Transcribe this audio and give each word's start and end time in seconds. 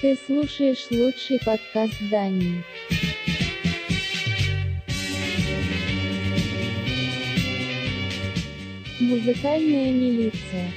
Ты 0.00 0.16
слушаешь 0.26 0.86
лучший 0.92 1.40
подкаст 1.44 1.94
Дании. 2.08 2.62
Музыкальная 9.00 9.92
милиция. 9.92 10.70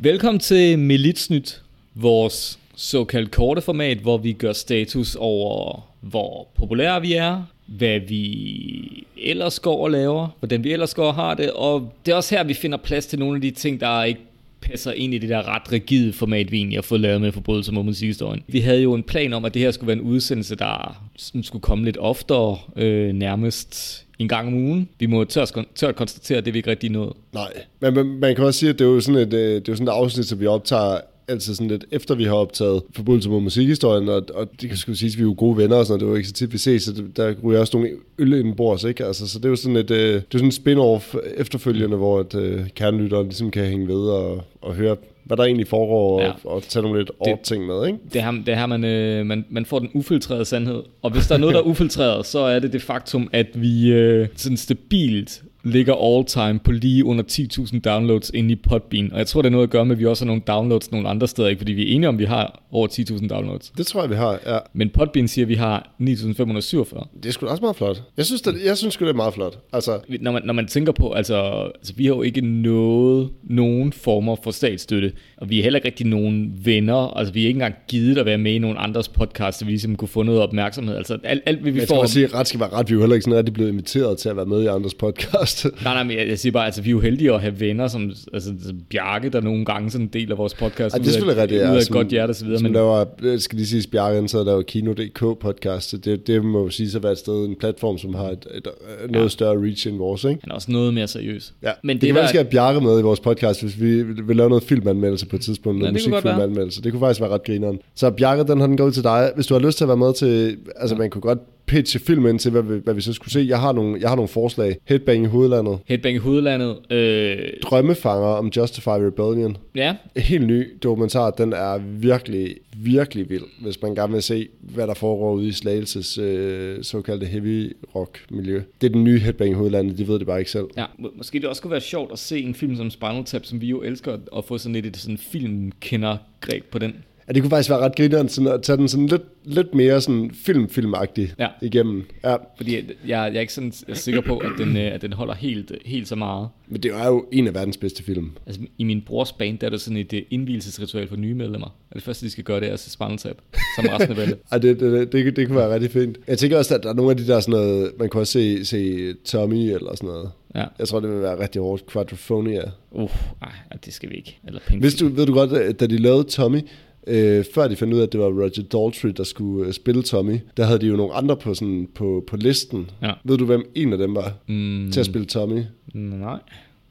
Velkommen 0.00 0.40
til 0.40 0.78
Militsnyt, 0.78 1.62
vores 1.94 2.58
såkaldt 2.76 3.30
korte 3.30 3.60
format, 3.60 3.98
hvor 3.98 4.18
vi 4.18 4.32
gør 4.32 4.52
status 4.52 5.16
over, 5.20 5.88
hvor 6.00 6.48
populære 6.54 7.00
vi 7.00 7.12
er, 7.12 7.44
hvad 7.68 8.00
vi 8.00 9.06
ellers 9.16 9.60
går 9.60 9.84
og 9.84 9.90
laver, 9.90 10.28
hvordan 10.38 10.64
vi 10.64 10.72
ellers 10.72 10.94
går 10.94 11.06
og 11.06 11.14
har 11.14 11.34
det, 11.34 11.50
og 11.50 11.92
det 12.06 12.12
er 12.12 12.16
også 12.16 12.34
her, 12.36 12.44
vi 12.44 12.54
finder 12.54 12.78
plads 12.78 13.06
til 13.06 13.18
nogle 13.18 13.34
af 13.34 13.40
de 13.40 13.50
ting, 13.50 13.80
der 13.80 14.04
ikke 14.04 14.20
passer 14.60 14.92
ind 14.92 15.14
i 15.14 15.18
det 15.18 15.28
der 15.28 15.54
ret 15.54 15.72
rigide 15.72 16.12
format, 16.12 16.52
vi 16.52 16.56
egentlig 16.56 16.76
har 16.76 16.82
fået 16.82 17.00
lavet 17.00 17.20
med 17.20 17.32
forbrydelser 17.32 17.72
mod 17.72 17.84
musikhistorien. 17.84 18.42
Vi 18.46 18.60
havde 18.60 18.82
jo 18.82 18.94
en 18.94 19.02
plan 19.02 19.32
om, 19.32 19.44
at 19.44 19.54
det 19.54 19.62
her 19.62 19.70
skulle 19.70 19.88
være 19.88 19.96
en 19.96 20.02
udsendelse, 20.02 20.56
der 20.56 21.02
skulle 21.42 21.62
komme 21.62 21.84
lidt 21.84 21.96
oftere, 22.00 22.58
øh, 22.76 23.12
nærmest 23.12 24.04
en 24.18 24.28
gang 24.28 24.48
om 24.48 24.54
ugen. 24.54 24.88
Vi 24.98 25.06
må 25.06 25.24
tørt, 25.24 25.52
tørt 25.74 25.96
konstatere, 25.96 26.38
at 26.38 26.44
det 26.44 26.54
vi 26.54 26.58
ikke 26.58 26.70
rigtig 26.70 26.90
nåede. 26.90 27.14
Nej, 27.32 27.52
men 27.80 27.94
man, 27.94 28.06
man 28.06 28.34
kan 28.34 28.44
også 28.44 28.60
sige, 28.60 28.70
at 28.70 28.78
det 28.78 28.84
er 28.84 28.88
jo 28.88 29.00
sådan 29.00 29.20
et, 29.20 29.34
øh, 29.34 29.54
det 29.54 29.68
er 29.68 29.72
jo 29.72 29.74
sådan 29.74 29.88
et 29.88 29.92
afsnit, 29.92 30.26
som 30.26 30.40
vi 30.40 30.46
optager 30.46 31.00
altid 31.28 31.54
sådan 31.54 31.68
lidt 31.68 31.84
efter 31.90 32.14
vi 32.14 32.24
har 32.24 32.34
optaget 32.34 32.82
forbrydelser 32.96 33.30
mod 33.30 33.40
musikhistorien, 33.40 34.08
og, 34.08 34.22
og 34.34 34.48
det 34.60 34.68
kan 34.68 34.78
sgu 34.78 34.94
sige, 34.94 35.08
at 35.10 35.16
vi 35.16 35.22
er 35.22 35.26
jo 35.26 35.34
gode 35.38 35.56
venner 35.56 35.76
og 35.76 35.86
sådan 35.86 35.98
noget. 36.00 36.00
det 36.08 36.12
jo 36.12 36.16
ikke 36.16 36.28
så 36.28 36.34
tit, 36.34 36.52
vi 36.52 36.58
ses, 36.58 36.82
så 36.82 36.92
det, 36.92 37.16
der 37.16 37.34
ryger 37.44 37.60
også 37.60 37.76
nogle 37.76 37.90
øl 38.18 38.32
ind 38.32 38.56
bords, 38.56 38.84
ikke? 38.84 39.04
Altså, 39.04 39.28
så 39.28 39.38
det 39.38 39.44
er 39.44 39.48
jo 39.48 39.56
sådan 39.56 39.76
et, 39.76 39.90
øh, 39.90 39.98
det 40.14 40.16
er 40.34 40.38
sådan 40.38 40.46
en 40.46 40.52
spin-off 40.52 41.18
efterfølgende, 41.36 41.96
hvor 41.96 42.20
at, 42.20 42.34
øh, 42.34 42.60
kernelytteren 42.74 43.26
ligesom 43.26 43.50
kan 43.50 43.64
hænge 43.64 43.88
ved 43.88 44.00
og, 44.00 44.44
og 44.62 44.74
høre, 44.74 44.96
hvad 45.24 45.36
der 45.36 45.44
egentlig 45.44 45.66
foregår, 45.68 46.20
Ja. 46.22 46.28
og, 46.44 46.52
og 46.54 46.62
tage 46.62 46.82
nogle 46.82 46.98
lidt 47.00 47.10
Det- 47.24 47.40
ting 47.42 47.66
med, 47.66 47.86
ikke? 47.86 47.98
Det 48.12 48.20
er 48.20 48.24
her, 48.24 48.32
det 48.46 48.48
er 48.48 48.56
her 48.56 48.66
man, 48.66 48.84
øh, 48.84 49.26
man, 49.26 49.44
man 49.50 49.64
får 49.66 49.78
den 49.78 49.90
ufiltrerede 49.94 50.44
sandhed. 50.44 50.82
Og 51.02 51.10
hvis 51.10 51.26
der 51.26 51.34
er 51.34 51.38
noget, 51.38 51.54
der 51.54 51.60
er 51.60 51.64
ufiltreret, 51.72 52.26
så 52.26 52.38
er 52.38 52.58
det 52.58 52.72
det 52.72 52.82
faktum, 52.82 53.28
at 53.32 53.46
vi 53.54 53.92
øh, 53.92 54.28
sådan 54.36 54.56
stabilt 54.56 55.42
ligger 55.68 55.94
all 55.94 56.24
time 56.24 56.58
på 56.58 56.72
lige 56.72 57.04
under 57.04 57.24
10.000 57.24 57.80
downloads 57.80 58.30
inde 58.34 58.52
i 58.52 58.56
Podbean. 58.56 59.12
Og 59.12 59.18
jeg 59.18 59.26
tror, 59.26 59.42
det 59.42 59.46
er 59.46 59.50
noget 59.50 59.66
at 59.66 59.70
gøre 59.70 59.84
med, 59.84 59.96
at 59.96 60.00
vi 60.00 60.06
også 60.06 60.24
har 60.24 60.26
nogle 60.26 60.42
downloads 60.46 60.92
nogle 60.92 61.08
andre 61.08 61.28
steder, 61.28 61.48
ikke? 61.48 61.60
fordi 61.60 61.72
vi 61.72 61.82
er 61.82 61.94
enige 61.94 62.08
om, 62.08 62.14
at 62.14 62.18
vi 62.18 62.24
har 62.24 62.62
over 62.72 62.88
10.000 62.88 63.28
downloads. 63.28 63.72
Det 63.78 63.86
tror 63.86 64.00
jeg, 64.00 64.10
vi 64.10 64.14
har, 64.14 64.38
ja. 64.46 64.58
Men 64.72 64.90
Podbean 64.90 65.28
siger, 65.28 65.44
at 65.44 65.48
vi 65.48 65.54
har 65.54 65.94
9.547. 66.00 67.08
Det 67.22 67.28
er 67.28 67.32
sgu 67.32 67.46
også 67.46 67.60
meget 67.60 67.76
flot. 67.76 68.02
Jeg 68.16 68.26
synes, 68.26 68.42
det, 68.42 68.54
jeg 68.64 68.76
synes 68.76 68.94
sgu, 68.94 69.04
det 69.04 69.10
er 69.10 69.16
meget 69.16 69.34
flot. 69.34 69.58
Altså, 69.72 69.98
Når 70.20 70.32
man, 70.32 70.42
når 70.44 70.52
man 70.52 70.66
tænker 70.66 70.92
på, 70.92 71.12
altså, 71.12 71.36
altså 71.74 71.92
vi 71.96 72.06
har 72.06 72.14
jo 72.14 72.22
ikke 72.22 72.40
nået 72.40 73.30
nogen 73.42 73.92
former 73.92 74.36
for 74.44 74.50
statsstøtte, 74.50 75.12
og 75.36 75.50
vi 75.50 75.58
er 75.58 75.62
heller 75.62 75.78
ikke 75.78 75.88
rigtig 75.88 76.06
nogen 76.06 76.52
venner, 76.64 77.16
altså 77.16 77.32
vi 77.32 77.42
er 77.42 77.46
ikke 77.46 77.56
engang 77.56 77.74
givet 77.88 78.18
at 78.18 78.26
være 78.26 78.38
med 78.38 78.52
i 78.52 78.58
nogen 78.58 78.76
andres 78.80 79.08
podcast, 79.08 79.58
så 79.58 79.64
vi 79.64 79.70
ligesom 79.70 79.96
kunne 79.96 80.08
få 80.08 80.22
noget 80.22 80.40
opmærksomhed. 80.40 80.96
Altså 80.96 81.18
alt, 81.24 81.42
alt 81.46 81.60
hvad 81.60 81.72
vi 81.72 81.78
jeg 81.78 81.88
får... 81.88 81.94
tror 81.94 82.02
at 82.02 82.10
sige, 82.10 82.24
at 82.24 82.34
ret 82.34 82.46
skal 82.46 82.60
være 82.60 82.72
ret. 82.72 82.88
Vi 82.88 82.92
er 82.92 82.96
jo 82.96 83.00
heller 83.00 83.14
ikke 83.14 83.24
sådan 83.24 83.36
rigtig 83.38 83.54
blevet 83.54 83.70
inviteret 83.70 84.18
til 84.18 84.28
at 84.28 84.36
være 84.36 84.46
med 84.46 84.62
i 84.62 84.66
andres 84.66 84.94
podcast. 84.94 85.57
Nej, 85.64 85.94
nej, 85.94 86.02
men 86.02 86.18
jeg, 86.18 86.28
jeg 86.28 86.38
siger 86.38 86.52
bare, 86.52 86.64
altså 86.66 86.82
vi 86.82 86.88
er 86.88 86.92
jo 86.92 87.00
heldige 87.00 87.34
at 87.34 87.40
have 87.40 87.60
venner, 87.60 87.88
som 87.88 88.12
altså, 88.34 88.50
Bjarke, 88.90 89.28
der 89.28 89.40
nogle 89.40 89.64
gange 89.64 89.90
sådan 89.90 90.04
en 90.06 90.10
del 90.12 90.32
af 90.32 90.38
vores 90.38 90.54
podcast, 90.54 90.94
Ej, 90.94 90.98
det 90.98 91.06
er 91.08 91.12
selvfølgelig 91.12 91.42
rigtigt. 91.42 91.62
ud 91.62 91.66
af 91.66 91.74
ja, 91.74 91.78
et 91.80 91.88
godt 91.90 92.08
hjerte 92.08 92.30
og 92.30 92.34
så 92.36 92.44
videre, 92.44 92.62
men 92.62 92.74
der 92.74 92.80
var, 92.80 93.08
jeg 93.22 93.40
skal 93.40 93.56
lige 93.56 93.66
sige, 93.66 93.88
Bjarke, 93.90 94.28
så 94.28 94.38
der 94.44 94.52
var 94.54 94.62
Kino.dk 94.62 95.18
podcast, 95.40 95.90
så 95.90 95.96
det, 95.96 96.26
det 96.26 96.44
må 96.44 96.62
jo 96.62 96.70
sige 96.70 96.96
at 96.96 97.02
være 97.02 97.12
et 97.12 97.18
sted, 97.18 97.44
en 97.44 97.56
platform, 97.60 97.98
som 97.98 98.14
har 98.14 98.24
et, 98.28 98.46
et, 98.54 98.66
et 99.04 99.10
noget 99.10 99.24
Ja. 99.24 99.28
større 99.28 99.62
reach 99.62 99.88
end 99.88 99.96
vores, 99.96 100.24
ikke? 100.24 100.38
han 100.42 100.50
er 100.50 100.54
også 100.54 100.72
noget 100.72 100.94
mere 100.94 101.06
seriøs. 101.08 101.54
Ja, 101.62 101.70
Men 101.84 101.96
det, 101.96 102.00
det 102.02 102.06
kan 102.08 102.14
være, 102.14 102.28
skal 102.28 102.40
have 102.42 102.50
Bjarke 102.50 102.80
med 102.80 102.98
i 102.98 103.02
vores 103.02 103.20
podcast, 103.20 103.62
hvis 103.62 103.80
vi 103.80 104.02
vil 104.02 104.36
lave 104.36 104.48
noget 104.48 104.64
filmanmeldelse 104.64 105.26
på 105.26 105.36
et 105.36 105.42
tidspunkt, 105.42 105.78
noget 105.78 105.94
være. 105.94 106.10
musikfilmanmeldelse. 106.10 106.82
Det 106.82 106.92
kunne 106.92 107.00
faktisk 107.00 107.20
være 107.20 107.30
ret 107.30 107.44
grineren. 107.44 107.78
Så 107.94 108.10
Bjarke, 108.10 108.44
den 108.52 108.60
har 108.60 108.66
den 108.66 108.76
gået 108.76 108.94
til 108.94 109.02
dig. 109.02 109.32
Hvis 109.34 109.46
du 109.46 109.54
har 109.54 109.60
lyst 109.60 109.78
til 109.78 109.84
at 109.84 109.88
være 109.88 109.96
med 109.96 110.14
til, 110.14 110.56
altså 110.76 110.96
man 110.96 111.10
kunne 111.10 111.22
godt 111.22 111.38
pitche 111.68 112.00
filmen 112.00 112.38
til, 112.38 112.50
hvad 112.50 112.62
vi, 112.62 112.74
hvad 112.84 112.94
vi 112.94 113.00
så 113.00 113.12
skulle 113.12 113.32
se. 113.32 113.40
Jeg 113.48 113.60
har 113.60 113.72
nogle, 113.72 113.98
jeg 114.00 114.08
har 114.08 114.16
nogle 114.16 114.28
forslag. 114.28 114.76
Headbang 114.84 115.24
i 115.24 115.26
hovedlandet. 115.26 115.78
Headbang 115.86 116.14
i 116.14 116.18
hovedlandet, 116.18 116.92
øh, 116.92 117.38
Drømmefanger 117.62 118.26
om 118.28 118.50
Justify 118.56 118.88
Rebellion. 118.88 119.56
ja, 119.74 119.96
En 120.14 120.22
helt 120.22 120.46
ny 120.46 120.66
dokumentar, 120.82 121.30
den 121.30 121.52
er 121.52 121.78
virkelig, 121.78 122.54
virkelig 122.76 123.30
vild, 123.30 123.44
hvis 123.62 123.82
man 123.82 123.94
gerne 123.94 124.12
vil 124.12 124.22
se, 124.22 124.48
hvad 124.60 124.86
der 124.86 124.94
foregår 124.94 125.32
ude 125.32 125.48
i 125.48 125.52
Slagelses 125.52 126.18
øh, 126.18 126.78
såkaldte 126.82 127.26
heavy 127.26 127.76
rock 127.94 128.18
miljø. 128.30 128.62
Det 128.80 128.86
er 128.86 128.92
den 128.92 129.04
nye 129.04 129.18
headbang 129.18 129.50
i 129.50 129.54
hovedlandet, 129.54 129.98
de 129.98 130.08
ved 130.08 130.18
det 130.18 130.26
bare 130.26 130.38
ikke 130.38 130.50
selv. 130.50 130.66
Ja, 130.76 130.84
må- 130.98 131.12
måske 131.16 131.38
det 131.40 131.48
også 131.48 131.62
kunne 131.62 131.70
være 131.70 131.80
sjovt 131.80 132.12
at 132.12 132.18
se 132.18 132.38
en 132.40 132.54
film 132.54 132.76
som 132.76 132.90
Spinal 132.90 133.24
Tap, 133.24 133.44
som 133.44 133.60
vi 133.60 133.66
jo 133.66 133.82
elsker, 133.82 134.18
at 134.36 134.44
få 134.44 134.58
sådan 134.58 134.72
lidt 134.72 134.86
et 134.86 134.96
sådan 134.96 135.18
filmkender-greb 135.18 136.64
på 136.70 136.78
den. 136.78 136.94
Ja, 137.28 137.32
det 137.32 137.42
kunne 137.42 137.50
faktisk 137.50 137.70
være 137.70 137.78
ret 137.78 137.96
grineren 137.96 138.28
sådan 138.28 138.52
at 138.52 138.62
tage 138.62 138.76
den 138.76 138.88
sådan 138.88 139.06
lidt, 139.06 139.22
lidt 139.44 139.74
mere 139.74 140.00
sådan 140.00 140.30
film-filmagtig 140.44 141.32
Ja. 141.38 141.48
igennem. 141.62 142.04
Ja, 142.24 142.36
Fordi 142.56 142.74
jeg, 142.74 142.84
jeg 143.06 143.36
er 143.36 143.40
ikke 143.40 143.52
sådan 143.52 143.72
sikker 143.94 144.20
på, 144.20 144.38
at 144.38 144.50
den, 144.58 144.76
øh, 144.76 144.94
at 144.94 145.02
den 145.02 145.12
holder 145.12 145.34
helt, 145.34 145.72
helt 145.86 146.08
så 146.08 146.16
meget. 146.16 146.48
men 146.68 146.82
det 146.82 146.90
er 146.94 147.06
jo 147.06 147.26
en 147.32 147.46
af 147.46 147.54
verdens 147.54 147.76
bedste 147.76 148.02
film. 148.04 148.30
Altså, 148.46 148.62
I 148.78 148.84
min 148.84 149.02
brors 149.06 149.32
band, 149.32 149.58
der 149.58 149.66
er 149.66 149.70
der 149.70 149.76
sådan 149.76 149.96
et 149.96 150.12
øh, 150.12 150.22
indvielsesritual 150.30 151.08
for 151.08 151.16
nye 151.16 151.34
medlemmer. 151.34 151.66
Og 151.90 151.94
det 151.94 152.02
første, 152.02 152.26
de 152.26 152.30
skal 152.30 152.44
gøre, 152.44 152.60
det 152.60 152.68
er 152.68 152.72
at 152.72 152.80
se 152.80 152.90
Spinal 152.90 153.16
Tap, 153.18 153.36
som 153.76 153.84
resten 153.88 154.10
af 154.10 154.16
bandet. 154.16 154.38
Ej, 154.52 154.58
det, 154.58 154.80
det, 154.80 155.12
det, 155.12 155.36
det, 155.36 155.46
kunne 155.46 155.56
være 155.56 155.74
rigtig 155.74 155.90
fint. 155.90 156.18
Jeg 156.26 156.38
tænker 156.38 156.58
også, 156.58 156.74
at 156.74 156.82
der 156.82 156.88
er 156.88 156.94
nogle 156.94 157.10
af 157.10 157.16
de 157.16 157.26
der 157.26 157.40
sådan 157.40 157.52
noget, 157.52 157.92
man 157.98 158.08
kunne 158.08 158.20
også 158.22 158.32
se, 158.32 158.64
se 158.64 159.12
Tommy 159.24 159.54
eller 159.74 159.94
sådan 159.96 160.06
noget. 160.08 160.30
Ja. 160.54 160.64
Jeg 160.78 160.88
tror, 160.88 161.00
det 161.00 161.10
vil 161.10 161.20
være 161.22 161.40
rigtig 161.42 161.62
hårdt. 161.62 161.86
Quadrophonia. 161.92 162.62
Uh, 162.90 163.10
ej, 163.42 163.48
det 163.84 163.92
skal 163.94 164.10
vi 164.10 164.14
ikke. 164.14 164.38
Eller 164.46 164.60
Pink 164.66 164.82
Hvis 164.82 164.94
du, 164.94 165.08
ved 165.08 165.26
du 165.26 165.32
godt, 165.34 165.52
at 165.52 165.80
da 165.80 165.86
de 165.86 165.96
lavede 165.98 166.24
Tommy, 166.24 166.58
øh, 167.06 167.44
før 167.54 167.68
de 167.68 167.76
fandt 167.76 167.94
ud 167.94 167.98
af, 167.98 168.02
at 168.02 168.12
det 168.12 168.20
var 168.20 168.26
Roger 168.26 168.62
Daltrey, 168.72 169.10
der 169.16 169.24
skulle 169.24 169.66
øh, 169.66 169.72
spille 169.72 170.02
Tommy, 170.02 170.38
der 170.56 170.64
havde 170.64 170.78
de 170.78 170.86
jo 170.86 170.96
nogle 170.96 171.14
andre 171.14 171.36
på, 171.36 171.54
sådan, 171.54 171.88
på, 171.94 172.24
på 172.26 172.36
listen. 172.36 172.90
Ja. 173.02 173.12
Ved 173.24 173.38
du, 173.38 173.44
hvem 173.44 173.70
en 173.74 173.92
af 173.92 173.98
dem 173.98 174.14
var 174.14 174.32
Mm, 174.46 174.90
til 174.92 175.00
at 175.00 175.06
spille 175.06 175.26
Tommy? 175.26 175.62
nej. 175.94 176.38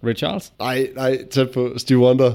Ray 0.03 0.15
Charles? 0.15 0.53
Nej, 0.59 0.87
nej, 0.95 1.17
tæt 1.31 1.49
på 1.49 1.73
Steve 1.77 1.99
Wonder. 1.99 2.33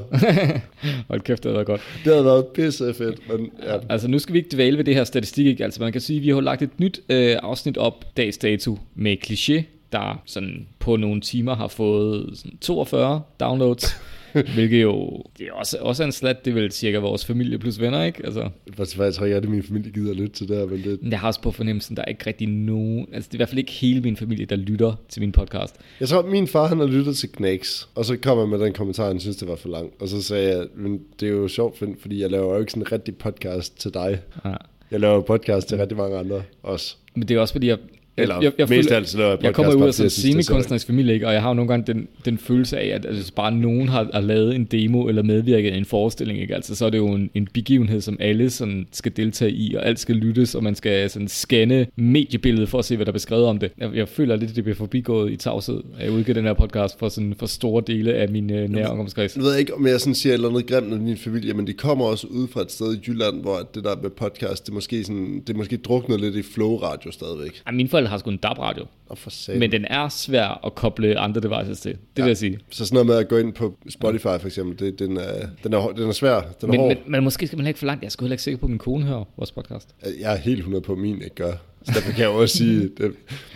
Hold 1.09 1.21
kæft, 1.21 1.43
det 1.43 1.49
havde 1.49 1.55
været 1.55 1.67
godt. 1.67 1.81
Det 2.05 2.13
havde 2.13 2.25
været 2.25 2.47
pisse 2.47 2.95
fedt, 2.95 3.29
men 3.29 3.51
ja. 3.63 3.79
Altså 3.89 4.09
nu 4.09 4.19
skal 4.19 4.33
vi 4.33 4.39
ikke 4.39 4.51
dvæle 4.57 4.79
ved 4.79 4.85
det 4.85 4.95
her 4.95 5.05
statistik, 5.05 5.47
ikke? 5.47 5.65
Altså 5.65 5.83
man 5.83 5.93
kan 5.93 6.01
sige, 6.01 6.17
at 6.17 6.23
vi 6.23 6.29
har 6.31 6.41
lagt 6.41 6.63
et 6.63 6.81
nyt 6.81 7.01
øh, 7.09 7.37
afsnit 7.43 7.77
op 7.77 8.05
dags 8.17 8.39
dato 8.39 8.79
med 8.95 9.17
kliché, 9.27 9.63
der 9.93 10.23
sådan 10.27 10.67
på 10.79 10.97
nogle 10.97 11.21
timer 11.21 11.55
har 11.55 11.69
fået 11.69 12.31
sådan 12.35 12.59
42 12.61 13.23
downloads. 13.41 13.97
hvilket 14.55 14.83
jo 14.83 15.23
det 15.39 15.47
er 15.47 15.53
også, 15.53 15.79
også 15.81 16.03
er 16.03 16.07
en 16.07 16.13
slat, 16.13 16.45
det 16.45 16.51
er 16.51 16.55
vel 16.55 16.73
cirka 16.73 16.99
vores 16.99 17.25
familie 17.25 17.59
plus 17.59 17.81
venner, 17.81 18.05
ikke? 18.05 18.25
Altså, 18.25 18.49
Faktisk, 18.75 18.99
jeg 18.99 19.15
tror 19.15 19.25
ikke, 19.25 19.37
at 19.37 19.49
min 19.49 19.63
familie 19.63 19.93
gider 19.93 20.11
at 20.11 20.17
lytte 20.17 20.35
til 20.35 20.49
det 20.49 20.57
her, 20.57 20.67
men 20.67 20.85
det, 20.85 21.03
men 21.03 21.11
jeg 21.11 21.21
har 21.21 21.27
også 21.27 21.41
på 21.41 21.51
fornemmelsen, 21.51 21.97
der 21.97 22.03
er 22.03 22.07
ikke 22.07 22.27
rigtig 22.27 22.49
nogen, 22.49 23.07
altså 23.13 23.29
det 23.29 23.35
er 23.35 23.37
i 23.37 23.39
hvert 23.39 23.49
fald 23.49 23.59
ikke 23.59 23.73
hele 23.73 24.01
min 24.01 24.17
familie, 24.17 24.47
der 24.47 24.57
lytter 24.57 24.95
til 25.09 25.23
min 25.23 25.33
podcast. 25.33 25.77
Jeg 26.01 26.09
tror, 26.09 26.23
min 26.23 26.49
far 26.49 26.67
han 26.67 26.79
har 26.79 26.87
lyttet 26.87 27.17
til 27.17 27.29
Knacks, 27.29 27.89
og 27.95 28.05
så 28.05 28.17
kom 28.17 28.39
han 28.39 28.49
med 28.49 28.59
den 28.59 28.73
kommentar, 28.73 29.07
han 29.07 29.21
synes, 29.21 29.37
det 29.37 29.49
var 29.49 29.57
for 29.57 29.69
langt. 29.69 30.03
Og 30.03 30.09
så 30.09 30.23
sagde 30.23 30.57
jeg, 30.57 30.67
men 30.75 31.01
det 31.21 31.29
er 31.29 31.33
jo 31.33 31.49
sjovt, 31.49 31.83
fordi 32.01 32.21
jeg 32.21 32.31
laver 32.31 32.55
jo 32.55 32.61
ikke 32.61 32.73
sådan 32.73 32.83
en 32.83 32.93
rigtig 32.93 33.17
podcast 33.17 33.81
til 33.81 33.95
dig. 33.95 34.21
Ja. 34.45 34.55
Jeg 34.91 35.01
laver 35.01 35.21
podcast 35.21 35.69
til 35.69 35.79
rigtig 35.79 35.97
mange 35.97 36.17
andre 36.19 36.43
også. 36.63 36.97
Men 37.15 37.29
det 37.29 37.37
er 37.37 37.41
også 37.41 37.55
fordi, 37.55 37.67
jeg, 37.67 37.79
Eller 38.17 38.35
jeg, 38.35 38.43
jeg, 38.45 38.53
jeg, 38.59 38.69
mest 38.69 38.89
føler- 38.89 38.93
af 38.93 38.97
alt, 38.97 39.09
så 39.09 39.19
laver 39.19 39.31
jeg 39.31 39.43
jeg 39.43 39.55
kommer 39.55 39.75
ud 39.75 39.87
af 39.87 39.95
sådan 39.95 40.07
en 40.07 40.35
jeg 40.35 40.39
er 40.39 40.43
semikunstnerisk 40.43 40.87
familie, 40.87 41.15
ikke? 41.15 41.27
og 41.27 41.33
jeg 41.33 41.43
har 41.43 41.49
jo 41.49 41.55
nogle 41.55 41.69
gange 41.69 41.93
den, 41.93 42.09
den 42.25 42.39
følelse 42.39 42.79
af, 42.79 42.87
at 42.87 43.07
altså, 43.07 43.13
hvis 43.23 43.31
bare 43.31 43.53
nogen 43.53 43.89
har, 43.89 44.11
har 44.13 44.21
lavet 44.21 44.55
en 44.55 44.65
demo 44.65 45.09
eller 45.09 45.23
medvirket 45.23 45.75
i 45.75 45.77
en 45.77 45.85
forestilling, 45.85 46.41
ikke? 46.41 46.55
Altså, 46.55 46.75
så 46.75 46.87
er 46.87 46.91
det 46.91 46.99
jo 46.99 47.07
en, 47.09 47.31
en 47.35 47.49
begivenhed, 47.55 48.01
som 48.01 48.17
alle 48.21 48.51
sådan, 48.51 48.87
skal 48.93 49.13
deltage 49.17 49.53
i, 49.53 49.75
og 49.75 49.87
alt 49.87 49.99
skal 50.01 50.17
lyttes, 50.17 50.55
og 50.55 50.63
man 50.63 50.75
skal 50.75 51.11
sådan, 51.11 51.29
scanne 51.29 51.87
mediebilledet 51.97 52.69
for 52.69 52.79
at 52.79 52.85
se, 52.85 52.97
hvad 52.97 53.07
der 53.07 53.13
er 53.13 53.15
beskrevet 53.15 53.47
om 53.47 53.59
det. 53.59 53.71
Jeg, 53.79 53.91
jeg 53.95 54.09
føler 54.09 54.37
lidt, 54.37 54.51
at 54.51 54.57
det 54.57 54.65
bliver 54.65 54.77
forbigået 54.77 55.33
i 55.33 55.37
tavshed, 55.37 55.81
at 55.99 56.05
jeg 56.05 56.13
udgiver 56.13 56.35
den 56.35 56.45
her 56.45 56.55
podcast 56.55 56.99
for, 56.99 57.09
sådan, 57.09 57.35
for 57.39 57.47
store 57.47 57.83
dele 57.87 58.15
af 58.15 58.29
min 58.29 58.53
øh, 58.53 58.69
nære 58.71 58.87
omgangskreds. 58.87 59.37
Jeg 59.37 59.45
ved 59.45 59.57
ikke, 59.57 59.75
om 59.75 59.87
jeg 59.87 60.01
sådan 60.01 60.15
siger 60.15 60.33
et 60.33 60.35
eller 60.35 60.49
andet 60.49 60.67
grimt 60.67 60.93
om 60.93 61.07
din 61.07 61.17
familie, 61.17 61.55
men 61.55 61.67
de 61.67 61.73
kommer 61.73 62.05
også 62.05 62.27
ud 62.27 62.49
fra 62.49 62.61
et 62.61 62.73
sted 62.73 62.95
i 62.95 62.99
Jylland, 63.07 63.41
hvor 63.41 63.69
det 63.75 63.85
der 63.85 63.97
med 64.03 64.11
podcast, 64.11 64.67
det 64.67 64.71
er 64.71 64.75
måske, 64.75 65.05
sådan, 65.05 65.43
det 65.47 65.57
måske 65.57 65.77
druknet 65.77 66.21
lidt 66.21 66.37
i 66.37 66.43
flow 66.43 66.77
radio 66.77 67.11
stadigvæk. 67.13 67.63
Ej, 67.67 67.73
mine 67.73 67.89
forældre 68.03 68.11
har 68.11 68.19
sgu 68.19 68.31
en 68.31 68.37
DAB-radio, 68.37 68.85
Og 69.09 69.19
for 69.19 69.31
satan. 69.31 69.61
men 69.61 69.73
den 69.73 69.85
er 69.85 70.09
svær 70.09 70.61
at 70.67 70.75
koble 70.75 71.19
andre 71.19 71.41
devices 71.41 71.81
til. 71.81 71.91
Det 71.93 71.99
ja. 72.19 72.23
vil 72.23 72.31
jeg 72.31 72.37
sige. 72.37 72.59
Så 72.71 72.87
sådan 72.87 72.95
noget 72.95 73.07
med 73.07 73.17
at 73.17 73.29
gå 73.29 73.37
ind 73.37 73.53
på 73.53 73.75
Spotify 73.89 74.23
for 74.23 74.47
eksempel, 74.47 74.79
det, 74.87 74.99
den, 74.99 75.17
er, 75.17 75.47
den, 75.65 75.73
er, 75.73 75.87
den 75.89 76.09
er 76.09 76.13
svær, 76.13 76.41
den 76.41 76.49
er 76.63 76.67
Men, 76.67 76.81
hård. 76.81 76.89
men, 76.89 76.99
men 77.07 77.25
måske 77.25 77.47
skal 77.47 77.57
man 77.59 77.67
ikke 77.67 77.79
for 77.79 77.87
langt. 77.87 78.03
Jeg 78.03 78.07
er 78.07 78.11
sgu 78.11 78.25
heller 78.25 78.35
ikke 78.35 78.43
sikker 78.43 78.59
på, 78.59 78.67
at 78.67 78.71
min 78.71 78.79
kone 78.79 79.05
hører 79.05 79.25
vores 79.37 79.53
podcast. 79.53 79.89
Jeg 80.21 80.33
er 80.33 80.37
helt 80.37 80.59
100 80.59 80.83
på, 80.83 80.93
at 80.93 80.99
min 80.99 81.15
ikke 81.23 81.35
gør. 81.35 81.53
Så 81.85 81.93
derfor 81.95 82.11
kan 82.13 82.21
jeg 82.21 82.29
også 82.29 82.57
sige, 82.57 82.81
det, 82.99 83.13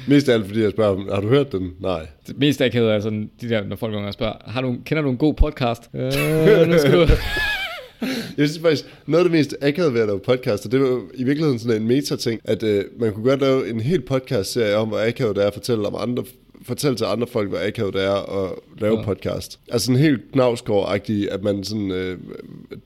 mest 0.09 0.29
af 0.29 0.35
alt 0.35 0.47
fordi 0.47 0.63
jeg 0.63 0.71
spørger, 0.71 1.15
har 1.15 1.21
du 1.21 1.29
hørt 1.29 1.53
den? 1.53 1.71
Nej. 1.81 2.07
Det 2.27 2.39
mest 2.39 2.61
akavet 2.63 2.93
er 2.95 3.01
sådan, 3.01 3.31
de 3.41 3.49
der, 3.49 3.65
når 3.65 3.77
folk 3.77 3.91
nogle 3.93 4.03
gange 4.05 4.13
spørger, 4.13 4.35
har 4.47 4.61
du, 4.61 4.77
kender 4.85 5.03
du 5.03 5.11
en 5.11 5.17
god 5.17 5.35
podcast? 5.35 5.91
Øh, 5.95 6.03
nu 6.69 6.79
skal 6.79 6.93
du... 6.93 7.07
Jeg 8.39 8.49
synes 8.49 8.59
faktisk, 8.59 8.85
noget 9.07 9.25
af 9.25 9.31
det 9.31 9.39
mest 9.39 9.57
akavede 9.63 9.95
ved 9.95 10.01
at 10.01 10.07
lave 10.07 10.21
podcast, 10.21 10.67
og 10.67 10.73
det 10.73 10.81
var 10.81 11.03
i 11.15 11.25
virkeligheden 11.25 11.59
sådan 11.59 11.83
en 11.83 11.89
meta-ting, 11.89 12.41
at 12.45 12.63
øh, 12.63 12.85
man 12.99 13.13
kunne 13.13 13.25
godt 13.25 13.41
lave 13.41 13.71
en 13.71 13.81
hel 13.81 14.01
podcast-serie 14.01 14.77
om, 14.77 14.89
hvor 14.89 15.09
akavet 15.09 15.37
det 15.37 15.43
er 15.43 15.47
at 15.47 15.55
fortælle 15.55 15.87
om 15.87 15.95
andre 15.99 16.25
fortælle 16.63 16.97
til 16.97 17.05
andre 17.05 17.27
folk, 17.27 17.49
hvor 17.49 17.59
akavet 17.67 17.95
det 17.95 18.05
er 18.05 18.45
at 18.45 18.53
lave 18.79 18.99
ja. 18.99 19.05
podcast. 19.05 19.61
Altså 19.69 19.87
sådan 19.87 20.01
helt 20.01 20.21
knavsgård 20.33 21.01
at 21.31 21.43
man 21.43 21.65
sådan, 21.65 21.91
øh, 21.91 22.19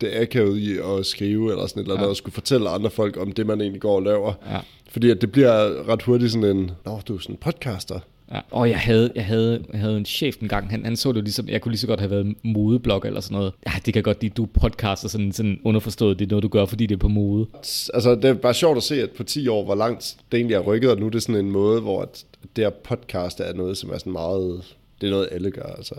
det 0.01 0.17
er 0.17 0.23
akavet 0.23 0.59
i 0.59 0.79
at 0.79 1.07
skrive, 1.07 1.51
eller 1.51 1.67
sådan 1.67 1.81
et 1.81 1.85
eller 1.85 1.95
andet, 1.95 2.07
ja. 2.07 2.11
og 2.11 2.17
skulle 2.17 2.35
fortælle 2.35 2.69
andre 2.69 2.91
folk 2.91 3.17
om 3.17 3.33
det, 3.33 3.47
man 3.47 3.61
egentlig 3.61 3.81
går 3.81 3.97
og 3.97 4.03
laver. 4.03 4.33
Ja. 4.51 4.59
Fordi 4.91 5.11
at 5.11 5.21
det 5.21 5.33
bliver 5.33 5.89
ret 5.89 6.03
hurtigt 6.03 6.33
sådan 6.33 6.57
en, 6.57 6.71
nå, 6.87 7.01
du 7.09 7.15
er 7.15 7.19
sådan 7.19 7.35
en 7.35 7.39
podcaster. 7.41 8.01
Ja. 8.35 8.41
Og 8.51 8.71
jeg 8.71 8.79
havde, 8.79 9.13
jeg, 9.15 9.27
havde, 9.27 9.65
jeg 9.73 9.81
havde 9.81 9.97
en 9.97 10.05
chef 10.05 10.37
en 10.43 10.49
gang, 10.49 10.71
han, 10.71 10.85
han 10.85 10.97
så 10.97 11.13
det 11.13 11.25
ligesom, 11.25 11.49
jeg 11.49 11.61
kunne 11.61 11.73
lige 11.73 11.79
så 11.79 11.87
godt 11.87 12.01
have 12.01 12.11
været 12.11 12.35
modeblogger 12.45 13.09
eller 13.09 13.21
sådan 13.21 13.37
noget. 13.39 13.53
Ja, 13.67 13.73
det 13.87 13.95
kan 13.95 14.03
godt 14.03 14.23
lide, 14.23 14.33
du 14.37 14.47
podcaster 14.47 15.09
sådan, 15.09 15.33
sådan 15.33 15.61
underforstået, 15.65 16.19
det 16.19 16.25
er 16.25 16.31
noget, 16.31 16.43
du 16.43 16.49
gør, 16.49 16.65
fordi 16.65 16.87
det 16.87 16.95
er 16.95 16.99
på 16.99 17.09
mode. 17.09 17.47
Altså, 17.95 18.15
det 18.15 18.25
er 18.25 18.35
bare 18.35 18.55
sjovt 18.55 18.77
at 18.77 18.83
se, 18.83 19.03
at 19.03 19.11
på 19.11 19.23
10 19.23 19.49
år, 19.49 19.65
hvor 19.65 19.75
langt 19.75 20.17
det 20.33 20.39
egentlig 20.39 20.55
er 20.55 20.61
rykket, 20.61 20.91
og 20.91 20.99
nu 21.01 21.07
er 21.07 21.11
det 21.11 21.23
sådan 21.23 21.45
en 21.45 21.51
måde, 21.51 21.81
hvor 21.81 22.03
at 22.03 22.25
det 22.57 22.65
her 22.65 22.71
podcast 22.71 23.41
er 23.41 23.53
noget, 23.53 23.77
som 23.77 23.91
er 23.91 23.99
sådan 23.99 24.13
meget, 24.13 24.63
det 25.01 25.07
er 25.07 25.11
noget, 25.11 25.29
alle 25.33 25.51
gør, 25.51 25.75
altså. 25.77 25.95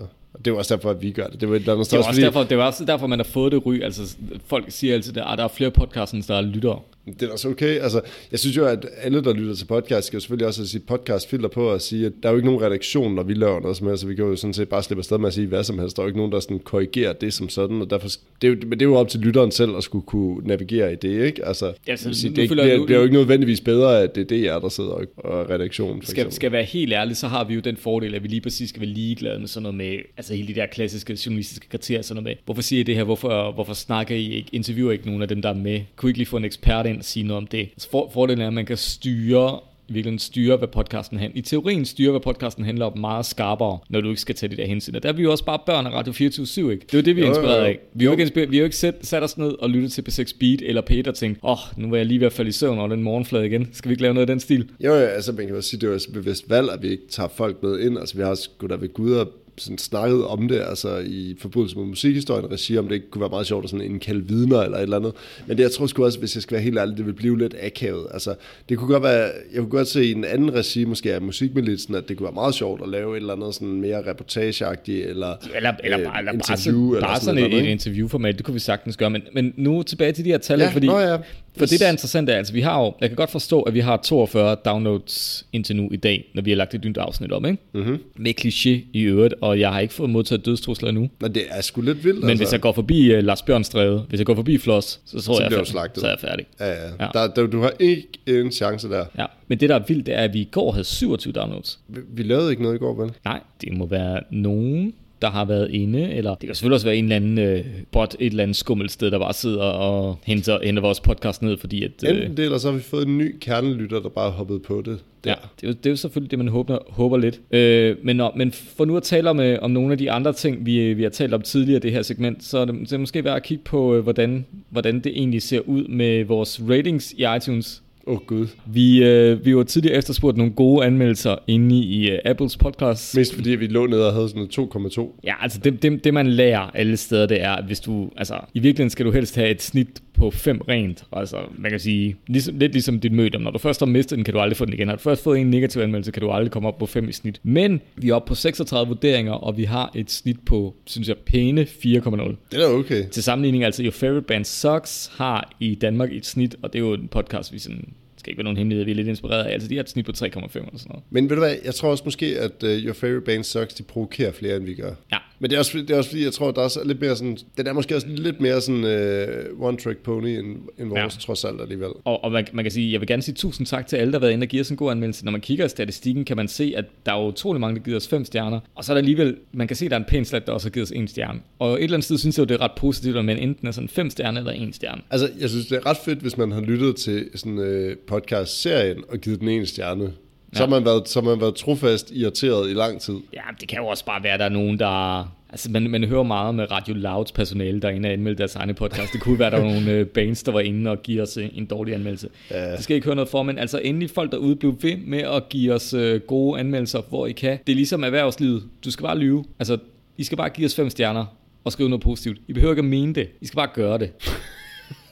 Det 0.46 0.54
var 0.54 0.60
også 0.60 0.76
derfor, 0.76 0.90
at 0.90 1.02
vi 1.02 1.12
gør 1.12 1.28
det. 1.28 1.42
Det 1.42 1.50
var, 1.50 1.54
der 1.54 1.60
det 1.60 1.68
var 1.68 1.76
også, 1.78 2.04
fordi... 2.04 2.22
derfor, 2.22 2.44
det 2.44 2.58
var 2.58 2.66
også 2.66 2.86
derfor, 2.86 3.08
man 3.08 3.20
har 3.20 3.24
fået 3.24 3.52
det 3.52 3.66
ry. 3.66 3.82
Altså, 3.82 4.18
folk 4.46 4.66
siger 4.70 4.94
altid, 4.94 5.18
at 5.18 5.38
der 5.38 5.44
er 5.44 5.48
flere 5.48 5.72
podcasts, 5.72 6.14
end 6.14 6.24
der 6.24 6.36
er 6.36 6.42
lyttere. 6.42 6.80
Det 7.06 7.24
er 7.24 7.32
også 7.32 7.50
okay. 7.50 7.80
Altså, 7.80 8.02
jeg 8.32 8.40
synes 8.40 8.58
jo, 8.58 8.66
at 8.66 8.86
alle, 8.98 9.24
der 9.24 9.34
lytter 9.34 9.56
til 9.56 9.66
podcast, 9.66 10.08
skal 10.08 10.18
jo 10.18 10.22
selvfølgelig 10.22 10.48
også 10.48 10.62
have 10.62 10.68
sit 10.68 10.84
podcastfilter 10.84 11.50
på 11.50 11.70
og 11.70 11.82
sige, 11.82 12.06
at 12.06 12.12
der 12.24 12.30
er 12.30 12.34
jo 12.34 12.38
ikke 12.38 12.50
nogen 12.50 12.62
redaktion, 12.62 13.16
når 13.16 13.24
vi 13.24 13.34
laver 13.34 13.60
noget 13.60 13.78
som 13.78 13.88
helst, 13.88 14.02
så 14.02 14.08
vi 14.08 14.16
kan 14.16 14.26
jo 14.26 14.36
sådan 14.36 14.54
set 14.54 14.70
bare 14.70 14.84
slippe 14.84 15.00
afsted 15.00 15.18
med 15.18 15.28
at 15.28 15.34
sige 15.34 15.48
hvad 15.48 15.64
som 15.64 15.80
helst. 15.80 15.96
Der 15.96 16.02
er 16.02 16.06
jo 16.06 16.08
ikke 16.08 16.20
nogen, 16.20 16.32
der 16.32 16.40
sådan 16.40 16.60
korrigerer 16.60 17.14
det 17.14 17.34
som 17.34 17.50
sådan, 17.50 17.82
og 17.82 17.90
derfor, 17.90 18.08
det 18.42 18.48
er 18.48 18.52
jo, 18.52 18.58
men 18.64 18.72
det 18.72 18.82
er 18.82 18.90
jo 18.90 18.96
op 18.96 19.08
til 19.10 19.20
lytteren 19.20 19.52
selv 19.52 19.76
at 19.78 19.84
skulle 19.84 20.06
kunne 20.06 20.48
navigere 20.48 20.94
i 20.94 20.96
det, 20.96 21.26
ikke? 21.26 21.46
Altså, 21.46 21.74
ja, 21.88 21.96
så, 21.96 22.14
sige, 22.14 22.36
det, 22.36 22.50
det, 22.50 22.58
det, 22.58 22.92
er 22.92 22.98
jo 22.98 23.04
ikke 23.04 23.16
nødvendigvis 23.16 23.62
bedre, 23.62 24.02
at 24.02 24.16
det 24.16 24.32
er 24.32 24.56
DR, 24.56 24.60
der 24.60 24.70
sidder 24.70 24.90
og, 24.90 25.06
og 25.18 25.50
redaktion. 25.50 26.02
For 26.02 26.12
skal, 26.12 26.32
skal 26.32 26.52
være 26.52 26.64
helt 26.64 26.94
ærlig, 26.94 27.18
så 27.18 27.28
har 27.28 27.44
vi 27.44 27.54
jo 27.54 27.60
den 27.60 27.78
fordel, 27.78 28.16
at 28.16 28.24
vi 28.24 28.28
lige 28.28 28.42
præcis 28.42 28.70
skal 28.70 28.82
være 28.82 28.90
ligeglade 28.90 29.40
med 29.40 29.48
sådan 29.48 29.64
noget 29.64 29.78
med, 29.78 29.98
altså 30.18 30.34
hele 30.34 30.48
de 30.48 30.54
der 30.54 30.66
klassiske 30.66 31.18
journalistiske 31.26 31.70
kriterier, 31.70 32.02
sådan 32.02 32.24
noget 32.24 32.38
med, 32.38 32.44
hvorfor 32.46 32.62
siger 32.62 32.80
I 32.80 32.84
det 32.84 32.96
her, 32.96 33.04
hvorfor, 33.04 33.52
hvorfor 33.52 33.74
snakker 33.74 34.16
I 34.16 34.34
ikke, 34.34 34.50
interviewer 34.52 34.92
ikke 34.92 35.06
nogen 35.06 35.22
af 35.22 35.28
dem, 35.28 35.42
der 35.42 35.50
er 35.50 35.54
med? 35.54 35.82
Kunne 35.96 36.10
I 36.10 36.12
ikke 36.12 36.20
lige 36.20 36.28
få 36.28 36.38
en 36.38 36.46
ekspert 36.46 36.86
ind 36.92 37.00
og 37.00 37.06
sige 37.06 37.24
noget 37.24 37.38
om 37.38 37.48
det? 37.48 37.60
Altså 37.60 37.90
for, 37.90 38.10
fordelen 38.14 38.42
er, 38.42 38.48
at 38.48 38.54
man 38.54 38.66
kan 38.66 38.78
styre 38.78 39.60
i 39.92 39.94
virkeligheden 39.94 40.20
styre, 40.20 40.58
hvad 40.58 40.68
podcasten 40.68 41.20
handler. 41.20 41.40
I 41.40 41.42
teorien 41.42 41.86
styre, 41.86 42.12
hvad 42.12 42.22
podcasten 42.22 42.66
handler 42.66 42.86
om 42.86 42.98
meget 42.98 43.26
skarpere, 43.26 43.80
når 43.90 44.02
du 44.02 44.10
ikke 44.10 44.22
skal 44.22 44.36
tage 44.36 44.50
de 44.50 44.58
der 44.58 44.66
hensyn. 44.66 44.96
Og 44.96 45.04
der 45.04 45.10
er 45.10 45.14
vi 45.14 45.24
jo 45.24 45.32
også 45.32 45.46
bare 45.46 45.60
børn 45.66 45.88
af 45.88 45.92
Radio 45.92 46.14
24 46.14 46.72
ikke? 46.72 46.86
Det 46.86 46.94
er 46.94 46.98
jo 46.98 47.04
det, 47.04 47.16
vi 47.16 47.22
er 47.22 47.26
inspireret 47.26 47.66
af. 47.66 47.80
Vi 47.94 48.06
har 48.06 48.12
jo 48.12 48.18
ikke, 48.18 48.50
vi 48.50 48.56
har 48.56 48.62
jo 48.62 48.64
ikke 48.64 48.76
sat, 48.76 48.96
sat 49.02 49.24
os 49.24 49.38
ned 49.38 49.52
og 49.60 49.70
lyttet 49.70 49.92
til 49.92 50.02
P6 50.10 50.38
Beat 50.40 50.62
eller 50.62 50.82
Peter 50.82 51.12
og 51.12 51.18
tænkt, 51.18 51.40
åh, 51.44 51.52
oh, 51.52 51.58
nu 51.78 51.90
var 51.90 51.98
jeg 51.98 52.06
lige 52.06 52.20
ved 52.20 52.28
at 52.28 52.34
falde 52.34 52.50
i 52.50 52.52
søvn 52.52 52.80
over 52.80 52.88
den 52.88 53.04
morgenflade 53.04 53.46
igen. 53.46 53.70
Skal 53.74 53.90
vi 53.90 53.94
ikke 53.94 54.02
lave 54.02 54.14
noget 54.14 54.30
af 54.30 54.34
den 54.34 54.40
stil? 54.40 54.70
Jo, 54.80 54.94
ja, 54.94 55.06
altså 55.06 55.32
man 55.32 55.46
kan 55.46 55.56
jo 55.56 55.62
sige, 55.62 55.80
det 55.80 55.88
er 55.88 55.92
jo 55.92 55.96
et 55.96 56.08
bevidst 56.14 56.50
valg, 56.50 56.72
at 56.72 56.82
vi 56.82 56.88
ikke 56.88 57.08
tager 57.10 57.30
folk 57.30 57.64
med 57.64 57.80
ind. 57.80 58.00
Altså 58.00 58.18
vi 58.18 58.24
har 58.24 58.36
sgu 58.36 58.68
da 58.68 58.76
ved 58.76 58.94
Gud 58.94 59.12
og 59.12 59.28
sådan 59.58 59.78
snakket 59.78 60.26
om 60.26 60.48
det, 60.48 60.62
altså 60.70 60.98
i 60.98 61.36
forbindelse 61.40 61.78
med 61.78 61.86
musikhistorien 61.86 62.52
regi, 62.52 62.78
om 62.78 62.88
det 62.88 62.96
ikke 62.96 63.10
kunne 63.10 63.20
være 63.20 63.30
meget 63.30 63.48
sjovt 63.48 63.64
at 63.64 63.70
sådan 63.70 63.86
indkalde 63.86 64.28
vidner 64.28 64.62
eller 64.62 64.78
et 64.78 64.84
eller 64.84 64.98
andet. 64.98 65.14
Men 65.48 65.58
det 65.58 65.64
jeg 65.64 65.72
tror 65.72 65.88
sgu 65.88 66.06
også, 66.06 66.20
hvis 66.20 66.36
jeg 66.36 66.42
skal 66.42 66.56
være 66.56 66.64
helt 66.64 66.78
ærlig, 66.78 66.98
det 66.98 67.06
vil 67.06 67.14
blive 67.14 67.38
lidt 67.38 67.56
akavet. 67.62 68.08
Altså, 68.14 68.36
det 68.70 68.78
kunne 68.78 68.88
godt 68.88 69.04
være, 69.04 69.32
jeg 69.54 69.60
kunne 69.60 69.70
godt 69.70 69.88
se 69.88 70.06
i 70.06 70.12
en 70.12 70.26
anden 70.26 70.54
regi, 70.54 70.86
måske 70.86 71.14
af 71.14 71.22
musikmilitsen, 71.22 71.96
at 71.96 72.10
det 72.10 72.18
kunne 72.18 72.26
være 72.26 72.34
meget 72.34 72.56
sjovt 72.56 72.82
at 72.84 72.90
lave 72.90 73.12
et 73.12 73.22
eller 73.22 73.34
andet 73.34 73.54
sådan 73.54 73.82
mere 73.82 74.10
reportageagtigt, 74.10 75.06
eller, 75.06 75.36
eller, 75.56 75.74
eller, 75.84 76.00
øh, 76.00 76.20
eller 76.20 76.32
interview. 76.32 76.90
Bare, 76.90 76.98
eller 76.98 77.08
bare 77.08 77.20
sådan, 77.20 77.44
sådan 77.44 77.54
et, 77.54 77.66
et 77.66 77.72
interviewformat, 77.72 78.38
det 78.38 78.46
kunne 78.46 78.54
vi 78.54 78.60
sagtens 78.60 78.98
gøre. 78.98 79.10
Men, 79.10 79.22
men 79.34 79.54
nu 79.58 79.84
tilbage 79.84 80.12
til 80.12 80.26
de 80.26 80.30
her 80.30 80.38
tal, 80.38 80.60
ja, 80.60 80.70
fordi 80.70 80.88
nå 80.88 81.00
ja. 81.00 81.18
For 81.58 81.66
det, 81.66 81.80
der 81.80 81.88
er 81.88 81.92
interessant, 81.92 82.30
er, 82.30 82.36
altså 82.36 82.54
vi 82.54 82.62
har 82.62 82.80
jo, 82.80 82.94
jeg 83.02 83.10
kan 83.10 83.16
godt 83.16 83.32
forstå, 83.32 83.62
at 83.62 83.74
vi 83.74 83.80
har 83.80 83.98
42 83.98 84.56
downloads 84.66 85.46
indtil 85.54 85.76
nu 85.76 85.90
i 85.92 85.96
dag, 85.96 86.32
når 86.34 86.42
vi 86.42 86.52
har 86.52 86.58
lagt 86.58 86.74
et 86.74 86.86
nyt 86.86 86.98
afsnit 86.98 87.32
om, 87.32 87.46
ikke? 87.46 87.58
Mm-hmm. 87.74 88.04
Med 88.16 88.34
kliché 88.42 88.90
i 88.94 89.02
øvrigt, 89.02 89.34
og 89.42 89.60
jeg 89.60 89.72
har 89.72 89.80
ikke 89.80 89.94
fået 89.94 90.10
modtaget 90.10 90.46
dødstrusler 90.46 90.90
endnu. 90.90 91.10
Men 91.22 91.36
det 91.36 91.44
er 91.50 91.62
sgu 91.62 91.82
lidt 91.82 92.06
vildt, 92.06 92.20
Men 92.20 92.30
altså. 92.30 92.44
hvis 92.44 92.52
jeg 92.52 92.62
går 92.62 92.72
forbi 92.72 93.18
uh, 93.18 93.24
Lars 93.24 93.42
Bjørnstræde, 93.42 94.06
hvis 94.10 94.20
jeg 94.20 94.26
går 94.26 94.36
forbi 94.36 94.58
Floss, 94.58 95.00
så 95.06 95.22
tror 95.22 95.36
så 95.36 95.44
jeg, 95.44 95.52
jeg 95.52 95.66
så 95.68 96.06
er 96.06 96.10
jeg 96.10 96.20
færdig. 96.20 96.46
Ja, 96.60 96.68
ja. 96.68 96.90
ja. 97.00 97.08
Der, 97.14 97.28
der, 97.28 97.48
du 97.48 97.62
har 97.62 97.74
ikke 97.80 98.08
en 98.28 98.52
chance 98.52 98.90
der. 98.90 99.06
Ja, 99.18 99.26
men 99.48 99.60
det 99.60 99.70
der 99.70 99.76
er 99.76 99.84
vildt, 99.88 100.06
det 100.06 100.16
er, 100.16 100.24
at 100.24 100.34
vi 100.34 100.40
i 100.40 100.50
går 100.52 100.72
havde 100.72 100.84
27 100.84 101.34
downloads. 101.34 101.80
Vi, 101.88 102.00
vi 102.14 102.24
lavede 102.24 102.52
ikke 102.52 102.64
noget 102.64 102.76
i 102.76 102.80
går, 102.80 103.02
vel? 103.02 103.12
Nej, 103.26 103.40
det 103.62 103.78
må 103.78 103.86
være 103.86 104.20
nogen 104.32 104.94
der 105.22 105.30
har 105.30 105.46
været 105.46 105.72
inde, 105.72 106.12
eller 106.12 106.36
det 106.36 106.48
kan 106.48 106.56
selvfølgelig 106.56 106.76
også 106.76 106.88
være 106.88 106.96
en 106.96 107.04
eller 107.04 107.16
anden 107.16 107.38
øh, 107.38 107.66
bot, 107.92 108.16
et 108.20 108.26
eller 108.26 108.44
andet 108.44 108.56
skummelt 108.56 108.92
sted, 108.92 109.12
der 109.12 109.20
bare 109.20 109.34
sidder 109.34 109.64
og 109.64 110.20
henter, 110.24 110.60
henter 110.64 110.82
vores 110.82 111.00
podcast 111.00 111.42
ned, 111.42 111.58
fordi 111.58 111.84
at... 111.84 111.92
Øh, 112.08 112.16
Enten 112.16 112.38
det, 112.38 112.46
eller 112.46 112.58
så 112.58 112.70
har 112.70 112.78
vi 112.78 112.84
fået 112.84 113.08
en 113.08 113.18
ny 113.18 113.36
kernelytter, 113.42 114.00
der 114.00 114.10
bare 114.10 114.32
har 114.32 114.38
hoppet 114.38 114.62
på 114.62 114.82
det. 114.86 115.00
Der. 115.24 115.30
Ja, 115.30 115.36
det 115.56 115.64
er, 115.64 115.68
jo, 115.68 115.74
det 115.74 115.86
er 115.86 115.90
jo 115.90 115.96
selvfølgelig 115.96 116.32
det, 116.32 116.40
man 116.40 116.48
håber, 116.48 116.78
håber 116.90 117.18
lidt. 117.18 117.42
Øh, 117.52 117.96
men, 118.04 118.16
når, 118.16 118.34
men 118.36 118.52
for 118.52 118.86
nu 118.86 118.98
at 118.98 119.04
tale 119.04 119.30
om, 119.30 119.40
øh, 119.40 119.60
om 119.62 119.72
nogle 119.72 119.92
af 119.92 119.98
de 119.98 120.12
andre 120.12 120.34
ting, 120.34 120.66
vi, 120.66 120.94
vi 120.94 121.04
har 121.04 121.10
talt 121.10 121.34
om 121.34 121.42
tidligere 121.42 121.78
i 121.78 121.80
det 121.82 121.92
her 121.92 122.02
segment, 122.02 122.44
så 122.44 122.58
er 122.58 122.66
det, 122.66 122.76
det 122.80 122.94
er 122.94 122.98
måske 122.98 123.24
værd 123.24 123.36
at 123.36 123.44
kigge 123.44 123.64
på, 123.64 123.96
øh, 123.96 124.04
hvordan, 124.04 124.46
hvordan 124.70 125.00
det 125.00 125.12
egentlig 125.16 125.42
ser 125.42 125.60
ud 125.60 125.88
med 125.88 126.24
vores 126.24 126.62
ratings 126.70 127.14
i 127.18 127.26
iTunes. 127.38 127.84
Åh 128.08 128.14
oh, 128.14 128.20
gud. 128.28 128.48
Vi, 128.66 129.04
øh, 129.04 129.46
vi 129.46 129.56
var 129.56 129.64
tidligere 129.64 129.98
efterspurgt 129.98 130.38
nogle 130.38 130.54
gode 130.54 130.86
anmeldelser 130.86 131.36
inde 131.48 131.76
i 131.76 132.12
uh, 132.12 132.18
Apples 132.26 132.58
podcast. 132.58 133.18
Mest 133.18 133.36
fordi 133.36 133.50
vi 133.50 133.68
lå 133.68 133.86
ned 133.86 134.00
og 134.00 134.14
havde 134.14 134.30
sådan 134.30 134.50
2,2. 134.54 135.20
Ja, 135.24 135.34
altså 135.42 135.60
det, 135.64 135.84
det, 135.84 136.04
det 136.04 136.14
man 136.14 136.28
lærer 136.28 136.72
alle 136.74 136.98
steder, 136.98 137.26
det 137.26 137.42
er, 137.42 137.52
at 137.52 137.66
hvis 137.66 137.80
du, 137.80 138.10
altså 138.18 138.40
i 138.54 138.60
virkeligheden 138.60 138.90
skal 138.90 139.06
du 139.06 139.12
helst 139.12 139.36
have 139.36 139.50
et 139.50 139.62
snit 139.62 140.02
på 140.14 140.32
fem 140.32 140.58
rent. 140.58 141.04
Altså 141.12 141.38
man 141.58 141.72
kan 141.72 141.80
sige, 141.80 142.16
ligesom, 142.28 142.58
lidt 142.58 142.72
ligesom 142.72 143.00
dit 143.00 143.12
møde. 143.12 143.38
Når 143.40 143.52
du 143.52 143.58
først 143.58 143.80
har 143.80 143.86
mistet 143.86 144.16
den, 144.16 144.24
kan 144.24 144.34
du 144.34 144.40
aldrig 144.40 144.58
få 144.58 144.66
den 144.66 144.74
igen. 144.74 144.88
Har 144.88 144.96
du 144.96 145.02
først 145.02 145.24
fået 145.24 145.40
en 145.40 145.50
negativ 145.50 145.82
anmeldelse, 145.82 146.12
kan 146.12 146.22
du 146.22 146.32
aldrig 146.32 146.52
komme 146.52 146.68
op 146.68 146.78
på 146.78 146.86
5 146.86 147.10
i 147.10 147.12
snit. 147.12 147.40
Men 147.44 147.82
vi 147.96 148.10
er 148.10 148.14
oppe 148.14 148.28
på 148.28 148.36
36 148.36 148.88
vurderinger, 148.88 149.34
og 149.34 149.58
vi 149.58 149.64
har 149.64 149.92
et 149.96 150.12
snit 150.12 150.40
på, 150.46 150.76
synes 150.86 151.08
jeg, 151.08 151.18
pæne 151.18 151.62
4,0. 151.62 152.36
Det 152.52 152.64
er 152.64 152.68
okay. 152.68 153.10
Til 153.10 153.24
sammenligning, 153.24 153.64
altså 153.64 153.84
Your 153.84 153.92
Favorite 153.92 154.28
Band 154.28 154.46
Sucks 154.46 155.12
har 155.18 155.52
i 155.60 155.76
Danmark 155.76 156.14
et 156.14 156.26
snit, 156.26 156.56
og 156.62 156.74
det 156.74 156.80
er 156.80 156.84
jo 156.84 156.94
en 156.94 157.08
podcast, 157.08 157.54
vi 157.54 157.60
sådan 157.60 157.94
skal 158.22 158.32
ikke 158.32 158.38
være 158.38 158.44
nogen 158.44 158.58
hemmelighed, 158.58 158.86
vi 158.86 158.92
er 158.92 158.96
lidt 158.96 159.08
inspireret 159.08 159.44
af. 159.44 159.54
Altså, 159.54 159.68
de 159.68 159.76
har 159.76 159.84
et 159.84 159.90
snit 159.90 160.06
på 160.06 160.12
3,5 160.12 160.26
eller 160.26 160.48
sådan 160.54 160.70
noget. 160.90 161.04
Men 161.10 161.30
ved 161.30 161.36
du 161.36 161.42
hvad, 161.42 161.56
jeg 161.66 161.76
tror 161.76 161.90
også 161.90 162.04
måske, 162.06 162.40
at 162.40 162.64
uh, 162.64 162.70
Your 162.70 162.94
Favorite 162.94 163.26
Band 163.26 163.44
Sucks, 163.44 163.74
de 163.74 163.84
provokerer 163.84 164.32
flere, 164.32 164.56
end 164.56 164.66
vi 164.66 164.74
gør. 164.74 164.94
Ja. 165.12 165.18
Men 165.40 165.50
det 165.50 165.56
er, 165.56 165.60
også, 165.60 165.78
det 165.78 165.90
er 165.90 165.98
også 165.98 166.10
fordi, 166.10 166.24
jeg 166.24 166.34
tror, 166.34 166.52
der 166.52 166.62
er 166.62 166.86
lidt 166.86 167.02
mere 167.02 167.16
sådan, 167.16 167.38
den 167.58 167.68
er 167.68 167.74
måske 167.74 167.96
også 167.96 168.08
lidt 168.08 168.42
mere 168.42 168.62
sådan 168.62 168.84
uh, 168.84 169.70
one-track 169.70 169.98
pony, 170.04 170.28
end, 170.28 170.58
end 170.80 170.90
vores, 170.90 171.16
ja. 171.16 171.20
trods 171.20 171.46
alt 171.46 171.62
alligevel. 171.62 171.90
Og, 172.04 172.24
og 172.24 172.32
man, 172.32 172.48
man, 172.54 172.66
kan 172.66 172.72
sige, 172.72 172.92
jeg 172.92 173.02
vil 173.02 173.08
gerne 173.08 173.22
sige 173.22 173.36
tusind 173.36 173.68
tak 173.68 173.88
til 173.88 173.98
alle, 173.98 174.12
der 174.12 174.20
har 174.20 174.22
været 174.22 174.34
inde 174.34 174.44
og 174.44 174.48
giver 174.48 174.64
os 174.64 174.70
en 174.70 174.78
god 174.78 174.92
anmeldelse. 174.92 175.26
Når 175.26 175.32
man 175.32 175.42
kigger 175.42 175.66
i 175.66 175.70
statistikken, 175.70 176.26
kan 176.26 176.38
man 176.38 176.48
se, 176.48 176.74
at 176.78 176.86
der 177.06 177.14
er 177.14 177.28
utrolig 177.28 177.62
mange, 177.62 177.76
der 177.76 177.84
giver 177.84 177.98
os 177.98 178.08
fem 178.08 178.26
stjerner. 178.26 178.60
Og 178.76 178.86
så 178.86 178.92
er 178.92 178.94
der 178.94 179.02
alligevel, 179.02 179.38
man 179.52 179.68
kan 179.68 179.78
se, 179.78 179.86
at 179.86 179.92
der 179.92 179.98
er 179.98 180.02
en 180.02 180.08
pæn 180.08 180.26
slat, 180.26 180.48
der 180.48 180.54
også 180.54 180.68
har 180.68 180.72
givet 180.72 180.86
os 180.86 180.92
en 180.92 181.08
stjerne. 181.08 181.40
Og 181.60 181.74
et 181.74 181.84
eller 181.84 181.96
andet 181.96 182.06
sted 182.06 182.18
synes 182.18 182.38
jeg, 182.38 182.50
det 182.50 182.56
er 182.56 182.62
ret 182.62 182.72
positivt, 182.78 183.18
at 183.18 183.26
man 183.26 183.38
enten 183.38 183.68
er 183.68 183.72
sådan 183.72 183.90
fem 183.90 184.10
stjerner 184.10 184.40
eller 184.40 184.52
en 184.52 184.74
stjerne. 184.74 185.02
Altså, 185.10 185.30
jeg 185.40 185.50
synes, 185.50 185.66
det 185.68 185.78
er 185.78 185.86
ret 185.86 185.98
fedt, 186.06 186.20
hvis 186.20 186.38
man 186.38 186.52
har 186.52 186.62
lyttet 186.62 186.96
til 186.96 187.30
sådan 187.36 187.60
en 187.60 187.96
podcast-serie, 188.12 188.92
dagen 188.92 189.04
og 189.10 189.18
givet 189.18 189.40
den 189.40 189.48
en 189.48 189.66
stjerne. 189.66 190.04
Ja. 190.04 190.10
Så, 190.54 190.64
har 190.64 190.70
man 190.70 190.86
været, 190.86 191.10
så 191.10 191.22
har 191.22 191.30
man 191.30 191.42
været 191.42 191.56
trofast 191.56 192.12
irriteret 192.12 192.70
i 192.70 192.74
lang 192.74 193.02
tid. 193.02 193.16
Ja, 193.34 193.42
det 193.60 193.68
kan 193.68 193.80
jo 193.80 193.88
også 193.88 194.06
bare 194.06 194.24
være, 194.24 194.34
at 194.34 194.40
der 194.40 194.46
er 194.46 194.50
nogen, 194.50 194.80
der... 194.80 195.20
Altså, 195.50 195.72
man, 195.72 195.90
man 195.90 196.04
hører 196.04 196.24
meget 196.24 196.56
med 196.56 196.72
Radio 196.72 196.94
Louds 196.94 197.32
personale, 197.32 197.82
der 197.82 197.88
er 197.88 197.92
inde 197.92 198.08
og 198.08 198.14
anmelde 198.14 198.38
deres 198.38 198.56
egne 198.56 198.74
podcast. 198.74 199.14
Det 199.14 199.22
kunne 199.22 199.40
være, 199.40 199.52
der 199.52 199.60
var 199.60 199.74
nogle 199.74 200.02
uh, 200.02 200.08
bands, 200.08 200.44
der 200.44 200.52
var 200.52 200.60
inde 200.60 200.92
og 200.92 201.02
give 201.02 201.22
os 201.22 201.38
uh, 201.38 201.44
en 201.58 201.66
dårlig 201.66 201.94
anmeldelse. 201.94 202.30
Ja. 202.52 202.72
Det 202.72 202.84
skal 202.84 202.94
I 202.94 202.96
ikke 202.96 203.06
høre 203.06 203.16
noget 203.16 203.30
for, 203.30 203.44
men 203.44 203.58
altså 203.58 203.80
endelig 203.84 204.10
folk 204.10 204.32
derude 204.32 204.56
blev 204.56 204.76
ved 204.82 204.98
med 204.98 205.20
at 205.20 205.50
give 205.50 205.74
os 205.74 205.94
uh, 205.94 206.16
gode 206.16 206.60
anmeldelser, 206.60 207.02
hvor 207.10 207.28
I 207.28 207.32
kan. 207.32 207.60
Det 207.68 207.74
er 207.74 207.76
ligesom 207.76 208.04
erhvervslivet. 208.04 208.64
Du 208.86 208.92
skal 208.92 209.04
bare 209.04 209.18
lyve. 209.18 209.46
Altså, 209.60 209.78
I 210.18 210.24
skal 210.24 210.38
bare 210.38 210.50
give 210.50 210.66
os 210.66 210.76
fem 210.76 210.90
stjerner 210.90 211.26
og 211.64 211.72
skrive 211.72 211.90
noget 211.90 212.04
positivt. 212.04 212.38
I 212.48 212.54
behøver 212.54 212.74
ikke 212.74 212.80
at 212.80 212.86
mene 212.86 213.14
det. 213.14 213.30
I 213.42 213.46
skal 213.46 213.56
bare 213.56 213.70
gøre 213.74 213.98
det. 213.98 214.12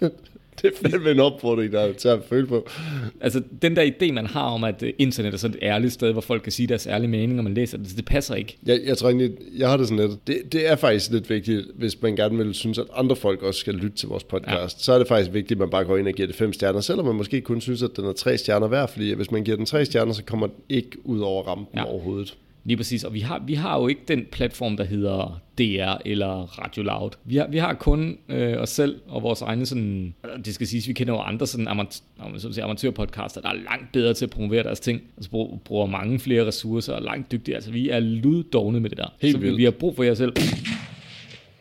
det 0.62 0.74
er 0.84 0.90
fandme 0.90 1.12
en 1.12 1.20
opfordring, 1.20 1.72
der 1.72 1.80
er 1.80 1.94
til 1.94 2.08
at 2.08 2.20
føle 2.30 2.48
på. 2.48 2.68
Altså, 3.22 3.42
den 3.62 3.76
der 3.76 3.92
idé, 3.92 4.12
man 4.12 4.26
har 4.26 4.42
om, 4.44 4.64
at 4.64 4.84
internet 4.98 5.34
er 5.34 5.38
sådan 5.38 5.58
et 5.62 5.64
ærligt 5.64 5.94
sted, 5.94 6.12
hvor 6.12 6.22
folk 6.22 6.44
kan 6.44 6.52
sige 6.52 6.68
deres 6.68 6.88
ærlige 6.88 7.10
mening, 7.10 7.40
og 7.40 7.44
man 7.44 7.54
læser 7.54 7.78
det, 7.78 7.98
det 7.98 8.06
passer 8.06 8.36
ikke. 8.36 8.58
Jeg, 8.66 8.80
jeg 8.86 8.98
tror 8.98 9.10
egentlig, 9.10 9.32
jeg 9.58 9.70
har 9.70 9.78
det 9.78 9.88
sådan 9.88 10.10
lidt, 10.10 10.28
det, 10.28 10.54
det 10.54 10.70
er 10.70 10.76
faktisk 10.76 11.12
lidt 11.12 11.30
vigtigt, 11.30 11.68
hvis 11.76 12.02
man 12.02 12.16
gerne 12.16 12.38
vil 12.38 12.54
synes, 12.54 12.78
at 12.78 12.86
andre 12.96 13.16
folk 13.16 13.44
også 13.44 13.60
skal 13.60 13.74
lytte 13.74 13.98
til 13.98 14.10
vores 14.10 14.24
podcast, 14.24 14.78
ja. 14.78 14.84
så 14.84 14.94
er 14.94 14.98
det 14.98 15.08
faktisk 15.08 15.34
vigtigt, 15.34 15.52
at 15.52 15.60
man 15.60 15.70
bare 15.70 15.84
går 15.84 15.98
ind 15.98 16.08
og 16.08 16.14
giver 16.14 16.28
det 16.28 16.36
fem 16.36 16.54
stjerner, 16.54 16.82
selvom 16.82 17.06
man 17.06 17.16
måske 17.16 17.42
kun 17.42 17.62
synes, 17.62 17.84
at 17.84 17.90
den 17.96 18.06
er 18.06 18.14
tre 18.14 18.38
stjerner 18.38 18.68
værd, 18.68 18.92
fordi 18.92 19.14
hvis 19.14 19.32
man 19.32 19.44
giver 19.44 19.58
den 19.58 19.66
tre 19.66 19.86
stjerner, 19.86 20.14
så 20.14 20.24
kommer 20.24 20.48
den 20.48 20.56
ikke 20.70 20.98
ud 21.04 21.20
over 21.20 21.44
rampen 21.44 21.80
ja. 21.80 21.84
overhovedet. 21.84 22.36
Lige 22.64 22.78
præcis, 22.78 23.04
og 23.04 23.14
vi 23.14 23.20
har, 23.20 23.44
vi 23.48 23.54
har 23.54 23.80
jo 23.80 23.88
ikke 23.88 24.02
den 24.08 24.26
platform, 24.32 24.78
der 24.78 24.84
hedder 24.84 25.42
DR 25.58 26.02
eller 26.06 26.60
Radio 26.62 26.84
Loud. 26.84 27.10
Vi 27.26 27.36
har, 27.36 27.48
vi 27.48 27.58
har 27.58 27.74
kun 27.74 28.18
øh, 28.30 28.58
os 28.58 28.70
selv 28.70 29.00
og 29.08 29.24
vores 29.24 29.42
egne 29.42 29.66
sådan, 29.66 30.14
det 30.46 30.54
skal 30.56 30.68
siges, 30.68 30.88
vi 30.88 30.94
kender 30.94 31.14
jo 31.14 31.20
andre 31.20 31.48
sådan 31.48 31.68
amatør, 31.68 32.64
amatørpodcaster, 32.64 33.42
der 33.42 33.50
er 33.50 33.54
langt 33.54 33.92
bedre 33.94 34.14
til 34.14 34.26
at 34.26 34.32
promovere 34.32 34.64
deres 34.64 34.80
ting, 34.80 35.02
altså 35.18 35.30
bruger, 35.30 35.58
bruger 35.58 35.86
mange 35.86 36.20
flere 36.20 36.46
ressourcer 36.48 36.94
og 36.94 37.02
langt 37.02 37.32
dygtige, 37.32 37.56
altså 37.56 37.72
vi 37.72 37.90
er 37.90 38.00
luddogne 38.00 38.80
med 38.80 38.90
det 38.90 38.98
der. 38.98 39.14
Helt 39.22 39.34
Så 39.36 39.40
vildt. 39.40 39.58
vi 39.58 39.64
har 39.64 39.72
brug 39.72 39.96
for 39.96 40.04
jer 40.04 40.14
selv. 40.14 40.34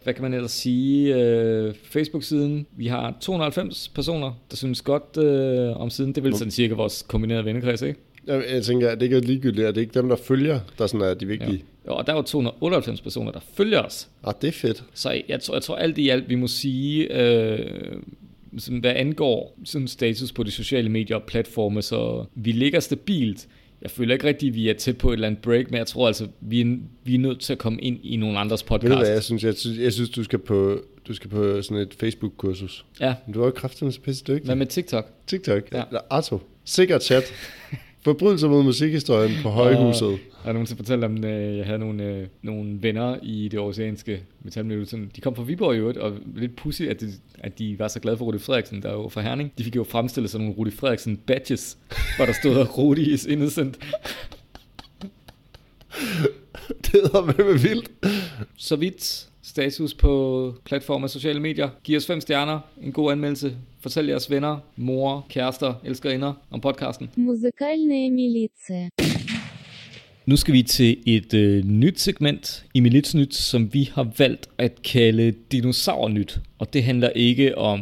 Hvad 0.04 0.14
kan 0.14 0.22
man 0.22 0.34
ellers 0.34 0.50
sige? 0.50 1.14
Øh, 1.16 1.74
Facebook-siden. 1.84 2.66
Vi 2.76 2.86
har 2.86 3.16
290 3.20 3.88
personer, 3.88 4.32
der 4.50 4.56
synes 4.56 4.82
godt 4.82 5.16
øh, 5.24 5.80
om 5.80 5.90
siden. 5.90 6.12
Det 6.12 6.24
vil 6.24 6.34
sådan 6.36 6.50
cirka 6.50 6.74
vores 6.74 7.04
kombinerede 7.08 7.44
vennekreds, 7.44 7.82
ikke? 7.82 8.00
Jeg, 8.26 8.44
jeg 8.50 8.62
tænker, 8.64 8.88
at 8.88 8.98
det 9.00 9.06
ikke 9.06 9.16
er 9.16 9.20
ligegyldigt, 9.20 9.66
at 9.66 9.74
det 9.74 9.80
ikke 9.80 9.94
dem, 10.00 10.08
der 10.08 10.16
følger, 10.16 10.60
der 10.78 10.86
sådan 10.86 11.06
er 11.06 11.14
de 11.14 11.26
vigtige. 11.26 11.64
Jo, 11.88 11.94
og 11.94 12.06
der 12.06 12.12
er 12.12 12.16
jo 12.16 12.22
298 12.22 13.00
personer, 13.00 13.32
der 13.32 13.40
følger 13.54 13.80
os. 13.82 14.08
Ja. 14.24 14.28
Ah, 14.28 14.34
det 14.42 14.48
er 14.48 14.52
fedt. 14.52 14.84
Så 14.94 15.22
jeg 15.28 15.40
tror, 15.40 15.54
jeg 15.54 15.62
tror 15.62 15.76
alt 15.76 15.98
i 15.98 16.08
alt, 16.08 16.28
vi 16.28 16.34
må 16.34 16.46
sige, 16.46 17.20
øh, 17.22 17.96
sådan, 18.58 18.78
hvad 18.80 18.92
angår 18.96 19.58
sådan 19.64 19.88
status 19.88 20.32
på 20.32 20.42
de 20.42 20.50
sociale 20.50 20.88
medier 20.88 21.16
og 21.16 21.22
platforme, 21.22 21.82
så 21.82 22.24
vi 22.34 22.52
ligger 22.52 22.80
stabilt. 22.80 23.48
Jeg 23.82 23.90
føler 23.90 24.14
ikke 24.14 24.26
rigtigt, 24.26 24.50
at 24.50 24.54
vi 24.54 24.68
er 24.68 24.74
tæt 24.74 24.98
på 24.98 25.08
et 25.10 25.12
eller 25.12 25.26
andet 25.26 25.42
break, 25.42 25.70
men 25.70 25.78
jeg 25.78 25.86
tror 25.86 26.06
altså, 26.06 26.26
vi 26.40 26.60
er, 26.60 26.76
vi 27.04 27.14
er 27.14 27.18
nødt 27.18 27.40
til 27.40 27.52
at 27.52 27.58
komme 27.58 27.80
ind 27.80 27.98
i 28.02 28.16
nogle 28.16 28.38
andres 28.38 28.62
Ved 28.62 28.66
du 28.68 28.86
podcast. 28.86 28.98
hvad, 28.98 29.08
jeg 29.12 29.22
synes, 29.22 29.44
jeg, 29.44 29.54
synes, 29.54 29.78
jeg 29.78 29.92
synes 29.92 30.10
du 30.10 30.24
skal 30.24 30.38
på, 30.38 30.80
du 31.08 31.14
skal 31.14 31.30
på 31.30 31.62
sådan 31.62 31.82
et 31.82 31.94
Facebook-kursus. 32.00 32.84
Ja, 33.00 33.14
Men 33.26 33.34
du 33.34 33.40
er 33.42 33.44
jo 33.44 33.50
kraftigt 33.50 33.94
så 33.94 34.00
pisse 34.00 34.24
dygtig. 34.28 34.44
hvad 34.44 34.56
med 34.56 34.66
TikTok? 34.66 35.06
TikTok. 35.26 35.62
Ja. 35.72 35.78
Ja. 35.92 35.98
Arto. 36.10 36.40
Sikker 36.64 36.98
chat. 36.98 37.24
Forbrydelser 38.02 38.48
mod 38.48 38.62
musikhistorien 38.62 39.42
på 39.42 39.48
højhuset. 39.48 40.10
Jeg 40.10 40.18
har 40.42 40.52
nogen 40.52 40.66
til 40.66 40.74
at 40.74 40.78
fortælle 40.78 41.06
om, 41.06 41.24
at 41.24 41.56
jeg 41.56 41.66
havde 41.66 41.78
nogle, 41.78 42.04
øh, 42.04 42.26
nogle 42.42 42.82
venner 42.82 43.16
i 43.22 43.48
det 43.48 43.60
oceanske 43.60 44.22
metalmiljø. 44.42 44.84
Sådan, 44.84 45.10
De 45.16 45.20
kom 45.20 45.34
fra 45.34 45.42
Viborg 45.42 45.74
i 45.74 45.78
øvrigt, 45.78 45.98
og 45.98 46.12
lidt 46.34 46.56
pussy, 46.56 46.82
at, 46.82 47.00
det, 47.00 47.20
at 47.38 47.58
de 47.58 47.78
var 47.78 47.88
så 47.88 48.00
glade 48.00 48.16
for 48.16 48.24
Rudi 48.24 48.38
Frederiksen, 48.38 48.82
der 48.82 48.88
er 48.88 48.92
jo 48.92 49.08
fra 49.08 49.20
Herning. 49.20 49.52
De 49.58 49.64
fik 49.64 49.76
jo 49.76 49.84
fremstillet 49.84 50.30
sådan 50.30 50.44
nogle 50.44 50.58
Rudi 50.58 50.70
Frederiksen 50.70 51.16
badges, 51.16 51.78
hvor 52.16 52.26
der 52.26 52.32
stod 52.32 52.78
Rudi 52.78 53.12
is 53.12 53.26
innocent. 53.26 53.78
det 56.82 56.92
hedder 56.92 57.24
med 57.24 57.58
vildt. 57.58 57.90
Så 58.56 58.76
vidt 58.76 59.27
status 59.48 59.94
på 59.94 60.54
platforme 60.64 61.06
og 61.06 61.10
sociale 61.10 61.40
medier. 61.40 61.68
Giv 61.84 61.96
os 61.96 62.06
fem 62.06 62.20
stjerner, 62.20 62.60
en 62.82 62.92
god 62.92 63.12
anmeldelse. 63.12 63.56
Fortæl 63.80 64.06
jeres 64.06 64.30
venner, 64.30 64.58
mor, 64.76 65.26
kærester, 65.28 65.74
elskerinder 65.84 66.32
om 66.50 66.60
podcasten. 66.60 67.10
Musikalne 67.16 68.10
militia. 68.10 68.88
Nu 70.26 70.36
skal 70.36 70.54
vi 70.54 70.62
til 70.62 70.98
et 71.06 71.34
øh, 71.34 71.64
nyt 71.64 72.00
segment 72.00 72.64
i 72.74 72.80
Militsnyt, 72.80 73.34
som 73.34 73.74
vi 73.74 73.90
har 73.94 74.12
valgt 74.18 74.48
at 74.58 74.82
kalde 74.82 75.34
Dinosaurnyt. 75.52 76.40
Og 76.58 76.72
det 76.72 76.82
handler 76.82 77.08
ikke 77.08 77.58
om, 77.58 77.80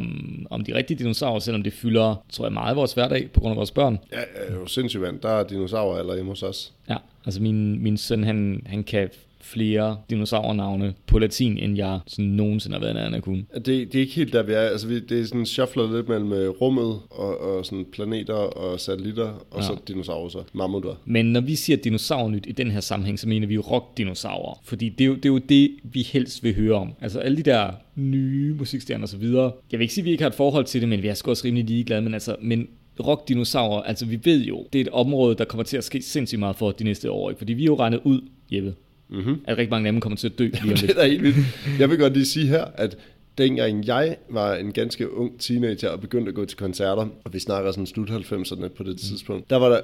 om 0.49 0.63
de 0.63 0.75
rigtige 0.75 0.97
dinosaurer, 0.97 1.39
selvom 1.39 1.63
det 1.63 1.73
fylder, 1.73 2.25
tror 2.29 2.45
jeg, 2.45 2.53
meget 2.53 2.69
af 2.69 2.75
vores 2.75 2.93
hverdag 2.93 3.31
på 3.31 3.39
grund 3.39 3.51
af 3.51 3.57
vores 3.57 3.71
børn. 3.71 3.97
Ja, 4.11 4.17
det 4.17 4.55
er 4.55 4.59
jo 4.59 4.67
sindssygt, 4.67 5.01
mand. 5.01 5.19
Der 5.19 5.29
er 5.29 5.43
dinosaurer 5.43 5.97
allerede 5.97 6.17
hjemme 6.17 6.31
hos 6.31 6.43
os. 6.43 6.73
Ja, 6.89 6.95
altså 7.25 7.41
min, 7.41 7.83
min 7.83 7.97
søn, 7.97 8.23
han, 8.23 8.61
han 8.65 8.83
kan 8.83 9.09
flere 9.47 9.97
dinosaurnavne 10.09 10.93
på 11.07 11.19
latin, 11.19 11.57
end 11.57 11.77
jeg 11.77 11.99
sådan 12.07 12.25
nogensinde 12.25 12.75
har 12.75 12.81
været 12.81 12.95
nær 12.95 13.17
at 13.17 13.23
kunne. 13.23 13.45
Det, 13.55 13.65
det 13.65 13.95
er 13.95 13.99
ikke 13.99 14.13
helt 14.13 14.33
der, 14.33 14.43
vi 14.43 14.53
er. 14.53 14.59
Altså, 14.59 14.87
vi, 14.87 14.99
det 14.99 15.19
er 15.19 15.25
sådan 15.25 15.45
shufflet 15.45 15.91
lidt 15.91 16.09
mellem 16.09 16.33
øh, 16.33 16.49
rummet 16.49 16.99
og, 17.09 17.41
og 17.41 17.65
sådan 17.65 17.85
planeter 17.91 18.33
og 18.33 18.79
satellitter, 18.79 19.45
og 19.51 19.61
ja. 19.61 19.67
så 19.67 19.77
dinosaurer, 19.87 20.29
så 20.29 20.43
mammutter. 20.53 20.95
Men 21.05 21.25
når 21.25 21.41
vi 21.41 21.55
siger 21.55 21.77
dinosaurnyt 21.77 22.45
i 22.47 22.51
den 22.51 22.71
her 22.71 22.79
sammenhæng, 22.79 23.19
så 23.19 23.27
mener 23.27 23.47
vi 23.47 23.53
jo 23.53 23.61
rockdinosaurer. 23.61 24.59
Fordi 24.63 24.89
det 24.89 25.01
er, 25.01 25.07
jo, 25.07 25.15
det 25.15 25.25
er 25.25 25.29
jo 25.29 25.37
det, 25.37 25.71
vi 25.83 26.01
helst 26.01 26.43
vil 26.43 26.55
høre 26.55 26.75
om. 26.75 26.93
Altså 27.01 27.19
alle 27.19 27.37
de 27.37 27.43
der 27.43 27.71
nye 27.95 28.53
musikstjerner 28.53 29.03
og 29.03 29.09
så 29.09 29.17
videre. 29.17 29.51
Jeg 29.71 29.79
vil 29.79 29.83
ikke 29.83 29.93
sige, 29.93 30.01
at 30.01 30.05
vi 30.05 30.11
ikke 30.11 30.23
har 30.23 30.29
et 30.29 30.35
forhold 30.35 30.65
til 30.65 30.81
det, 30.81 30.89
men 30.89 31.03
vi 31.03 31.07
er 31.07 31.13
sgu 31.13 31.29
også 31.29 31.45
rimelig 31.45 31.65
ligeglade. 31.65 32.01
Men 32.01 32.13
altså, 32.13 32.35
men 32.41 32.67
rockdinosaurer, 32.99 33.81
altså 33.81 34.05
vi 34.05 34.19
ved 34.23 34.45
jo, 34.45 34.65
det 34.73 34.81
er 34.81 34.85
et 34.85 34.91
område, 34.91 35.35
der 35.35 35.45
kommer 35.45 35.63
til 35.63 35.77
at 35.77 35.83
ske 35.83 36.01
sindssygt 36.01 36.39
meget 36.39 36.55
for 36.55 36.71
de 36.71 36.83
næste 36.83 37.11
år. 37.11 37.29
Ikke? 37.29 37.37
Fordi 37.37 37.53
vi 37.53 37.61
er 37.61 37.65
jo 37.65 37.75
regnet 37.75 38.01
ud, 38.03 38.21
Jeppe, 38.51 38.73
Mm-hmm. 39.09 39.39
at 39.47 39.57
rigtig 39.57 39.69
mange 39.71 39.87
af 39.87 39.91
dem 39.93 40.01
kommer 40.01 40.17
til 40.17 40.27
at 40.27 40.39
dø 40.39 40.43
lige 40.47 40.61
om 40.63 40.69
Det 40.69 40.81
lidt. 40.81 40.91
er 40.91 40.95
da 41.01 41.07
helt 41.07 41.23
vildt. 41.23 41.37
Jeg 41.79 41.89
vil 41.89 41.97
godt 41.97 42.13
lige 42.13 42.25
sige 42.25 42.47
her, 42.47 42.65
at 42.75 42.97
dengang 43.37 43.87
jeg 43.87 44.15
var 44.29 44.55
en 44.55 44.71
ganske 44.71 45.13
ung 45.13 45.39
teenager 45.39 45.89
og 45.89 46.01
begyndte 46.01 46.29
at 46.29 46.35
gå 46.35 46.45
til 46.45 46.57
koncerter, 46.57 47.07
og 47.25 47.33
vi 47.33 47.39
snakker 47.39 47.71
sådan 47.71 47.85
slut 47.85 48.09
90'erne 48.09 48.67
på 48.67 48.83
det 48.83 48.99
tidspunkt, 48.99 49.49
der 49.49 49.55
var 49.55 49.69
der, 49.69 49.79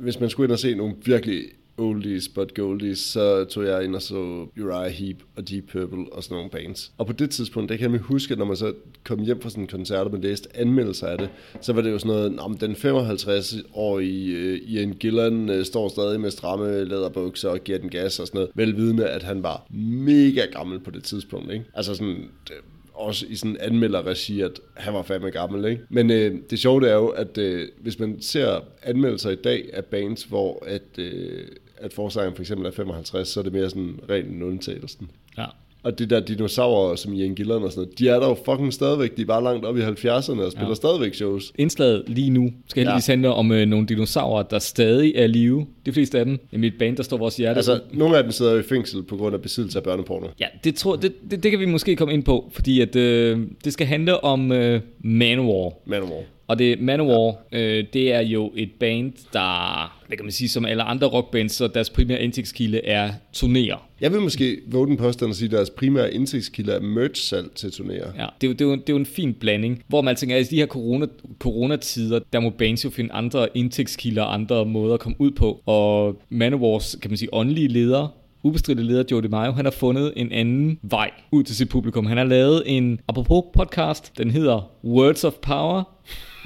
hvis 0.00 0.20
man 0.20 0.30
skulle 0.30 0.44
ind 0.46 0.52
og 0.52 0.58
se 0.58 0.74
nogle 0.74 0.94
virkelig 1.04 1.42
oldies 1.78 2.28
but 2.28 2.54
goldies, 2.54 2.98
så 2.98 3.44
tog 3.44 3.64
jeg 3.64 3.84
ind 3.84 3.94
og 3.94 4.02
så 4.02 4.46
Uriah 4.60 4.90
Heep 4.90 5.22
og 5.36 5.48
Deep 5.48 5.64
Purple 5.72 6.12
og 6.12 6.24
sådan 6.24 6.34
nogle 6.34 6.50
bands. 6.50 6.92
Og 6.98 7.06
på 7.06 7.12
det 7.12 7.30
tidspunkt, 7.30 7.68
der 7.68 7.76
kan 7.76 7.92
jeg 7.92 8.00
huske, 8.00 8.32
at 8.32 8.38
når 8.38 8.44
man 8.44 8.56
så 8.56 8.72
kom 9.04 9.20
hjem 9.20 9.40
fra 9.40 9.50
sådan 9.50 9.64
en 9.64 9.68
koncert, 9.68 10.06
og 10.06 10.12
man 10.12 10.20
læste 10.20 10.56
anmeldelser 10.56 11.06
af 11.06 11.18
det, 11.18 11.28
så 11.60 11.72
var 11.72 11.82
det 11.82 11.90
jo 11.90 11.98
sådan 11.98 12.16
noget, 12.16 12.38
om 12.38 12.58
den 12.58 12.72
55-årige 12.72 14.36
uh, 14.36 14.52
øh, 14.52 14.58
Ian 14.66 14.92
Gillan 14.92 15.48
uh, 15.48 15.62
står 15.62 15.88
stadig 15.88 16.20
med 16.20 16.30
stramme 16.30 16.84
læderbukser 16.84 17.48
og 17.48 17.60
giver 17.60 17.78
den 17.78 17.90
gas 17.90 18.20
og 18.20 18.26
sådan 18.26 18.38
noget, 18.38 18.50
velvidende, 18.54 19.08
at 19.08 19.22
han 19.22 19.42
var 19.42 19.66
mega 20.04 20.44
gammel 20.52 20.80
på 20.80 20.90
det 20.90 21.04
tidspunkt, 21.04 21.52
ikke? 21.52 21.64
Altså 21.74 21.94
sådan, 21.94 22.28
det, 22.48 22.54
også 22.96 23.26
i 23.28 23.36
sådan 23.36 23.56
anmelderregi, 23.60 24.40
at 24.40 24.60
han 24.74 24.94
var 24.94 25.02
fandme 25.02 25.30
gammel, 25.30 25.64
ikke? 25.70 25.82
Men 25.88 26.10
øh, 26.10 26.34
det 26.50 26.58
sjove 26.58 26.80
det 26.80 26.90
er 26.90 26.94
jo, 26.94 27.08
at 27.08 27.38
øh, 27.38 27.68
hvis 27.80 27.98
man 27.98 28.20
ser 28.20 28.60
anmeldelser 28.82 29.30
i 29.30 29.34
dag 29.34 29.70
af 29.72 29.84
bands, 29.84 30.24
hvor 30.24 30.64
at, 30.66 30.98
øh, 30.98 31.46
at 31.78 31.92
forsangeren 31.92 32.34
for 32.34 32.42
eksempel 32.42 32.66
er 32.66 32.70
55, 32.70 33.28
så 33.28 33.40
er 33.40 33.44
det 33.44 33.52
mere 33.52 33.70
sådan 33.70 34.00
ren 34.10 34.42
undtagelsen. 34.42 35.10
Ja. 35.38 35.44
Og 35.82 35.98
de 35.98 36.06
der 36.06 36.20
dinosaurer, 36.20 36.96
som 36.96 37.12
Ian 37.12 37.34
Gillan 37.34 37.62
og 37.62 37.72
sådan 37.72 37.80
noget, 37.82 37.98
de 37.98 38.08
er 38.08 38.20
der 38.20 38.28
jo 38.28 38.36
fucking 38.44 38.72
stadigvæk. 38.72 39.16
De 39.16 39.22
er 39.22 39.26
bare 39.26 39.44
langt 39.44 39.64
op 39.64 39.76
i 39.76 39.80
70'erne 39.80 40.40
og 40.42 40.52
spiller 40.52 40.68
Ja. 40.68 40.74
stadigvæk 40.74 41.14
shows. 41.14 41.52
Indslaget 41.58 42.04
lige 42.06 42.30
nu 42.30 42.52
skal 42.68 42.80
heldigvis 42.82 43.08
ja. 43.08 43.12
handle 43.12 43.32
om 43.32 43.52
øh, 43.52 43.66
nogle 43.66 43.86
dinosaurer, 43.86 44.42
der 44.42 44.58
stadig 44.58 45.12
er 45.16 45.24
i 45.24 45.28
live. 45.28 45.66
De 45.86 45.92
fleste 45.92 46.18
af 46.18 46.24
dem. 46.24 46.38
Nemlig 46.52 46.68
et 46.68 46.74
band, 46.78 46.96
der 46.96 47.02
står 47.02 47.16
vores 47.16 47.36
hjerte. 47.36 47.56
Altså, 47.56 47.80
nogle 47.92 48.16
af 48.16 48.22
dem 48.22 48.32
sidder 48.32 48.52
jo 48.52 48.58
i 48.58 48.62
fængsel 48.62 49.02
på 49.02 49.16
grund 49.16 49.34
af 49.34 49.42
besiddelse 49.42 49.78
af 49.78 49.82
børneporno. 49.84 50.26
Ja, 50.40 50.46
det, 50.64 50.74
tror, 50.74 50.96
det, 50.96 51.30
det, 51.30 51.42
det 51.42 51.50
kan 51.50 51.60
vi 51.60 51.66
måske 51.66 51.96
komme 51.96 52.14
ind 52.14 52.22
på, 52.24 52.50
fordi 52.52 52.80
at, 52.80 52.96
øh, 52.96 53.40
det 53.64 53.72
skal 53.72 53.86
handle 53.86 54.24
om 54.24 54.52
øh, 54.52 54.80
Manowar. 55.00 55.72
Manowar. 55.86 56.22
Og 56.48 56.58
det 56.58 56.80
Manowar, 56.80 57.34
øh, 57.52 57.84
det 57.92 58.12
er 58.12 58.20
jo 58.20 58.52
et 58.56 58.70
band, 58.80 59.12
der, 59.32 59.98
hvad 60.06 60.16
kan 60.16 60.24
man 60.24 60.32
sige, 60.32 60.48
som 60.48 60.64
alle 60.64 60.82
andre 60.82 61.06
rockbands, 61.06 61.52
så 61.52 61.66
deres 61.66 61.90
primære 61.90 62.22
indtægtskilde 62.22 62.84
er 62.84 63.10
turnéer. 63.36 63.78
Jeg 64.00 64.12
vil 64.12 64.20
måske 64.20 64.58
våge 64.66 64.86
den 64.86 64.96
påstand 64.96 65.30
og 65.30 65.36
sige, 65.36 65.46
at 65.46 65.52
deres 65.52 65.70
primære 65.70 66.14
indtægtskilde 66.14 66.72
er 66.72 66.80
merch-salg 66.80 67.50
til 67.54 67.68
turnéer. 67.68 68.20
Ja, 68.20 68.26
det 68.40 68.46
er, 68.46 68.48
jo, 68.48 68.52
det, 68.52 68.60
er 68.60 68.64
jo, 68.64 68.72
det 68.72 68.88
er 68.88 68.92
jo 68.92 68.96
en 68.96 69.06
fin 69.06 69.34
blanding, 69.34 69.82
hvor 69.88 70.02
man 70.02 70.16
tænker, 70.16 70.36
at 70.36 70.52
i 70.52 70.54
de 70.54 70.56
her 70.56 70.66
corona, 70.66 71.06
coronatider, 71.38 72.20
der 72.32 72.40
må 72.40 72.50
bands 72.50 72.84
jo 72.84 72.90
finde 72.90 73.12
andre 73.12 73.48
indtægtskilder 73.54 74.22
og 74.22 74.34
andre 74.34 74.66
måder 74.66 74.94
at 74.94 75.00
komme 75.00 75.16
ud 75.20 75.30
på. 75.30 75.62
Og 75.66 76.20
Manowars, 76.28 76.96
kan 77.02 77.10
man 77.10 77.18
sige, 77.18 77.34
åndelige 77.34 77.68
leder, 77.68 78.08
ubestridte 78.42 78.82
leder 78.82 79.04
Joe 79.10 79.22
DiMaggio, 79.22 79.52
han 79.52 79.64
har 79.64 79.72
fundet 79.72 80.12
en 80.16 80.32
anden 80.32 80.78
vej 80.82 81.10
ud 81.32 81.42
til 81.42 81.56
sit 81.56 81.68
publikum. 81.68 82.06
Han 82.06 82.16
har 82.16 82.24
lavet 82.24 82.62
en, 82.66 83.00
apropos 83.08 83.44
podcast, 83.54 84.18
den 84.18 84.30
hedder 84.30 84.70
Words 84.84 85.24
of 85.24 85.32
Power 85.32 85.82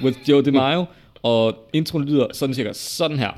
with 0.03 0.29
Joe 0.29 0.41
DiMaggio, 0.41 0.85
og 1.23 1.55
introen 1.73 2.05
lyder 2.05 2.27
sådan 2.33 2.55
cirka 2.55 2.73
sådan 2.73 3.19
her. 3.19 3.31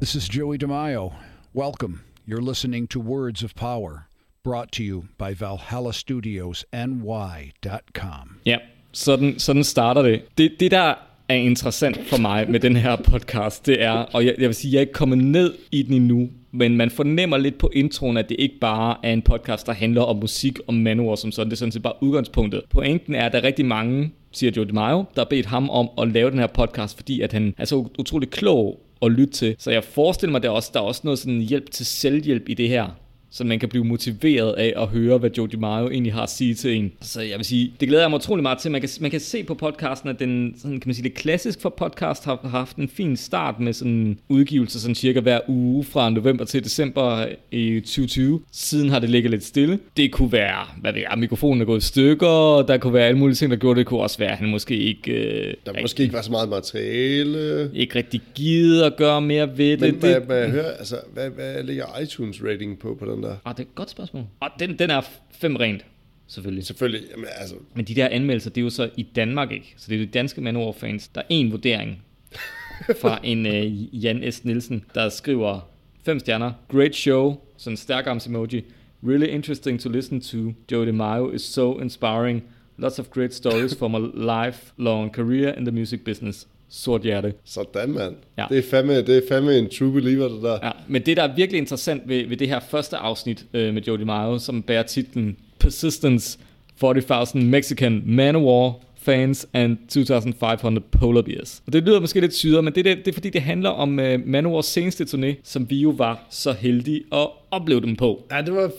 This 0.00 0.14
is 0.14 0.36
Joey 0.36 0.56
DeMaio. 0.56 1.12
Welcome. 1.54 2.04
You're 2.24 2.40
listening 2.40 2.86
to 2.88 3.00
Words 3.00 3.42
of 3.42 3.54
Power, 3.54 4.08
brought 4.44 4.70
to 4.72 4.82
you 4.82 5.04
by 5.18 5.34
Valhalla 5.34 5.92
Studios 5.92 6.64
NY.com. 6.72 8.40
Ja, 8.46 8.58
sådan, 8.92 9.38
sådan 9.38 9.64
starter 9.64 10.02
det. 10.02 10.24
det. 10.38 10.60
Det 10.60 10.70
der 10.70 10.94
er 11.28 11.34
interessant 11.34 12.00
for 12.06 12.16
mig 12.16 12.50
med 12.50 12.60
den 12.60 12.76
her 12.76 12.96
podcast, 12.96 13.66
det 13.66 13.82
er, 13.82 13.92
og 13.92 14.26
jeg, 14.26 14.34
jeg 14.38 14.46
vil 14.46 14.54
sige, 14.54 14.72
jeg 14.72 14.78
er 14.78 14.80
ikke 14.80 14.92
kommet 14.92 15.18
ned 15.18 15.54
i 15.72 15.82
den 15.82 15.94
endnu, 15.94 16.28
men 16.52 16.76
man 16.76 16.90
fornemmer 16.90 17.36
lidt 17.36 17.58
på 17.58 17.70
introen, 17.74 18.16
at 18.16 18.28
det 18.28 18.36
ikke 18.38 18.58
bare 18.60 18.96
er 19.02 19.12
en 19.12 19.22
podcast, 19.22 19.66
der 19.66 19.72
handler 19.72 20.02
om 20.02 20.16
musik 20.16 20.58
og 20.66 20.74
manuer 20.74 21.16
som 21.16 21.32
sådan. 21.32 21.50
Det 21.50 21.52
er 21.52 21.58
sådan 21.58 21.72
set 21.72 21.82
bare 21.82 21.92
udgangspunktet. 22.00 22.62
Pointen 22.70 23.14
er, 23.14 23.26
at 23.26 23.32
der 23.32 23.38
er 23.38 23.44
rigtig 23.44 23.66
mange, 23.66 24.10
siger 24.32 24.52
Joe 24.56 24.64
DiMaggio, 24.64 25.04
der 25.14 25.20
har 25.20 25.28
bedt 25.30 25.46
ham 25.46 25.70
om 25.70 25.88
at 25.98 26.08
lave 26.08 26.30
den 26.30 26.38
her 26.38 26.46
podcast, 26.46 26.96
fordi 26.96 27.20
at 27.20 27.32
han 27.32 27.54
er 27.58 27.64
så 27.64 27.86
utrolig 27.98 28.30
klog 28.30 28.80
at 29.02 29.12
lytte 29.12 29.32
til. 29.32 29.54
Så 29.58 29.70
jeg 29.70 29.84
forestiller 29.84 30.30
mig, 30.30 30.38
at 30.38 30.42
der 30.42 30.50
også, 30.50 30.70
der 30.74 30.80
er 30.80 30.84
også 30.84 31.00
noget 31.04 31.18
sådan 31.18 31.40
hjælp 31.40 31.70
til 31.70 31.86
selvhjælp 31.86 32.48
i 32.48 32.54
det 32.54 32.68
her 32.68 32.86
så 33.30 33.44
man 33.44 33.58
kan 33.58 33.68
blive 33.68 33.84
motiveret 33.84 34.52
af 34.52 34.74
at 34.76 34.88
høre, 34.88 35.18
hvad 35.18 35.30
Joe 35.38 35.48
DiMaggio 35.48 35.90
egentlig 35.90 36.12
har 36.12 36.22
at 36.22 36.30
sige 36.30 36.54
til 36.54 36.76
en. 36.76 36.92
Så 37.00 37.20
jeg 37.20 37.36
vil 37.38 37.44
sige, 37.44 37.72
det 37.80 37.88
glæder 37.88 38.02
jeg 38.02 38.10
mig 38.10 38.16
utrolig 38.16 38.42
meget 38.42 38.58
til. 38.58 38.70
Man 38.70 38.80
kan, 38.80 38.90
man 39.00 39.10
kan 39.10 39.20
se 39.20 39.42
på 39.44 39.54
podcasten, 39.54 40.08
at 40.08 40.18
den, 40.18 40.54
sådan, 40.56 40.80
kan 40.80 40.88
man 40.88 40.94
sige, 40.94 41.04
det 41.04 41.14
klassisk 41.14 41.60
for 41.60 41.68
podcast 41.68 42.24
har, 42.24 42.38
har 42.42 42.48
haft 42.48 42.76
en 42.76 42.88
fin 42.88 43.16
start 43.16 43.60
med 43.60 43.72
sådan 43.72 44.18
udgivelser 44.28 44.78
sådan 44.78 44.94
cirka 44.94 45.20
hver 45.20 45.40
uge 45.48 45.84
fra 45.84 46.10
november 46.10 46.44
til 46.44 46.64
december 46.64 47.26
i 47.50 47.80
2020. 47.80 48.40
Siden 48.52 48.88
har 48.90 48.98
det 48.98 49.10
ligget 49.10 49.30
lidt 49.30 49.44
stille. 49.44 49.78
Det 49.96 50.12
kunne 50.12 50.32
være, 50.32 50.66
hvad 50.80 50.92
ved 50.92 51.00
jeg, 51.10 51.18
mikrofonen 51.18 51.60
er 51.60 51.64
gået 51.64 51.82
i 51.82 51.86
stykker, 51.86 52.64
der 52.68 52.78
kunne 52.78 52.92
være 52.94 53.06
alle 53.06 53.18
mulige 53.18 53.34
ting, 53.34 53.50
der 53.50 53.56
gjorde 53.56 53.74
det. 53.74 53.78
Det 53.78 53.86
kunne 53.86 54.00
også 54.00 54.18
være, 54.18 54.30
at 54.32 54.38
han 54.38 54.48
måske 54.48 54.76
ikke... 54.76 55.12
Øh, 55.12 55.54
Der 55.66 55.72
måske 55.80 56.02
ikke 56.02 56.14
var 56.14 56.22
så 56.22 56.30
meget 56.30 56.48
materiale. 56.48 57.70
ikke 57.74 57.94
rigtig 57.94 58.20
givet 58.34 58.82
at 58.82 58.96
gøre 58.96 59.20
mere 59.20 59.58
ved 59.58 59.70
det. 59.70 59.80
Men 59.80 59.94
det, 59.94 60.00
hvad, 60.00 60.20
hvad, 60.20 60.48
hør, 60.48 60.70
altså, 60.78 60.96
hvad, 61.14 61.30
hvad 61.30 61.62
ligger 61.62 61.84
iTunes 62.02 62.42
rating 62.44 62.78
på 62.78 62.96
på 63.00 63.04
den 63.12 63.17
der? 63.22 63.36
Ah, 63.44 63.56
det 63.56 63.62
er 63.62 63.68
et 63.68 63.74
godt 63.74 63.90
spørgsmål. 63.90 64.24
Ah, 64.40 64.50
den, 64.58 64.78
den 64.78 64.90
er 64.90 65.00
fem 65.30 65.56
rent, 65.56 65.84
selvfølgelig. 66.26 66.64
Selvfølgelig, 66.64 67.02
jamen, 67.10 67.26
altså, 67.36 67.54
Men 67.74 67.84
de 67.84 67.94
der 67.94 68.08
anmeldelser, 68.08 68.50
det 68.50 68.60
er 68.60 68.64
jo 68.64 68.70
så 68.70 68.90
i 68.96 69.02
Danmark 69.02 69.52
ikke. 69.52 69.74
Så 69.76 69.86
det 69.88 69.94
er 69.94 70.06
de 70.06 70.10
danske 70.10 70.40
Manowar-fans. 70.40 71.08
Der 71.08 71.20
er 71.20 71.26
en 71.28 71.52
vurdering 71.52 72.02
fra 73.02 73.20
en 73.22 73.46
uh, 73.46 74.04
Jan 74.04 74.32
S. 74.32 74.44
Nielsen, 74.44 74.84
der 74.94 75.08
skriver 75.08 75.60
fem 76.04 76.18
stjerner. 76.18 76.52
Great 76.68 76.94
show. 76.94 77.36
Sådan 77.56 77.72
en 77.72 77.76
stærk 77.76 78.06
arms 78.06 78.26
emoji. 78.26 78.64
Really 79.02 79.26
interesting 79.26 79.80
to 79.80 79.88
listen 79.88 80.20
to. 80.20 80.54
Joey 80.72 80.86
DeMaio 80.86 81.30
is 81.30 81.42
so 81.42 81.78
inspiring. 81.78 82.42
Lots 82.76 82.98
of 82.98 83.10
great 83.10 83.34
stories 83.34 83.78
from 83.78 83.94
a 83.94 83.98
lifelong 84.46 85.14
career 85.14 85.52
in 85.52 85.64
the 85.64 85.72
music 85.72 86.04
business. 86.04 86.46
Sort 86.70 87.02
hjerte. 87.02 87.34
Sådan, 87.44 87.90
mand. 87.90 88.14
Ja. 88.38 88.46
Det, 88.48 88.58
er 88.58 88.62
fandme, 88.70 88.96
det 88.96 89.16
er 89.16 89.22
fandme 89.28 89.58
en 89.58 89.68
true 89.78 89.92
believer, 89.92 90.28
det 90.28 90.42
der. 90.42 90.58
Ja, 90.62 90.70
men 90.88 91.02
det, 91.06 91.16
der 91.16 91.22
er 91.22 91.34
virkelig 91.34 91.58
interessant 91.58 92.02
ved, 92.06 92.26
ved 92.26 92.36
det 92.36 92.48
her 92.48 92.60
første 92.60 92.96
afsnit 92.96 93.46
øh, 93.54 93.74
med 93.74 93.82
Joey 93.82 93.98
DeMaio, 93.98 94.38
som 94.38 94.62
bærer 94.62 94.82
titlen 94.82 95.36
Persistence 95.58 96.38
40.000 96.84 97.38
Mexican 97.38 98.02
Manowar 98.06 98.74
fans 99.08 99.48
and 99.52 99.76
2.500 99.92 100.80
polar 100.98 101.22
bears. 101.22 101.62
Og 101.66 101.72
det 101.72 101.82
lyder 101.82 102.00
måske 102.00 102.20
lidt 102.20 102.34
syret, 102.34 102.64
men 102.64 102.74
det, 102.74 102.84
det, 102.84 102.96
det 102.98 103.08
er 103.08 103.12
fordi, 103.12 103.30
det 103.30 103.42
handler 103.42 103.70
om 103.70 103.98
uh, 103.98 104.26
Manowars 104.26 104.66
seneste 104.66 105.04
turné, 105.04 105.34
som 105.42 105.70
vi 105.70 105.76
jo 105.80 105.90
var 105.90 106.26
så 106.30 106.52
heldige 106.52 107.02
at 107.12 107.28
opleve 107.50 107.80
dem 107.80 107.96
på. 107.96 108.26
Ja, 108.30 108.42
det 108.42 108.54
var... 108.54 108.70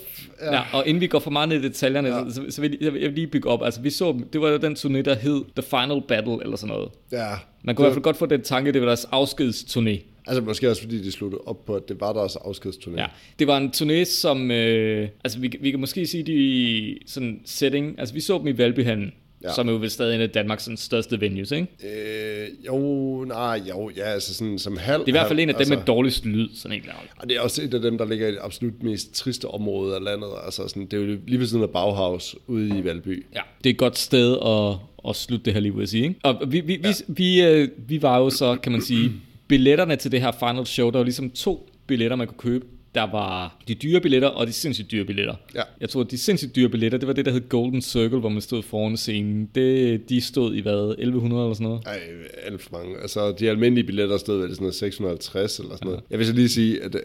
Ja. 0.41 0.55
ja, 0.55 0.61
og 0.73 0.87
inden 0.87 1.01
vi 1.01 1.07
går 1.07 1.19
for 1.19 1.31
meget 1.31 1.49
ned 1.49 1.57
i 1.57 1.63
detaljerne, 1.63 2.07
ja. 2.07 2.29
så, 2.29 2.35
så, 2.35 2.41
så 2.49 2.61
vil 2.61 2.77
jeg, 2.81 2.93
jeg 2.93 2.93
vil 2.93 3.13
lige 3.13 3.27
bygge 3.27 3.49
op. 3.49 3.63
Altså, 3.63 3.81
vi 3.81 3.89
så 3.89 4.19
det 4.33 4.41
var 4.41 4.49
jo 4.49 4.57
den 4.57 4.73
turné, 4.73 5.01
der 5.01 5.15
hed 5.15 5.43
The 5.55 5.63
Final 5.69 6.01
Battle, 6.07 6.37
eller 6.43 6.57
sådan 6.57 6.75
noget. 6.75 6.89
Ja. 7.11 7.27
Man 7.63 7.75
kunne 7.75 7.83
i 7.83 7.85
hvert 7.85 7.93
fald 7.93 8.03
godt 8.03 8.17
få 8.17 8.25
den 8.25 8.41
tanke, 8.41 8.71
det 8.71 8.81
var 8.81 8.87
deres 8.87 9.05
afskedsturné. 9.05 9.99
Altså 10.27 10.41
måske 10.41 10.69
også 10.69 10.81
fordi 10.81 11.03
de 11.03 11.11
sluttede 11.11 11.41
op 11.45 11.65
på, 11.65 11.75
at 11.75 11.89
det 11.89 12.01
var 12.01 12.13
deres 12.13 12.35
afskedsturné. 12.35 12.97
Ja, 12.97 13.05
det 13.39 13.47
var 13.47 13.57
en 13.57 13.71
turné, 13.75 14.03
som, 14.03 14.51
øh, 14.51 15.09
altså 15.23 15.39
vi, 15.39 15.57
vi 15.61 15.71
kan 15.71 15.79
måske 15.79 16.05
sige, 16.05 16.23
de 16.23 16.97
sådan 17.05 17.41
setting, 17.45 17.99
altså 17.99 18.13
vi 18.13 18.19
så 18.19 18.37
dem 18.37 18.47
i 18.47 18.57
Valbyhallen, 18.57 19.11
ja. 19.43 19.53
som 19.53 19.67
er 19.67 19.71
jo 19.71 19.77
vel 19.77 19.89
stadig 19.89 20.15
en 20.15 20.21
af 20.21 20.29
Danmarks 20.29 20.63
sådan, 20.63 20.77
største 20.77 21.21
venues, 21.21 21.51
ikke? 21.51 21.67
Øh, 21.83 22.47
jo, 22.65 23.25
nej, 23.25 23.61
jo, 23.69 23.91
ja, 23.97 24.03
altså 24.03 24.33
sådan 24.33 24.59
som 24.59 24.77
halv. 24.77 24.99
Det 24.99 25.05
er 25.05 25.09
i 25.09 25.11
hvert 25.11 25.27
fald 25.27 25.39
en 25.39 25.49
af 25.49 25.55
dem 25.55 25.59
altså, 25.59 25.75
med 25.75 25.83
dårligst 25.83 26.25
lyd, 26.25 26.49
sådan 26.55 26.75
ikke 26.75 26.85
klart. 26.85 27.05
Og 27.17 27.29
det 27.29 27.37
er 27.37 27.41
også 27.41 27.61
et 27.61 27.73
af 27.73 27.81
dem, 27.81 27.97
der 27.97 28.05
ligger 28.05 28.27
i 28.27 28.31
det 28.31 28.39
absolut 28.41 28.83
mest 28.83 29.15
triste 29.15 29.45
område 29.45 29.95
af 29.95 30.03
landet. 30.03 30.29
Altså 30.45 30.67
sådan, 30.67 30.85
det 30.85 30.93
er 30.93 30.97
jo 30.97 31.17
lige 31.27 31.39
ved 31.39 31.47
siden 31.47 31.63
af 31.63 31.69
Bauhaus 31.69 32.35
ude 32.47 32.79
i 32.79 32.83
Valby. 32.83 33.25
Ja, 33.35 33.41
det 33.63 33.69
er 33.69 33.73
et 33.73 33.77
godt 33.77 33.97
sted 33.97 34.37
at, 34.45 34.77
at 35.09 35.15
slutte 35.15 35.45
det 35.45 35.53
her 35.53 35.59
lige, 35.59 35.73
vil 35.73 35.81
jeg 35.81 35.89
sige. 35.89 36.03
Ikke? 36.03 36.19
Og 36.23 36.41
vi, 36.47 36.59
vi, 36.59 36.79
ja. 36.83 36.93
vi, 37.07 37.13
vi, 37.23 37.41
øh, 37.41 37.69
vi 37.87 38.01
var 38.01 38.17
jo 38.17 38.29
så, 38.29 38.55
kan 38.55 38.71
man 38.71 38.81
sige, 38.81 39.11
billetterne 39.47 39.95
til 39.95 40.11
det 40.11 40.21
her 40.21 40.31
final 40.31 40.65
show, 40.65 40.89
der 40.89 40.97
var 40.97 41.03
ligesom 41.03 41.29
to 41.29 41.69
billetter, 41.87 42.15
man 42.15 42.27
kunne 42.27 42.37
købe. 42.37 42.65
Der 42.95 43.01
var 43.11 43.57
de 43.67 43.73
dyre 43.75 43.99
billetter 44.01 44.27
og 44.27 44.47
de 44.47 44.51
sindssygt 44.53 44.91
dyre 44.91 45.05
billetter. 45.05 45.35
Ja. 45.55 45.61
Jeg 45.81 45.89
tror, 45.89 46.01
at 46.01 46.11
de 46.11 46.17
sindssygt 46.17 46.55
dyre 46.55 46.69
billetter, 46.69 46.97
det 46.97 47.07
var 47.07 47.13
det, 47.13 47.25
der 47.25 47.31
hed 47.31 47.49
Golden 47.49 47.81
Circle, 47.81 48.19
hvor 48.19 48.29
man 48.29 48.41
stod 48.41 48.63
foran 48.63 48.97
scenen. 48.97 49.49
Det, 49.55 50.09
de 50.09 50.21
stod 50.21 50.55
i 50.55 50.59
hvad, 50.61 50.89
1100 50.99 51.43
eller 51.43 51.53
sådan 51.53 51.67
noget? 51.67 51.81
Ej, 51.85 51.99
alt 52.45 52.61
for 52.61 52.77
mange. 52.77 52.97
Altså, 53.01 53.31
de 53.31 53.49
almindelige 53.49 53.85
billetter 53.85 54.17
stod 54.17 54.39
vel 54.41 54.49
sådan 54.49 54.63
noget 54.63 54.75
650 54.75 55.59
eller 55.59 55.71
sådan 55.75 55.85
noget. 55.87 56.01
Jeg 56.09 56.19
vil 56.19 56.27
så 56.27 56.33
lige 56.33 56.49
sige, 56.49 56.83
at 56.83 56.95
øh, 56.95 57.01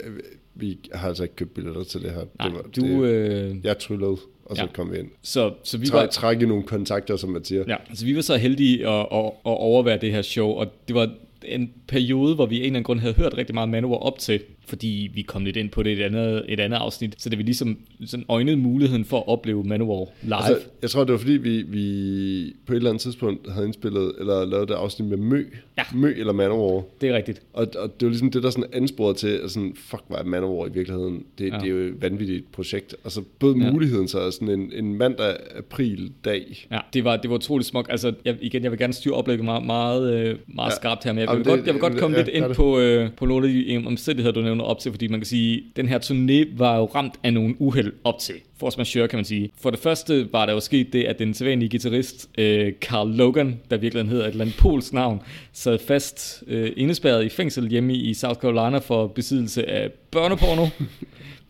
vi 0.54 0.78
har 0.92 1.08
altså 1.08 1.22
ikke 1.22 1.36
købt 1.36 1.54
billetter 1.54 1.84
til 1.84 2.02
det 2.02 2.10
her. 2.10 2.24
Nej, 2.38 2.48
det 2.48 2.56
var, 2.56 2.62
du... 2.62 3.04
det, 3.04 3.10
Øh, 3.10 3.56
jeg 3.64 3.78
tryllede, 3.78 4.16
og 4.44 4.56
så 4.56 4.62
Ja. 4.62 4.66
kom 4.74 4.92
vi 4.92 4.98
ind. 4.98 5.08
så, 5.22 5.52
så 5.64 5.78
vi 5.78 5.86
Træ, 5.86 5.96
var... 5.98 6.06
trække 6.06 6.46
nogle 6.46 6.62
kontakter, 6.62 7.16
som 7.16 7.30
man 7.30 7.44
siger. 7.44 7.64
Ja, 7.68 7.76
altså 7.88 8.04
vi 8.04 8.16
var 8.16 8.22
så 8.22 8.36
heldige 8.36 8.88
at, 8.88 9.00
at, 9.12 9.24
at 9.26 9.32
overvære 9.44 9.98
det 10.00 10.12
her 10.12 10.22
show, 10.22 10.48
og 10.48 10.66
det 10.88 10.94
var 10.96 11.10
en 11.44 11.70
periode, 11.88 12.34
hvor 12.34 12.46
vi 12.46 12.54
af 12.54 12.58
en 12.58 12.62
eller 12.64 12.70
anden 12.76 12.84
grund 12.84 13.00
havde 13.00 13.14
hørt 13.14 13.36
rigtig 13.36 13.54
meget 13.54 13.68
Manowar 13.68 13.96
op 13.98 14.18
til, 14.18 14.40
fordi 14.66 15.10
vi 15.14 15.22
kom 15.22 15.44
lidt 15.44 15.56
ind 15.56 15.70
på 15.70 15.82
det 15.82 15.90
i 15.90 15.92
et 15.92 16.00
andet, 16.04 16.44
et 16.48 16.60
andet 16.60 16.76
afsnit, 16.76 17.14
så 17.22 17.28
det 17.30 17.38
vi 17.38 17.42
ligesom 17.42 17.78
sådan 18.06 18.24
øjnede 18.28 18.56
muligheden 18.56 19.04
for 19.04 19.16
at 19.18 19.28
opleve 19.28 19.64
Manowar 19.64 20.06
live. 20.22 20.34
Altså, 20.36 20.56
jeg 20.82 20.90
tror, 20.90 21.04
det 21.04 21.12
var 21.12 21.18
fordi, 21.18 21.32
vi, 21.32 21.62
vi 21.62 22.52
på 22.66 22.72
et 22.72 22.76
eller 22.76 22.90
andet 22.90 23.00
tidspunkt 23.00 23.50
havde 23.52 23.66
indspillet, 23.66 24.12
eller 24.20 24.44
lavet 24.44 24.68
det 24.68 24.74
afsnit 24.74 25.08
med 25.08 25.16
Mø. 25.16 25.44
Ja. 25.78 25.82
Mø 25.94 26.14
eller 26.16 26.32
Manowar. 26.32 26.82
det 27.00 27.08
er 27.08 27.16
rigtigt. 27.16 27.42
Og, 27.52 27.66
og 27.78 28.00
det 28.00 28.06
var 28.06 28.10
ligesom 28.10 28.30
det, 28.30 28.42
der 28.42 28.50
sådan 28.50 28.70
ansporede 28.72 29.14
til, 29.18 29.28
at 29.28 29.50
sådan, 29.50 29.72
fuck, 29.76 30.02
hvad 30.08 30.18
er 30.18 30.24
Manowar 30.24 30.66
i 30.66 30.70
virkeligheden? 30.74 31.22
Det, 31.38 31.44
Ja. 31.48 31.54
ja. 31.54 31.60
det 31.60 31.66
er 31.66 31.70
jo 31.70 31.78
et 31.78 32.02
vanvittigt 32.02 32.52
projekt. 32.52 32.96
Altså, 33.04 33.22
både 33.38 33.56
Ja. 33.58 33.64
ja. 33.64 33.72
muligheden 33.72 34.08
så 34.08 34.30
sådan 34.30 34.48
en, 34.48 34.72
en 34.74 34.94
mandag 34.94 35.36
april 35.58 36.12
dag. 36.24 36.66
Ja, 36.70 36.78
det 36.92 37.04
var, 37.04 37.16
det 37.16 37.30
var 37.30 37.36
utroligt 37.36 37.68
smukt. 37.68 37.90
Altså, 37.90 38.12
jeg, 38.24 38.36
igen, 38.40 38.62
jeg 38.62 38.70
vil 38.70 38.78
gerne 38.78 38.92
styre 38.92 39.14
oplægget 39.14 39.44
meget, 39.44 39.66
meget, 39.66 40.14
øh, 40.14 40.36
meget 40.46 40.70
Ja. 40.70 40.76
skarpt 40.76 41.04
her, 41.04 41.12
men 41.12 41.20
jeg 41.20 41.28
vil, 41.30 41.38
det- 41.38 41.46
godt, 41.46 41.66
jeg 41.66 41.74
vil 41.74 41.80
godt 41.80 41.96
komme 41.96 42.16
ja, 42.16 42.22
lidt 42.24 42.34
ind 42.36 42.44
det. 42.44 42.56
på, 42.56 42.78
øh, 42.78 43.10
på 43.16 43.26
nogle 43.26 43.48
af 43.48 43.52
de 43.54 43.82
omstændigheder, 43.86 44.32
du 44.32 44.53
nævner 44.54 44.70
op 44.70 44.78
til, 44.78 44.92
fordi 44.92 45.08
man 45.08 45.20
kan 45.20 45.26
sige, 45.26 45.62
den 45.76 45.88
her 45.88 45.98
turné 45.98 46.58
var 46.58 46.76
jo 46.76 46.84
ramt 46.84 47.14
af 47.22 47.32
nogle 47.32 47.54
uheld 47.58 47.92
op 48.04 48.18
til. 48.18 48.34
Force 48.56 48.78
majeure, 48.78 49.08
kan 49.08 49.16
man 49.16 49.24
sige. 49.24 49.50
For 49.60 49.70
det 49.70 49.78
første 49.78 50.32
var 50.32 50.46
der 50.46 50.52
jo 50.52 50.60
sket 50.60 50.92
det, 50.92 51.04
at 51.04 51.18
den 51.18 51.34
sædvanlige 51.34 51.70
guitarist, 51.70 52.28
øh, 52.38 52.72
Carl 52.80 53.16
Logan, 53.16 53.60
der 53.70 53.76
virkelig 53.76 54.08
hedder 54.08 54.24
et 54.24 54.30
eller 54.30 54.44
andet 54.44 54.56
pols 54.58 54.92
navn, 54.92 55.20
sad 55.52 55.78
fast 55.78 56.44
øh, 56.46 56.72
indespærret 56.76 57.24
i 57.24 57.28
fængsel 57.28 57.68
hjemme 57.68 57.94
i 57.94 58.14
South 58.14 58.40
Carolina 58.40 58.78
for 58.78 59.06
besiddelse 59.06 59.70
af 59.70 59.90
børneporno 60.10 60.66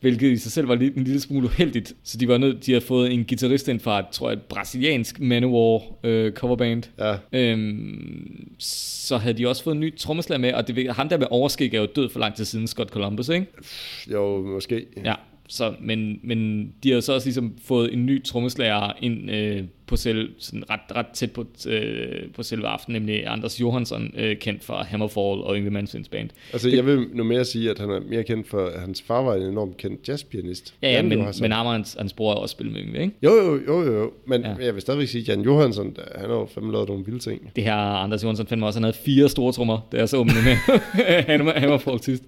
hvilket 0.05 0.33
i 0.33 0.37
sig 0.37 0.53
selv 0.53 0.69
var 0.69 0.75
lidt, 0.75 0.97
en 0.97 1.05
lille 1.05 1.21
smule 1.21 1.47
uheldigt. 1.47 1.93
Så 2.03 2.19
de 2.19 2.29
var 2.29 2.39
nødt, 2.39 2.67
de 2.67 2.73
havde 2.73 2.85
fået 2.85 3.13
en 3.13 3.25
guitarist 3.25 3.69
ind 3.69 3.81
fra, 3.81 4.03
tror 4.13 4.31
jeg, 4.31 4.37
et 4.37 4.43
brasiliansk 4.43 5.21
Manowar 5.21 5.83
øh, 6.05 6.33
coverband. 6.33 6.83
Ja. 6.99 7.17
Øhm, 7.33 8.53
så 8.59 9.17
havde 9.17 9.39
de 9.39 9.49
også 9.49 9.65
fået 9.65 9.75
en 9.75 9.81
ny 9.81 9.97
trommeslager 9.97 10.41
med, 10.41 10.53
og 10.53 10.69
det, 10.69 10.93
ham 10.97 11.09
der 11.09 11.19
med 11.19 11.27
overskæg 11.31 11.75
er 11.75 11.81
jo 11.81 11.87
død 11.97 12.09
for 12.11 12.21
lang 12.21 12.35
tid 12.35 12.45
siden, 12.45 12.67
Scott 12.67 12.91
Columbus, 12.91 13.29
ikke? 13.29 13.47
Jo, 14.13 14.43
måske. 14.43 14.87
Ja, 15.05 15.15
så, 15.49 15.75
men, 15.81 16.21
men 16.23 16.69
de 16.83 16.93
har 16.93 17.01
så 17.01 17.13
også 17.13 17.27
ligesom 17.27 17.55
fået 17.65 17.93
en 17.93 18.07
ny 18.07 18.25
trommeslager 18.25 18.93
ind 19.03 19.31
øh, 19.31 19.63
på 19.87 19.97
selv, 19.97 20.29
sådan 20.39 20.71
ret, 20.71 20.81
ret 20.97 21.07
tæt 21.15 21.31
på, 21.33 21.45
øh, 21.69 22.07
på 22.35 22.43
selve 22.43 22.67
aftenen, 22.67 23.03
nemlig 23.03 23.27
Anders 23.27 23.61
Johansson, 23.61 24.11
øh, 24.17 24.37
kendt 24.37 24.65
fra 24.65 24.85
Hammerfall 24.85 25.41
og 25.43 25.57
Yngwie 25.57 25.71
Mansins 25.71 26.09
band. 26.09 26.31
Altså, 26.53 26.69
jeg 26.69 26.87
vil 26.87 27.07
nu 27.13 27.25
mere 27.25 27.45
sige, 27.45 27.71
at 27.71 27.79
han 27.79 27.91
er 27.91 28.01
mere 28.11 28.23
kendt 28.25 28.49
for, 28.49 28.67
at 28.67 28.81
hans 28.81 29.03
far 29.03 29.23
var 29.23 29.35
en 29.35 29.43
enormt 29.43 29.77
kendt 29.77 30.09
jazzpianist. 30.09 30.75
Ja, 30.83 30.89
ja 30.89 30.95
Jan 30.95 31.09
men, 31.09 31.19
Johansson. 31.19 31.43
men 31.43 31.53
og 31.53 31.73
hans, 31.73 31.97
hans 31.99 32.13
bror 32.13 32.31
har 32.35 32.37
også 32.41 32.53
spillet 32.53 32.75
med 32.75 32.83
Yngwie, 32.83 33.03
ikke? 33.03 33.15
Jo, 33.23 33.31
jo, 33.35 33.61
jo, 33.67 33.83
jo, 33.83 33.99
jo. 33.99 34.13
Men 34.27 34.41
Ja. 34.41 34.55
jeg 34.61 34.75
vil 34.75 34.83
stadigvæk 34.83 35.09
sige, 35.09 35.23
at 35.23 35.29
Jan 35.29 35.41
Johansson, 35.41 35.97
han 36.15 36.31
har 36.31 36.37
jo 36.37 36.49
fandme 36.55 36.73
lavet 36.73 36.89
nogle 36.89 37.05
vilde 37.05 37.19
ting. 37.21 37.51
Det 37.57 37.65
her 37.65 37.75
Anders 37.75 38.23
Johansson 38.23 38.47
fandt 38.47 38.59
mig 38.59 38.67
også, 38.67 38.79
han 38.79 38.85
havde 38.85 38.97
fire 39.05 39.29
store 39.29 39.53
trommer, 39.53 39.89
da 39.93 39.97
jeg 39.97 40.09
så 40.09 40.17
dem 40.17 40.27
med 40.27 40.57
Hammer- 41.29 41.59
Hammerfall 41.61 42.03
sidst. 42.03 42.23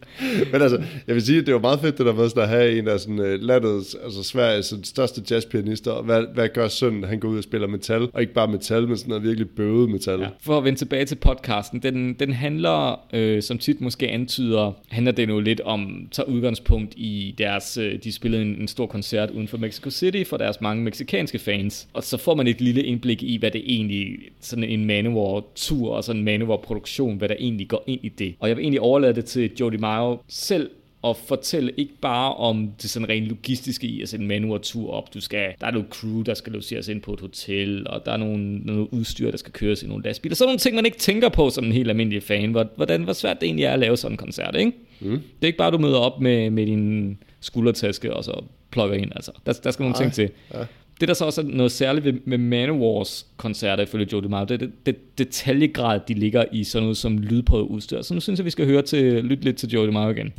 Men 0.53 0.63
altså, 0.63 0.83
jeg 1.07 1.15
vil 1.15 1.23
sige, 1.27 1.39
at 1.39 1.47
det 1.47 1.55
var 1.55 1.61
meget 1.61 1.81
fedt, 1.81 1.99
det 1.99 2.07
der 2.07 2.13
med 2.15 2.29
sådan 2.29 2.43
at 2.43 2.49
have 2.49 2.79
en 2.79 2.89
af 2.89 3.01
sådan, 3.01 3.19
uh, 3.19 3.27
landets, 3.41 3.97
altså 4.05 4.23
Sveriges 4.23 4.67
sådan, 4.67 4.85
største 4.85 5.23
jazzpianister, 5.31 5.91
og 5.91 6.05
hvad, 6.05 6.25
hvad 6.35 6.49
gør 6.49 6.69
sønnen? 6.69 7.05
Han 7.05 7.21
går 7.21 7.29
ud 7.29 7.39
og 7.39 7.45
spiller 7.47 7.69
metal, 7.69 8.09
og 8.13 8.21
ikke 8.21 8.33
bare 8.33 8.49
metal, 8.49 8.89
men 8.89 8.97
sådan 8.97 9.09
noget 9.09 9.25
virkelig 9.25 9.51
bøvet 9.51 9.91
metal. 9.91 10.21
Ja. 10.21 10.29
For 10.41 10.59
at 10.59 10.65
vende 10.65 10.79
tilbage 10.79 11.05
til 11.05 11.17
podcasten, 11.17 11.83
den, 11.83 12.15
den 12.15 12.33
handler, 12.33 13.01
øh, 13.13 13.43
som 13.43 13.59
tit 13.59 13.81
måske 13.81 14.09
antyder, 14.09 14.73
handler 14.89 15.13
det 15.13 15.29
jo 15.29 15.41
lidt 15.41 15.61
om, 15.61 16.09
tager 16.11 16.29
udgangspunkt 16.29 16.95
i 16.97 17.35
deres, 17.39 17.77
øh, 17.77 17.99
de 18.05 18.13
spillede 18.13 18.43
en, 18.43 18.57
en 18.61 18.69
stor 18.69 18.87
koncert 18.87 19.31
uden 19.31 19.49
for 19.49 19.59
Mexico 19.59 19.91
City 19.91 20.25
for 20.25 20.37
deres 20.37 20.61
mange 20.61 20.83
meksikanske 20.83 21.39
fans. 21.39 21.89
Og 21.93 22.03
så 22.03 22.17
får 22.17 22.35
man 22.35 22.47
et 22.47 22.61
lille 22.61 22.83
indblik 22.83 23.23
i, 23.23 23.37
hvad 23.37 23.51
det 23.51 23.63
egentlig, 23.65 24.07
sådan 24.41 24.65
en 24.65 24.85
Manowar-tur 24.85 25.91
og 25.91 26.05
sådan 26.05 26.19
en 26.19 26.25
Manowar-produktion, 26.25 27.19
hvad 27.19 27.29
der 27.29 27.35
egentlig 27.39 27.69
går 27.69 27.85
ind 27.87 28.01
i 28.03 28.09
det. 28.09 28.35
Og 28.41 28.49
jeg 28.49 28.57
vil 28.57 28.63
egentlig 28.63 28.81
overlade 28.81 29.15
det 29.15 29.25
til 29.25 29.51
Jody 29.61 29.77
Mayo 29.79 30.19
selv 30.29 30.71
og 31.03 31.17
fortælle 31.17 31.73
ikke 31.77 31.93
bare 32.01 32.35
om 32.35 32.71
det 32.83 32.91
sådan 32.91 33.09
rent 33.09 33.27
logistiske 33.27 33.87
i 33.87 34.03
at 34.03 34.09
sætte 34.09 34.23
en 34.23 34.29
Manowar-tur 34.29 34.91
op. 34.91 35.15
Du 35.15 35.21
skal, 35.21 35.55
der 35.61 35.67
er 35.67 35.71
noget 35.71 35.87
crew, 35.91 36.23
der 36.23 36.35
skal 36.35 36.53
logeres 36.53 36.89
ind 36.89 37.01
på 37.03 37.13
et 37.13 37.21
hotel, 37.21 37.89
og 37.89 38.03
der 38.07 38.13
er 38.13 38.17
nogle, 38.17 38.59
noget 38.59 38.89
udstyr, 38.91 39.31
der 39.31 39.39
skal 39.39 39.53
køres 39.53 39.83
i 39.83 39.87
nogle 39.87 40.05
lastbiler. 40.05 40.35
Sådan 40.37 40.49
nogle 40.49 40.59
ting, 40.59 40.75
man 40.77 40.87
ikke 40.87 40.99
tænker 40.99 41.29
på 41.29 41.51
som 41.51 41.65
en 41.65 41.73
helt 41.73 41.89
almindelig 41.91 42.23
fan. 42.23 42.51
Hvor- 42.51 42.69
Hvordan, 42.77 43.03
hvor 43.03 43.13
svært 43.13 43.41
det 43.41 43.47
egentlig 43.47 43.65
er 43.65 43.73
at 43.73 43.79
lave 43.79 43.97
sådan 43.97 44.13
en 44.13 44.17
koncert, 44.19 44.57
ikke? 44.57 44.73
Mm. 45.01 45.11
Det 45.11 45.23
er 45.43 45.47
ikke 45.47 45.59
bare, 45.59 45.71
du 45.71 45.79
møder 45.79 45.99
op 45.99 46.21
med, 46.21 46.51
med 46.51 46.67
din 46.67 47.19
skuldertaske, 47.41 48.15
og 48.15 48.25
så 48.25 48.45
plukker 48.71 48.97
ind, 48.97 49.13
altså. 49.17 49.33
Der, 49.47 49.53
der 49.53 49.71
skal 49.71 49.83
nogle 49.83 49.97
ting 49.97 50.13
til. 50.13 50.31
Ja. 50.55 50.65
Det, 51.01 51.09
der 51.09 51.15
så 51.15 51.25
også 51.25 51.41
er 51.41 51.45
noget 51.45 51.73
særligt 51.73 52.05
ved, 52.05 52.13
med 52.25 52.39
Manowars 52.39 53.27
koncerter, 53.37 53.83
ifølge 53.83 54.09
Joe 54.13 54.23
DiMaggio, 54.23 54.57
det 54.57 54.63
er 54.63 54.67
det, 54.67 54.87
det 54.87 55.19
detaljegrad, 55.19 56.01
de 56.09 56.15
ligger 56.15 56.45
i 56.53 56.65
sådan 56.65 56.83
noget 56.83 56.97
som 56.97 57.19
lydprøveudstyr. 57.19 58.03
Så 58.03 58.15
nu 58.15 58.21
synes 58.21 58.39
jeg, 58.39 58.45
vi 58.45 58.51
skal 58.51 58.67
høre 58.67 58.83
til, 58.83 59.25
lytte 59.25 59.45
lidt 59.45 59.57
til 59.57 59.69
Joe 59.69 59.87
DiMaggio 59.87 60.11
igen. 60.11 60.33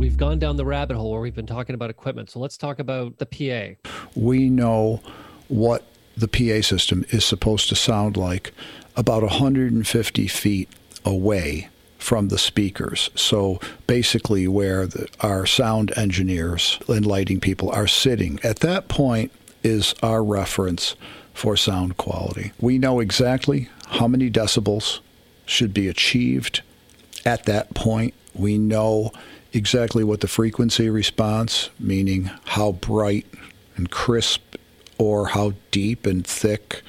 We've 0.00 0.18
gone 0.18 0.40
down 0.40 0.56
the 0.56 0.66
rabbit 0.66 0.96
hole 0.96 1.10
where 1.10 1.30
we've 1.30 1.34
been 1.34 1.46
talking 1.46 1.74
about 1.74 1.90
equipment. 1.90 2.30
So 2.30 2.46
let's 2.46 2.58
talk 2.58 2.78
about 2.78 3.12
the 3.18 3.26
PA. 3.26 3.90
we 4.16 4.38
know 4.48 5.00
what 5.48 5.82
the 6.16 6.28
PA 6.28 6.62
system 6.62 7.04
is 7.10 7.24
supposed 7.24 7.68
to 7.68 7.74
sound 7.74 8.16
like 8.16 8.52
about 8.96 9.22
150 9.22 10.28
feet 10.28 10.68
away 11.04 11.68
from 12.06 12.28
the 12.28 12.38
speakers. 12.38 13.10
So 13.16 13.58
basically, 13.88 14.46
where 14.46 14.86
the, 14.86 15.08
our 15.22 15.44
sound 15.44 15.92
engineers 15.96 16.78
and 16.86 17.04
lighting 17.04 17.40
people 17.40 17.68
are 17.70 17.88
sitting. 17.88 18.38
At 18.44 18.60
that 18.60 18.86
point 18.86 19.32
is 19.64 19.92
our 20.04 20.22
reference 20.22 20.94
for 21.34 21.56
sound 21.56 21.96
quality. 21.96 22.52
We 22.60 22.78
know 22.78 23.00
exactly 23.00 23.68
how 23.88 24.06
many 24.06 24.30
decibels 24.30 25.00
should 25.46 25.74
be 25.74 25.88
achieved 25.88 26.62
at 27.24 27.44
that 27.46 27.74
point. 27.74 28.14
We 28.34 28.56
know 28.56 29.10
exactly 29.52 30.04
what 30.04 30.20
the 30.20 30.28
frequency 30.28 30.88
response, 30.88 31.70
meaning 31.80 32.30
how 32.44 32.70
bright 32.70 33.26
and 33.74 33.90
crisp 33.90 34.54
or 34.96 35.26
how 35.26 35.54
deep 35.72 36.06
and 36.06 36.24
thick 36.24 36.82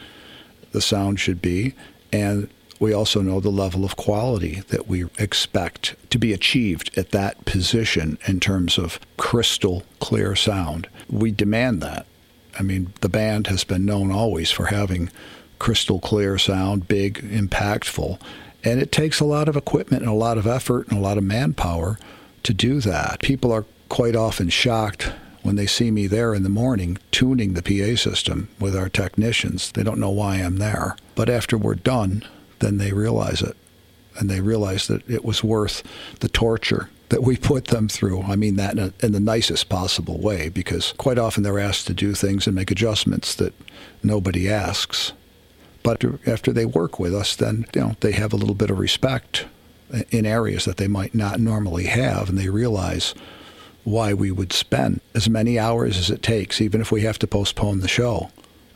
the 0.73 0.81
sound 0.81 1.19
should 1.19 1.41
be. 1.41 1.73
And 2.13 2.49
We 2.79 2.93
also 2.93 3.21
know 3.21 3.39
the 3.39 3.49
level 3.49 3.83
of 3.83 3.95
quality 3.95 4.61
that 4.69 4.87
we 4.87 5.05
expect 5.17 5.95
to 6.11 6.19
be 6.19 6.33
achieved 6.33 6.97
at 6.97 7.11
that 7.11 7.45
position 7.45 8.17
in 8.27 8.39
terms 8.39 8.77
of 8.77 8.99
crystal 9.17 9.83
clear 9.99 10.35
sound. 10.35 10.87
We 11.09 11.31
demand 11.31 11.81
that. 11.81 12.05
I 12.59 12.63
mean, 12.63 12.93
the 13.01 13.09
band 13.09 13.47
has 13.47 13.63
been 13.63 13.85
known 13.85 14.11
always 14.11 14.51
for 14.51 14.67
having 14.67 15.09
crystal 15.59 15.99
clear 15.99 16.37
sound, 16.37 16.87
big, 16.87 17.15
impactful, 17.15 18.19
and 18.63 18.81
it 18.81 18.91
takes 18.91 19.19
a 19.19 19.25
lot 19.25 19.47
of 19.47 19.55
equipment 19.55 20.03
and 20.03 20.11
a 20.11 20.15
lot 20.15 20.37
of 20.37 20.47
effort 20.47 20.87
and 20.87 20.97
a 20.97 21.01
lot 21.01 21.17
of 21.17 21.23
manpower 21.23 21.97
to 22.43 22.53
do 22.53 22.79
that. 22.81 23.21
People 23.21 23.51
are 23.51 23.65
quite 23.89 24.15
often 24.15 24.49
shocked 24.49 25.11
when 25.43 25.55
they 25.55 25.65
see 25.65 25.91
me 25.91 26.07
there 26.07 26.33
in 26.33 26.43
the 26.43 26.49
morning 26.49 26.97
tuning 27.11 27.53
the 27.53 27.63
PA 27.63 27.95
system 27.95 28.49
with 28.59 28.75
our 28.75 28.89
technicians. 28.89 29.71
They 29.71 29.83
don't 29.83 29.99
know 29.99 30.09
why 30.09 30.35
I'm 30.35 30.57
there. 30.57 30.97
But 31.15 31.29
after 31.29 31.57
we're 31.57 31.75
done, 31.75 32.23
then 32.59 32.77
they 32.77 32.93
realize 32.93 33.41
it. 33.41 33.55
And 34.19 34.29
they 34.29 34.41
realize 34.41 34.87
that 34.87 35.07
it 35.09 35.23
was 35.23 35.43
worth 35.43 35.83
the 36.19 36.29
torture 36.29 36.89
that 37.09 37.23
we 37.23 37.37
put 37.53 37.65
them 37.65 37.87
through. 37.87 38.23
I 38.23 38.35
mean 38.35 38.55
that 38.55 38.73
in, 38.73 38.79
a, 38.79 38.93
in, 39.05 39.11
the 39.11 39.19
nicest 39.19 39.69
possible 39.69 40.19
way 40.19 40.49
because 40.49 40.93
quite 40.97 41.19
often 41.19 41.43
they're 41.43 41.59
asked 41.59 41.87
to 41.87 41.93
do 41.93 42.13
things 42.13 42.47
and 42.47 42.55
make 42.55 42.71
adjustments 42.71 43.35
that 43.35 43.53
nobody 44.03 44.49
asks. 44.49 45.13
But 45.83 46.03
after 46.27 46.51
they 46.51 46.65
work 46.65 46.99
with 46.99 47.15
us, 47.15 47.35
then 47.35 47.65
you 47.73 47.81
know 47.81 47.95
they 48.01 48.11
have 48.11 48.33
a 48.33 48.37
little 48.37 48.55
bit 48.55 48.69
of 48.69 48.79
respect 48.79 49.45
in 50.09 50.25
areas 50.25 50.65
that 50.65 50.77
they 50.77 50.87
might 50.87 51.15
not 51.15 51.39
normally 51.39 51.85
have, 51.85 52.27
and 52.27 52.37
they 52.37 52.49
realize 52.49 53.13
why 53.85 54.13
we 54.13 54.31
would 54.31 54.51
spend 54.51 54.99
as 55.15 55.29
many 55.29 55.57
hours 55.57 55.97
as 55.97 56.09
it 56.09 56.21
takes, 56.21 56.59
even 56.59 56.81
if 56.81 56.91
we 56.91 57.03
have 57.03 57.17
to 57.19 57.27
postpone 57.27 57.79
the 57.79 57.87
show. 57.87 58.29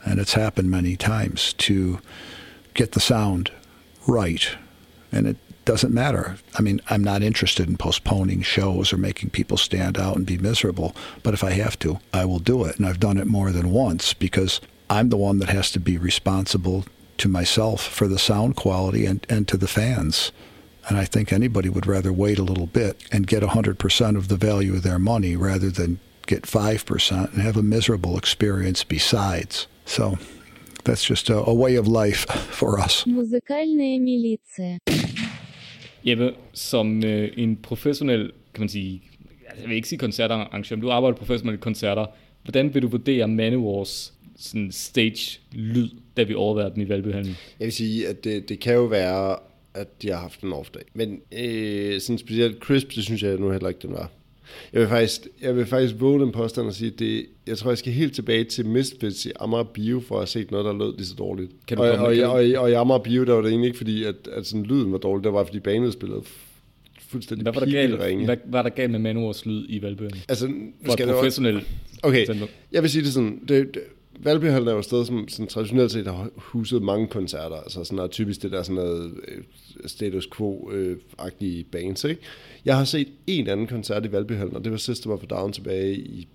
And 0.05 0.19
it's 0.19 0.35
happened 0.35 0.71
many 0.71 0.95
times 0.95 1.51
to 1.53 1.99
get 2.73 2.93
the 2.93 3.01
sound 3.01 3.51
right. 4.07 4.55
And 5.11 5.27
it 5.27 5.37
doesn't 5.65 5.93
matter. 5.93 6.37
I 6.57 6.61
mean, 6.61 6.81
I'm 6.89 7.03
not 7.03 7.21
interested 7.21 7.67
in 7.67 7.77
postponing 7.77 8.41
shows 8.41 8.91
or 8.91 8.97
making 8.97 9.29
people 9.29 9.57
stand 9.57 9.97
out 9.97 10.15
and 10.15 10.25
be 10.25 10.37
miserable, 10.37 10.95
but 11.23 11.33
if 11.33 11.43
I 11.43 11.51
have 11.51 11.77
to, 11.79 11.99
I 12.13 12.25
will 12.25 12.39
do 12.39 12.63
it. 12.63 12.77
And 12.77 12.85
I've 12.85 12.99
done 12.99 13.17
it 13.17 13.27
more 13.27 13.51
than 13.51 13.71
once 13.71 14.13
because 14.13 14.61
I'm 14.89 15.09
the 15.09 15.17
one 15.17 15.39
that 15.39 15.49
has 15.49 15.71
to 15.71 15.79
be 15.79 15.97
responsible 15.97 16.85
to 17.17 17.29
myself 17.29 17.83
for 17.83 18.07
the 18.07 18.19
sound 18.19 18.55
quality 18.55 19.05
and, 19.05 19.25
and 19.29 19.47
to 19.47 19.57
the 19.57 19.67
fans. 19.67 20.31
And 20.89 20.97
I 20.97 21.05
think 21.05 21.31
anybody 21.31 21.69
would 21.69 21.85
rather 21.85 22.11
wait 22.11 22.39
a 22.39 22.43
little 22.43 22.65
bit 22.65 23.03
and 23.11 23.27
get 23.27 23.43
100% 23.43 24.17
of 24.17 24.27
the 24.27 24.35
value 24.35 24.73
of 24.73 24.83
their 24.83 24.97
money 24.97 25.35
rather 25.35 25.69
than 25.69 25.99
get 26.25 26.43
5% 26.43 27.33
and 27.33 27.41
have 27.41 27.57
a 27.57 27.63
miserable 27.63 28.17
experience 28.17 28.83
besides. 28.83 29.67
So 29.85 30.17
that's 30.88 31.10
just 31.10 31.30
a, 31.30 31.34
a 31.34 31.54
way 31.54 31.78
of 31.78 31.86
life 32.04 32.26
for 32.32 32.78
us. 32.86 33.06
Музыкальная 33.06 33.98
милиция. 33.98 34.78
Jeppe, 36.04 36.34
som 36.52 37.04
øh, 37.04 37.28
en 37.36 37.56
professionel, 37.56 38.32
kan 38.54 38.60
man 38.60 38.68
sige, 38.68 39.02
altså 39.48 39.62
jeg 39.62 39.68
vil 39.68 39.76
ikke 39.76 39.88
sige 39.88 39.98
koncertarrangør, 39.98 40.76
men 40.76 40.82
du 40.82 40.90
arbejder 40.90 41.16
professionelt 41.16 41.58
i 41.58 41.60
koncerter. 41.60 42.06
Hvordan 42.42 42.74
vil 42.74 42.82
du 42.82 42.88
vurdere 42.88 43.28
Manowars 43.28 44.12
sådan 44.36 44.72
stage-lyd, 44.72 45.88
da 46.16 46.22
vi 46.22 46.34
overværede 46.34 46.74
dem 46.74 46.82
i 46.82 46.88
Valbyhallen? 46.88 47.36
Jeg 47.60 47.64
vil 47.64 47.72
sige, 47.72 48.08
at 48.08 48.24
det, 48.24 48.48
det 48.48 48.60
kan 48.60 48.74
jo 48.74 48.84
være, 48.84 49.36
at 49.74 50.02
de 50.02 50.08
har 50.08 50.16
haft 50.18 50.40
en 50.40 50.52
off-dag. 50.52 50.84
Men 50.94 51.20
øh, 51.32 52.00
sådan 52.00 52.18
specielt 52.18 52.58
crisp, 52.58 52.88
det 52.94 53.04
synes 53.04 53.22
jeg 53.22 53.36
nu 53.36 53.50
heller 53.50 53.68
ikke, 53.68 53.80
den 53.82 53.92
var. 53.92 54.10
Jeg 54.73 54.81
vil 54.81 54.87
faktisk, 54.89 55.21
jeg 55.41 55.55
vil 55.55 55.65
faktisk 55.65 55.95
våge 55.99 56.19
den 56.21 56.31
påstand 56.31 56.67
og 56.67 56.73
sige, 56.73 56.91
at 56.91 56.99
det, 56.99 57.25
jeg 57.47 57.57
tror, 57.57 57.71
jeg 57.71 57.77
skal 57.77 57.93
helt 57.93 58.13
tilbage 58.15 58.43
til 58.43 58.65
Misfits 58.65 59.25
i 59.25 59.31
Amager 59.39 59.63
Bio, 59.63 59.99
for 59.99 60.15
at 60.15 60.19
have 60.21 60.27
set 60.27 60.51
noget, 60.51 60.65
der 60.65 60.73
lød 60.73 60.97
lige 60.97 61.05
så 61.07 61.15
dårligt. 61.15 61.51
Kan 61.67 61.77
du 61.77 61.83
og, 61.83 61.89
komme 61.97 62.07
og, 62.07 62.15
med- 62.15 62.23
og, 62.23 62.31
og, 62.31 62.61
og, 62.63 62.69
i 62.71 62.73
Amager 62.73 62.99
Bio, 62.99 63.23
der 63.25 63.33
var 63.33 63.41
det 63.41 63.49
egentlig 63.49 63.67
ikke 63.67 63.77
fordi, 63.77 64.03
at, 64.03 64.15
at 64.31 64.45
sådan, 64.47 64.63
lyden 64.65 64.91
var 64.91 64.97
dårlig, 64.97 65.23
det 65.23 65.33
var 65.33 65.43
fordi 65.43 65.59
banen 65.59 65.91
spillede 65.91 66.21
fuldstændig 67.09 67.43
Hvad 67.43 67.53
var 67.53 67.59
der 67.59 67.71
galt, 67.71 67.99
ringe. 67.99 68.25
hvad 68.25 68.37
var 68.45 68.61
der 68.61 68.69
galt 68.69 68.91
med 68.91 68.99
Manowars 68.99 69.45
lyd 69.45 69.65
i 69.69 69.81
Valbyhallen? 69.81 70.21
Altså, 70.29 70.49
For 70.85 70.91
skal 70.91 71.09
et 71.09 71.15
professionelt 71.15 71.67
Okay, 72.03 72.25
jeg 72.71 72.81
vil 72.81 72.89
sige 72.89 73.03
det 73.03 73.13
sådan, 73.13 73.39
det, 73.47 73.73
det, 73.73 73.81
Valbyhallen 74.23 74.67
er 74.67 74.71
jo 74.71 74.79
et 74.79 74.85
sted, 74.85 75.05
som 75.05 75.27
sådan, 75.27 75.47
traditionelt 75.47 75.91
set 75.91 76.07
har 76.07 76.29
huset 76.37 76.81
mange 76.81 77.07
koncerter, 77.07 77.55
altså 77.55 77.83
sådan 77.83 77.95
noget, 77.95 78.11
typisk 78.11 78.41
det 78.41 78.51
der 78.51 78.63
sådan 78.63 78.75
noget 78.75 79.13
øh, 79.27 79.43
status 79.85 80.27
quo-agtige 80.27 81.59
øh, 81.59 81.65
bands, 81.71 82.03
ikke? 82.03 82.21
Jeg 82.65 82.77
har 82.77 82.83
set 82.83 83.07
en 83.27 83.47
anden 83.47 83.67
koncert 83.67 84.05
i 84.05 84.11
Valbyhallen, 84.11 84.55
og 84.55 84.63
det 84.63 84.71
var 84.71 84.77
System 84.77 85.11
of 85.11 85.23
a 85.23 85.25
Down 85.25 85.53
tilbage 85.53 85.95
i, 85.95 86.27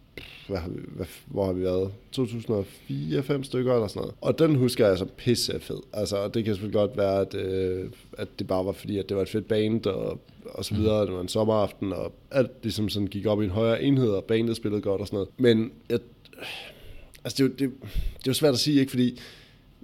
hvad 0.48 0.58
har 0.58 0.68
vi, 0.68 0.80
hvad, 0.88 1.06
hvor 1.26 1.46
har 1.46 1.52
vi 1.52 1.62
været? 1.62 1.92
2004-5 2.16 3.42
stykker 3.42 3.74
eller 3.74 3.86
sådan 3.86 4.00
noget. 4.00 4.14
Og 4.20 4.38
den 4.38 4.54
husker 4.54 4.86
jeg 4.86 4.98
som 4.98 5.10
pisse 5.16 5.60
fed. 5.60 5.80
Altså, 5.92 6.16
og 6.16 6.34
det 6.34 6.44
kan 6.44 6.54
selvfølgelig 6.54 6.80
godt 6.80 6.96
være, 6.96 7.20
at, 7.20 7.34
øh, 7.34 7.90
at 8.18 8.28
det 8.38 8.46
bare 8.46 8.66
var 8.66 8.72
fordi, 8.72 8.98
at 8.98 9.08
det 9.08 9.16
var 9.16 9.22
et 9.22 9.28
fedt 9.28 9.48
band, 9.48 9.86
og, 9.86 10.20
og 10.44 10.64
så 10.64 10.74
videre, 10.74 11.06
det 11.06 11.12
var 11.12 11.20
en 11.20 11.28
sommeraften, 11.28 11.92
og 11.92 12.12
alt 12.30 12.50
ligesom 12.62 12.88
sådan 12.88 13.08
gik 13.08 13.26
op 13.26 13.42
i 13.42 13.44
en 13.44 13.50
højere 13.50 13.82
enhed, 13.82 14.10
og 14.10 14.24
bandet 14.24 14.56
spillede 14.56 14.82
godt 14.82 15.00
og 15.00 15.06
sådan 15.06 15.16
noget. 15.16 15.28
Men 15.38 15.72
jeg, 15.90 15.98
Altså, 17.26 17.42
det 17.42 17.44
er, 17.44 17.66
jo, 17.66 17.70
det, 17.70 17.80
det 18.18 18.26
er 18.26 18.30
jo 18.30 18.34
svært 18.34 18.52
at 18.52 18.58
sige, 18.58 18.80
ikke? 18.80 18.90
Fordi 18.90 19.18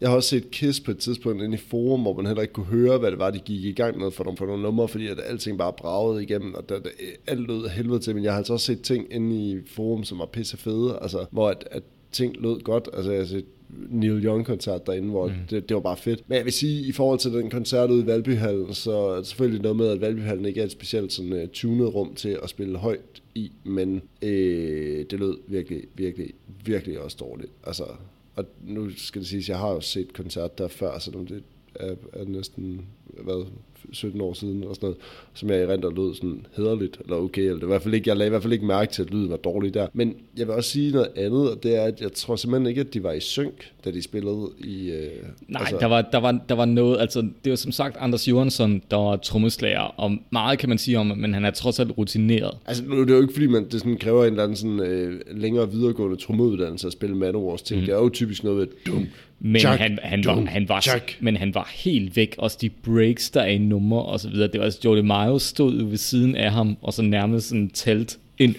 jeg 0.01 0.09
har 0.09 0.17
også 0.17 0.29
set 0.29 0.51
Kiss 0.51 0.81
på 0.81 0.91
et 0.91 0.99
tidspunkt 0.99 1.43
inde 1.43 1.55
i 1.55 1.61
forum, 1.71 2.01
hvor 2.01 2.15
man 2.15 2.27
heller 2.27 2.43
ikke 2.43 2.55
kunne 2.55 2.67
høre, 2.67 2.99
hvad 2.99 3.11
det 3.11 3.19
var, 3.19 3.31
de 3.31 3.39
gik 3.39 3.65
i 3.65 3.73
gang 3.73 3.99
med 3.99 4.11
for 4.11 4.25
nogle, 4.25 4.37
for 4.37 4.47
nogle 4.47 4.63
numre, 4.63 4.89
fordi 4.89 5.07
at 5.07 5.21
alting 5.25 5.59
bare 5.59 5.73
bragede 5.73 6.23
igennem, 6.23 6.55
og 6.55 6.69
der, 6.69 6.79
der, 6.79 6.91
alt 7.27 7.41
lød 7.41 7.65
af 7.65 7.71
helvede 7.71 7.99
til, 7.99 8.15
men 8.15 8.25
jeg 8.25 8.33
har 8.33 8.39
altså 8.39 8.53
også 8.53 8.67
set 8.67 8.83
ting 8.83 9.07
inde 9.11 9.51
i 9.51 9.61
forum, 9.67 10.05
som 10.05 10.19
var 10.19 10.27
pisse 10.27 10.57
fede, 10.57 10.99
altså, 11.03 11.27
hvor 11.31 11.49
at, 11.49 11.69
at 11.71 11.83
ting 12.13 12.37
lød 12.39 12.61
godt. 12.61 12.89
Altså, 12.93 13.11
jeg 13.11 13.21
har 13.21 13.27
set 13.27 13.45
Neil 13.73 14.25
Young-koncert 14.25 14.87
derinde, 14.87 15.11
hvor 15.11 15.27
mm. 15.27 15.35
det, 15.51 15.69
det, 15.69 15.75
var 15.75 15.81
bare 15.81 15.97
fedt. 15.97 16.29
Men 16.29 16.37
jeg 16.37 16.45
vil 16.45 16.53
sige, 16.53 16.87
i 16.87 16.93
forhold 16.93 17.19
til 17.19 17.33
den 17.33 17.51
koncert 17.51 17.91
ude 17.91 18.03
i 18.03 18.07
Valbyhallen, 18.07 18.75
så 18.75 18.93
er 18.93 19.17
det 19.17 19.27
selvfølgelig 19.27 19.63
noget 19.63 19.77
med, 19.77 19.89
at 19.89 20.01
Valbyhallen 20.01 20.45
ikke 20.45 20.61
er 20.61 20.65
et 20.65 20.71
specielt 20.71 21.13
sådan, 21.13 21.33
uh, 21.33 21.49
tunet 21.53 21.95
rum 21.95 22.15
til 22.15 22.39
at 22.43 22.51
spille 22.51 22.79
højt 22.79 23.23
i, 23.35 23.53
men 23.65 24.03
øh, 24.23 25.07
det 25.11 25.19
lød 25.21 25.39
virkelig, 25.49 25.83
virkelig, 25.95 26.31
virkelig 26.65 27.01
også 27.01 27.17
dårligt. 27.21 27.53
Altså, 27.67 27.85
og 28.35 28.45
nu 28.67 28.91
skal 28.91 29.21
det 29.21 29.29
siges, 29.29 29.49
jeg 29.49 29.59
har 29.59 29.71
jo 29.71 29.81
set 29.81 30.13
koncert 30.13 30.59
der 30.59 30.69
før, 30.69 30.99
selvom 30.99 31.27
det 31.27 31.43
er, 31.75 31.95
er 32.13 32.25
næsten, 32.25 32.87
hvad, 33.07 33.47
17 33.93 34.21
år 34.21 34.33
siden, 34.33 34.61
eller 34.61 34.75
sådan 34.75 34.87
noget, 34.87 34.97
som 35.35 35.51
jeg 35.51 35.69
rent 35.69 35.97
lød 35.97 36.15
sådan 36.15 36.47
hederligt, 36.57 36.99
eller 37.05 37.17
okay, 37.17 37.43
eller 37.43 37.55
det 37.55 37.63
var 37.63 37.69
i 37.69 37.73
hvert 37.73 37.83
fald 37.83 37.95
ikke, 37.95 38.09
jeg 38.09 38.17
lagde 38.17 38.29
i 38.29 38.31
hvert 38.31 38.43
fald 38.43 38.53
ikke 38.53 38.67
mærke 38.67 38.93
til, 38.93 39.03
at 39.03 39.11
lyden 39.11 39.31
var 39.31 39.37
dårlig 39.37 39.75
der. 39.75 39.87
Men 39.93 40.15
jeg 40.37 40.47
vil 40.47 40.55
også 40.55 40.71
sige 40.71 40.93
noget 40.93 41.09
andet, 41.17 41.51
og 41.51 41.63
det 41.63 41.77
er, 41.77 41.83
at 41.83 42.01
jeg 42.01 42.13
tror 42.13 42.37
simpelthen 42.37 42.67
ikke, 42.67 42.81
at 42.81 42.95
de 42.95 43.03
var 43.03 43.13
i 43.13 43.21
synk, 43.21 43.73
da 43.85 43.91
de 43.91 44.03
spillede 44.03 44.51
i... 44.59 44.91
Øh, 44.91 45.11
Nej, 45.49 45.61
altså, 45.61 45.77
der, 45.81 45.87
var, 45.87 46.03
der, 46.03 46.19
var, 46.19 46.41
der 46.49 46.55
var 46.55 46.65
noget, 46.65 47.01
altså 47.01 47.21
det 47.45 47.51
var 47.51 47.57
som 47.57 47.73
sagt 47.73 47.97
Anders 48.01 48.29
Johansson, 48.29 48.83
der 48.91 48.97
var 48.97 49.17
trommeslager, 49.17 49.81
og 49.81 50.17
meget 50.31 50.59
kan 50.59 50.69
man 50.69 50.79
sige 50.79 50.99
om, 50.99 51.07
men 51.07 51.35
han 51.35 51.45
er 51.45 51.51
trods 51.51 51.81
alt 51.81 51.99
rutineret. 51.99 52.59
Altså, 52.67 52.85
nu 52.85 53.01
er 53.01 53.05
det 53.05 53.13
jo 53.13 53.21
ikke, 53.21 53.33
fordi 53.33 53.47
man, 53.47 53.65
det 53.65 53.81
sådan 53.81 53.97
kræver 53.97 54.25
en 54.25 54.31
eller 54.31 54.45
anden 54.45 54.57
sådan, 54.57 54.81
øh, 54.81 55.21
længere 55.31 55.71
videregående 55.71 56.17
trommeuddannelse 56.17 56.87
at 56.87 56.93
spille 56.93 57.17
Manowars 57.17 57.63
ting. 57.63 57.81
Mm. 57.81 57.87
Det 57.87 57.95
er 57.95 57.99
jo 57.99 58.09
typisk 58.09 58.45
noget 58.45 58.59
med 58.59 58.67
dum, 58.87 59.07
Men 59.45 59.61
chak, 59.61 59.79
han, 59.79 59.99
han, 60.03 60.25
var, 60.25 60.45
han, 60.45 60.69
var, 60.69 60.81
chak. 60.81 61.13
men 61.21 61.37
han 61.37 61.55
var 61.55 61.71
helt 61.75 62.17
væk. 62.17 62.35
Også 62.39 62.59
de 62.61 62.71
breaks, 62.71 63.31
der 63.31 63.41
er 63.41 63.47
i 63.47 63.59
nummer 63.59 64.01
og 64.01 64.21
så 64.21 64.29
videre. 64.29 64.49
Det 64.49 64.59
var 64.59 64.65
altså, 64.65 64.81
Jordi 64.85 65.03
Mayo 65.03 65.39
stod 65.39 65.79
jo 65.79 65.87
ved 65.87 65.97
siden 65.97 66.37
af 66.37 66.53
ham, 66.53 66.77
og 66.83 66.93
så 66.93 67.03
nærmest 67.03 67.49
sådan 67.49 67.71
talt 67.71 68.19
ind. 68.39 68.55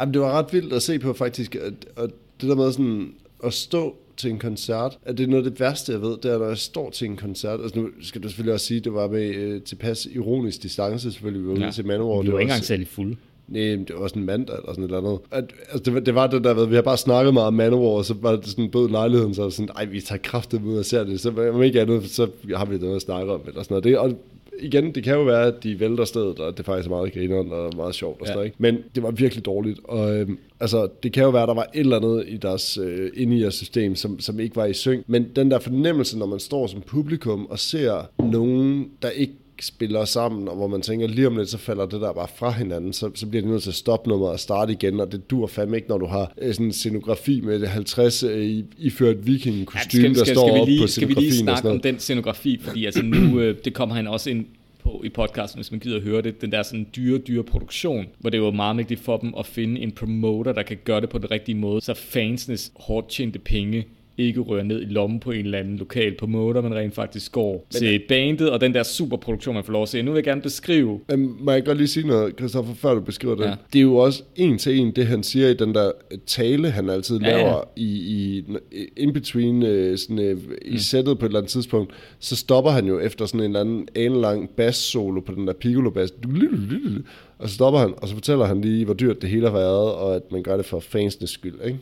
Jamen, 0.00 0.14
det 0.14 0.22
var 0.22 0.32
ret 0.32 0.52
vildt 0.52 0.72
at 0.72 0.82
se 0.82 0.98
på 0.98 1.12
faktisk, 1.12 1.54
at 1.96 2.10
det 2.40 2.48
der 2.48 2.54
med 2.54 2.72
sådan 2.72 3.12
at 3.44 3.52
stå 3.52 3.96
til 4.16 4.30
en 4.30 4.38
koncert, 4.38 4.98
at 5.04 5.18
det 5.18 5.24
er 5.24 5.28
noget 5.28 5.44
af 5.46 5.50
det 5.50 5.60
værste, 5.60 5.92
jeg 5.92 6.02
ved, 6.02 6.16
det 6.22 6.32
er, 6.32 6.38
når 6.38 6.48
jeg 6.48 6.58
står 6.58 6.90
til 6.90 7.04
en 7.04 7.16
koncert. 7.16 7.60
Altså 7.60 7.78
nu 7.78 7.88
skal 8.02 8.22
du 8.22 8.28
selvfølgelig 8.28 8.54
også 8.54 8.66
sige, 8.66 8.78
at 8.78 8.84
det 8.84 8.92
var 8.92 9.08
med 9.08 9.34
øh, 9.34 9.62
tilpas 9.62 10.08
ironisk 10.14 10.62
distance, 10.62 11.12
selvfølgelig, 11.12 11.42
vi 11.42 11.48
var 11.48 11.54
ude 11.54 11.72
til 11.72 11.86
Manowar. 11.86 12.20
vi 12.20 12.26
det 12.26 12.32
var 12.32 12.40
ikke 12.40 12.50
engang 12.50 12.64
særlig 12.64 12.88
fulde. 12.88 13.16
Nej, 13.48 13.62
det 13.62 13.90
var 13.94 14.00
også 14.00 14.18
en 14.18 14.24
mandag 14.24 14.56
eller 14.56 14.68
sådan 14.72 14.84
et 14.84 14.88
eller 14.88 14.98
andet. 14.98 15.18
At, 15.30 15.44
altså, 15.70 15.82
det, 15.84 15.94
var, 15.94 16.00
det 16.00 16.14
var 16.14 16.26
det 16.26 16.44
der, 16.44 16.54
ved, 16.54 16.66
vi 16.66 16.74
har 16.74 16.82
bare 16.82 16.96
snakket 16.96 17.34
meget 17.34 17.46
om 17.46 17.54
Manowar, 17.54 17.88
og 17.90 18.04
så 18.04 18.14
var 18.20 18.36
det 18.36 18.46
sådan 18.46 18.70
bød 18.70 18.88
lejligheden, 18.88 19.34
så 19.34 19.44
det 19.44 19.52
sådan, 19.52 19.68
ej, 19.76 19.84
vi 19.84 20.00
tager 20.00 20.20
kraftet 20.22 20.62
ud 20.62 20.78
og 20.78 20.84
ser 20.84 21.04
det, 21.04 21.20
så 21.20 21.50
om 21.54 21.62
ikke 21.62 21.80
andet, 21.80 22.10
så 22.10 22.28
har 22.56 22.64
vi 22.64 22.78
noget 22.78 22.96
at 22.96 23.02
snakke 23.02 23.32
om, 23.32 23.40
eller 23.46 23.62
sådan 23.62 23.74
noget. 23.74 23.84
Det, 23.84 23.98
og 23.98 24.12
igen, 24.60 24.94
det 24.94 25.04
kan 25.04 25.14
jo 25.14 25.22
være, 25.22 25.46
at 25.46 25.54
de 25.62 25.80
vælter 25.80 26.04
stedet, 26.04 26.38
og 26.38 26.52
det 26.52 26.58
er 26.60 26.64
faktisk 26.64 26.88
meget 26.88 27.12
grineren 27.12 27.52
og 27.52 27.72
meget 27.76 27.94
sjovt 27.94 28.20
og 28.20 28.26
sådan 28.26 28.40
Ja. 28.40 28.44
ikke? 28.44 28.56
Men 28.58 28.78
det 28.94 29.02
var 29.02 29.10
virkelig 29.10 29.44
dårligt, 29.44 29.80
og 29.84 30.16
øhm, 30.16 30.38
altså, 30.60 30.88
det 31.02 31.12
kan 31.12 31.22
jo 31.22 31.30
være, 31.30 31.42
at 31.42 31.48
der 31.48 31.54
var 31.54 31.66
et 31.74 31.80
eller 31.80 31.96
andet 31.96 32.24
i 32.28 32.36
deres, 32.36 32.78
øh, 32.78 33.10
inde 33.14 33.36
i 33.36 33.40
jeres 33.42 33.54
system, 33.54 33.94
som, 33.94 34.20
som 34.20 34.40
ikke 34.40 34.56
var 34.56 34.66
i 34.66 34.72
synk. 34.72 35.04
Men 35.06 35.26
den 35.36 35.50
der 35.50 35.58
fornemmelse, 35.58 36.18
når 36.18 36.26
man 36.26 36.38
står 36.38 36.66
som 36.66 36.80
publikum 36.80 37.46
og 37.46 37.58
ser 37.58 38.10
nogen, 38.18 38.88
der 39.02 39.10
ikke 39.10 39.32
spiller 39.60 40.04
sammen, 40.04 40.48
og 40.48 40.56
hvor 40.56 40.66
man 40.66 40.82
tænker, 40.82 41.06
lige 41.06 41.26
om 41.26 41.36
lidt, 41.36 41.48
så 41.48 41.58
falder 41.58 41.86
det 41.86 42.00
der 42.00 42.12
bare 42.12 42.28
fra 42.36 42.50
hinanden, 42.50 42.92
så, 42.92 43.10
så 43.14 43.26
bliver 43.26 43.42
det 43.42 43.50
nødt 43.50 43.62
til 43.62 43.70
at 43.70 43.74
stoppe 43.74 44.10
nummeret 44.10 44.32
og 44.32 44.40
starte 44.40 44.72
igen, 44.72 45.00
og 45.00 45.12
det 45.12 45.30
dur 45.30 45.46
fandme 45.46 45.76
ikke, 45.76 45.88
når 45.88 45.98
du 45.98 46.06
har 46.06 46.32
øh, 46.38 46.54
sådan 46.54 46.66
en 46.66 46.72
scenografi 46.72 47.40
med 47.40 47.60
det 47.60 47.68
50 47.68 48.22
øh, 48.22 48.44
i, 48.44 48.64
iført 48.78 49.26
vikingkostyme, 49.26 50.14
der 50.14 50.24
står 50.24 50.60
op 50.60 50.68
lige, 50.68 50.80
på 50.80 50.86
skal 50.86 51.08
vi 51.08 51.14
lige 51.14 51.32
scenografien 51.32 51.56
snakke 51.56 51.70
om 51.70 51.80
den 51.80 51.98
scenografi, 51.98 52.58
fordi 52.62 52.84
altså 52.84 53.02
nu, 53.02 53.18
øh, 53.40 53.56
det 53.64 53.74
kommer 53.74 53.94
han 53.94 54.06
også 54.06 54.30
ind 54.30 54.46
på 54.82 55.02
i 55.04 55.08
podcasten, 55.08 55.58
hvis 55.58 55.70
man 55.70 55.80
gider 55.80 55.96
at 55.96 56.02
høre 56.02 56.22
det, 56.22 56.40
den 56.40 56.52
der 56.52 56.62
sådan 56.62 56.86
dyre, 56.96 57.18
dyre 57.18 57.42
produktion, 57.42 58.06
hvor 58.18 58.30
det 58.30 58.42
var 58.42 58.50
meget 58.50 58.76
vigtigt 58.76 59.00
for 59.00 59.16
dem 59.16 59.34
at 59.38 59.46
finde 59.46 59.80
en 59.80 59.92
promoter, 59.92 60.52
der 60.52 60.62
kan 60.62 60.76
gøre 60.84 61.00
det 61.00 61.08
på 61.08 61.18
den 61.18 61.30
rigtige 61.30 61.54
måde, 61.54 61.80
så 61.80 61.94
fansenes 61.94 62.72
hårdt 62.76 63.08
tjente 63.08 63.38
penge 63.38 63.86
ikke 64.18 64.40
rører 64.40 64.62
ned 64.62 64.82
i 64.82 64.84
lommen 64.84 65.20
på 65.20 65.30
en 65.30 65.44
eller 65.44 65.58
anden 65.58 65.76
lokal 65.76 66.14
på 66.18 66.26
måder, 66.26 66.60
men 66.60 66.74
rent 66.74 66.94
faktisk 66.94 67.32
går 67.32 67.52
men, 67.52 67.80
til 67.80 68.00
bandet 68.08 68.50
og 68.50 68.60
den 68.60 68.74
der 68.74 68.82
superproduktion, 68.82 69.54
man 69.54 69.64
får 69.64 69.72
lov 69.72 69.82
at 69.82 69.88
se. 69.88 70.02
Nu 70.02 70.10
vil 70.10 70.16
jeg 70.18 70.24
gerne 70.24 70.40
beskrive... 70.42 71.00
Men 71.08 71.36
må 71.40 71.50
jeg 71.52 71.64
godt 71.64 71.78
lige 71.78 71.88
sige 71.88 72.06
noget, 72.06 72.34
Christoffer, 72.38 72.74
før 72.74 72.94
du 72.94 73.00
beskriver 73.00 73.34
det? 73.34 73.44
Ja. 73.44 73.54
Det 73.72 73.78
er 73.78 73.82
jo 73.82 73.96
også 73.96 74.22
en 74.36 74.58
til 74.58 74.78
en, 74.78 74.90
det 74.96 75.06
han 75.06 75.22
siger 75.22 75.48
i 75.48 75.54
den 75.54 75.74
der 75.74 75.90
tale, 76.26 76.70
han 76.70 76.90
altid 76.90 77.20
Ja, 77.20 77.28
ja. 77.28 77.36
laver 77.36 77.60
i, 77.76 77.84
i 77.84 78.44
in 78.96 79.12
between, 79.12 79.62
øh, 79.62 79.98
sådan, 79.98 80.18
øh, 80.18 80.36
i 80.64 80.70
Mm. 80.70 80.78
sættet 80.78 81.18
på 81.18 81.24
et 81.26 81.28
eller 81.28 81.38
andet 81.40 81.50
tidspunkt, 81.50 81.92
så 82.18 82.36
stopper 82.36 82.70
han 82.70 82.86
jo 82.86 83.00
efter 83.00 83.26
sådan 83.26 83.40
en 83.40 83.46
eller 83.46 83.60
anden 83.60 83.88
anelang 83.94 84.50
bass-solo 84.56 85.20
på 85.20 85.32
den 85.34 85.46
der 85.46 85.52
piccolo-bass, 85.52 86.12
og 87.38 87.48
så 87.48 87.54
stopper 87.54 87.80
han, 87.80 87.92
og 87.96 88.08
så 88.08 88.14
fortæller 88.14 88.44
han 88.44 88.60
lige, 88.60 88.84
hvor 88.84 88.94
dyrt 88.94 89.22
det 89.22 89.30
hele 89.30 89.46
har 89.46 89.52
været, 89.52 89.92
og 89.94 90.16
at 90.16 90.22
man 90.32 90.42
gør 90.42 90.56
det 90.56 90.66
for 90.66 90.80
fansenes 90.80 91.30
skyld, 91.30 91.54
ikke? 91.64 91.78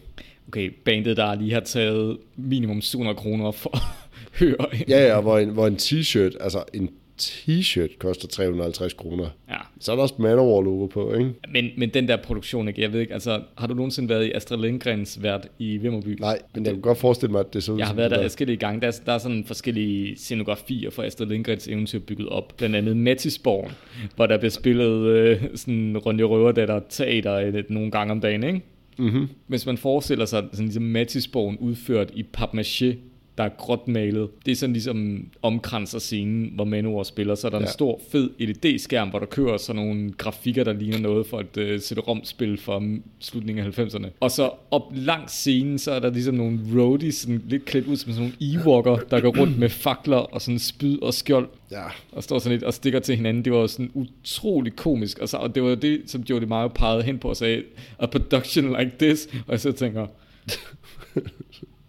Okay, 0.48 0.70
bandet, 0.84 1.16
der 1.16 1.34
lige 1.34 1.52
har 1.52 1.60
taget 1.60 2.18
minimum 2.36 2.80
700 2.80 3.16
kroner 3.16 3.50
for 3.50 3.76
at 3.76 3.82
høre. 4.40 4.66
Ja, 4.88 5.06
ja, 5.06 5.20
hvor 5.20 5.38
en, 5.38 5.48
hvor 5.48 5.66
en 5.66 5.76
t-shirt, 5.76 6.32
altså 6.40 6.64
en 6.74 6.90
t-shirt 7.22 7.98
koster 7.98 8.28
350 8.28 8.92
kroner. 8.92 9.28
ja. 9.50 9.56
Så 9.80 9.92
er 9.92 9.96
der 9.96 10.02
også 10.02 10.14
Manowar-logo 10.18 10.86
på, 10.86 11.14
ikke? 11.14 11.32
Men, 11.52 11.70
men 11.76 11.88
den 11.88 12.08
der 12.08 12.16
produktion, 12.16 12.68
ikke? 12.68 12.82
jeg 12.82 12.92
ved 12.92 13.00
ikke, 13.00 13.12
altså, 13.12 13.40
har 13.58 13.66
du 13.66 13.74
nogensinde 13.74 14.08
været 14.08 14.24
i 14.24 14.32
Astrid 14.32 14.58
Lindgrens 14.58 15.22
vært 15.22 15.48
i 15.58 15.76
Vimmerby? 15.76 16.16
Nej, 16.20 16.38
men 16.54 16.64
jeg 16.64 16.72
kan 16.72 16.80
godt 16.82 16.98
forestille 16.98 17.32
mig, 17.32 17.40
at 17.40 17.54
det 17.54 17.62
så 17.62 17.72
ud 17.72 17.78
Jeg 17.78 17.86
har 17.86 17.94
været 17.94 18.10
der 18.10 18.22
forskellige 18.22 18.56
gange. 18.56 18.80
Der 18.80 18.86
er, 18.86 18.92
der 19.06 19.12
er 19.12 19.18
sådan 19.18 19.44
forskellige 19.44 20.16
scenografier 20.16 20.90
for 20.90 21.02
Astrid 21.02 21.26
Lindgrens 21.26 21.68
eventyr 21.68 21.98
bygget 21.98 22.28
op. 22.28 22.52
Blandt 22.56 22.76
andet 22.76 22.96
Mattisborgen, 22.96 23.72
hvor 24.16 24.26
der 24.26 24.38
bliver 24.38 24.50
spillet 24.50 25.06
øh, 25.06 25.42
sådan 25.54 25.98
Ronja 25.98 26.24
Røverdatter 26.24 26.80
teater 26.88 27.34
øh, 27.34 27.64
nogle 27.68 27.90
gange 27.90 28.10
om 28.12 28.20
dagen, 28.20 28.44
ikke? 28.44 28.60
Mm-hmm. 28.98 29.28
Hvis 29.46 29.66
man 29.66 29.78
forestiller 29.78 30.24
sig 30.24 30.44
sådan 30.52 30.64
ligesom 30.64 30.82
Mattisborgen 30.82 31.58
udført 31.58 32.10
i 32.14 32.24
papmaché, 32.36 32.96
der 33.38 33.44
er 33.44 33.48
gråt 33.58 33.88
malet. 33.88 34.28
Det 34.46 34.52
er 34.52 34.56
sådan 34.56 34.72
ligesom 34.72 35.26
omkranser 35.42 35.98
scenen, 35.98 36.52
hvor 36.54 36.64
Manowar 36.64 37.02
spiller. 37.02 37.34
Så 37.34 37.46
er 37.46 37.50
der 37.50 37.58
ja. 37.58 37.64
en 37.64 37.70
stor, 37.70 38.00
fed 38.12 38.30
LED-skærm, 38.38 39.08
hvor 39.08 39.18
der 39.18 39.26
kører 39.26 39.56
sådan 39.56 39.82
nogle 39.82 40.12
grafikker, 40.12 40.64
der 40.64 40.72
ligner 40.72 40.98
noget 40.98 41.26
for 41.26 41.40
et 41.40 41.56
uh, 41.56 41.78
CD-ROM-spil 41.78 42.58
fra 42.58 42.82
slutningen 43.20 43.66
af 43.66 43.78
90'erne. 43.78 44.06
Og 44.20 44.30
så 44.30 44.50
op 44.70 44.92
langs 44.94 45.32
scenen, 45.32 45.78
så 45.78 45.92
er 45.92 45.98
der 45.98 46.10
ligesom 46.10 46.34
nogle 46.34 46.58
roadies, 46.74 47.14
sådan 47.14 47.42
lidt 47.48 47.64
klædt 47.64 47.86
ud 47.86 47.96
som 47.96 48.12
sådan 48.12 48.32
nogle 48.40 48.60
Ewoker, 48.60 48.96
der 48.96 49.20
går 49.20 49.38
rundt 49.40 49.58
med 49.58 49.68
fakler 49.68 50.16
og 50.16 50.42
sådan 50.42 50.58
spyd 50.58 50.98
og 51.02 51.14
skjold 51.14 51.48
Ja, 51.70 51.84
og 52.12 52.22
står 52.22 52.38
sådan 52.38 52.52
lidt 52.52 52.62
og 52.62 52.74
stikker 52.74 53.00
til 53.00 53.16
hinanden. 53.16 53.44
Det 53.44 53.52
var 53.52 53.66
sådan 53.66 53.90
utrolig 53.94 54.76
komisk, 54.76 55.18
og, 55.18 55.28
så, 55.28 55.36
og 55.36 55.54
det 55.54 55.62
var 55.62 55.74
det, 55.74 56.02
som 56.06 56.22
Jody 56.30 56.42
Mayo 56.42 56.68
pegede 56.68 57.02
hen 57.02 57.18
på 57.18 57.28
og 57.28 57.36
sagde, 57.36 57.62
a 57.98 58.06
production 58.06 58.76
like 58.78 58.92
this, 58.98 59.28
og 59.46 59.52
jeg 59.52 59.60
så 59.60 59.72
tænker, 59.72 60.06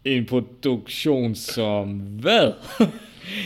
en 0.06 0.26
produktion 0.26 1.36
som 1.36 1.90
hvad? 2.20 2.52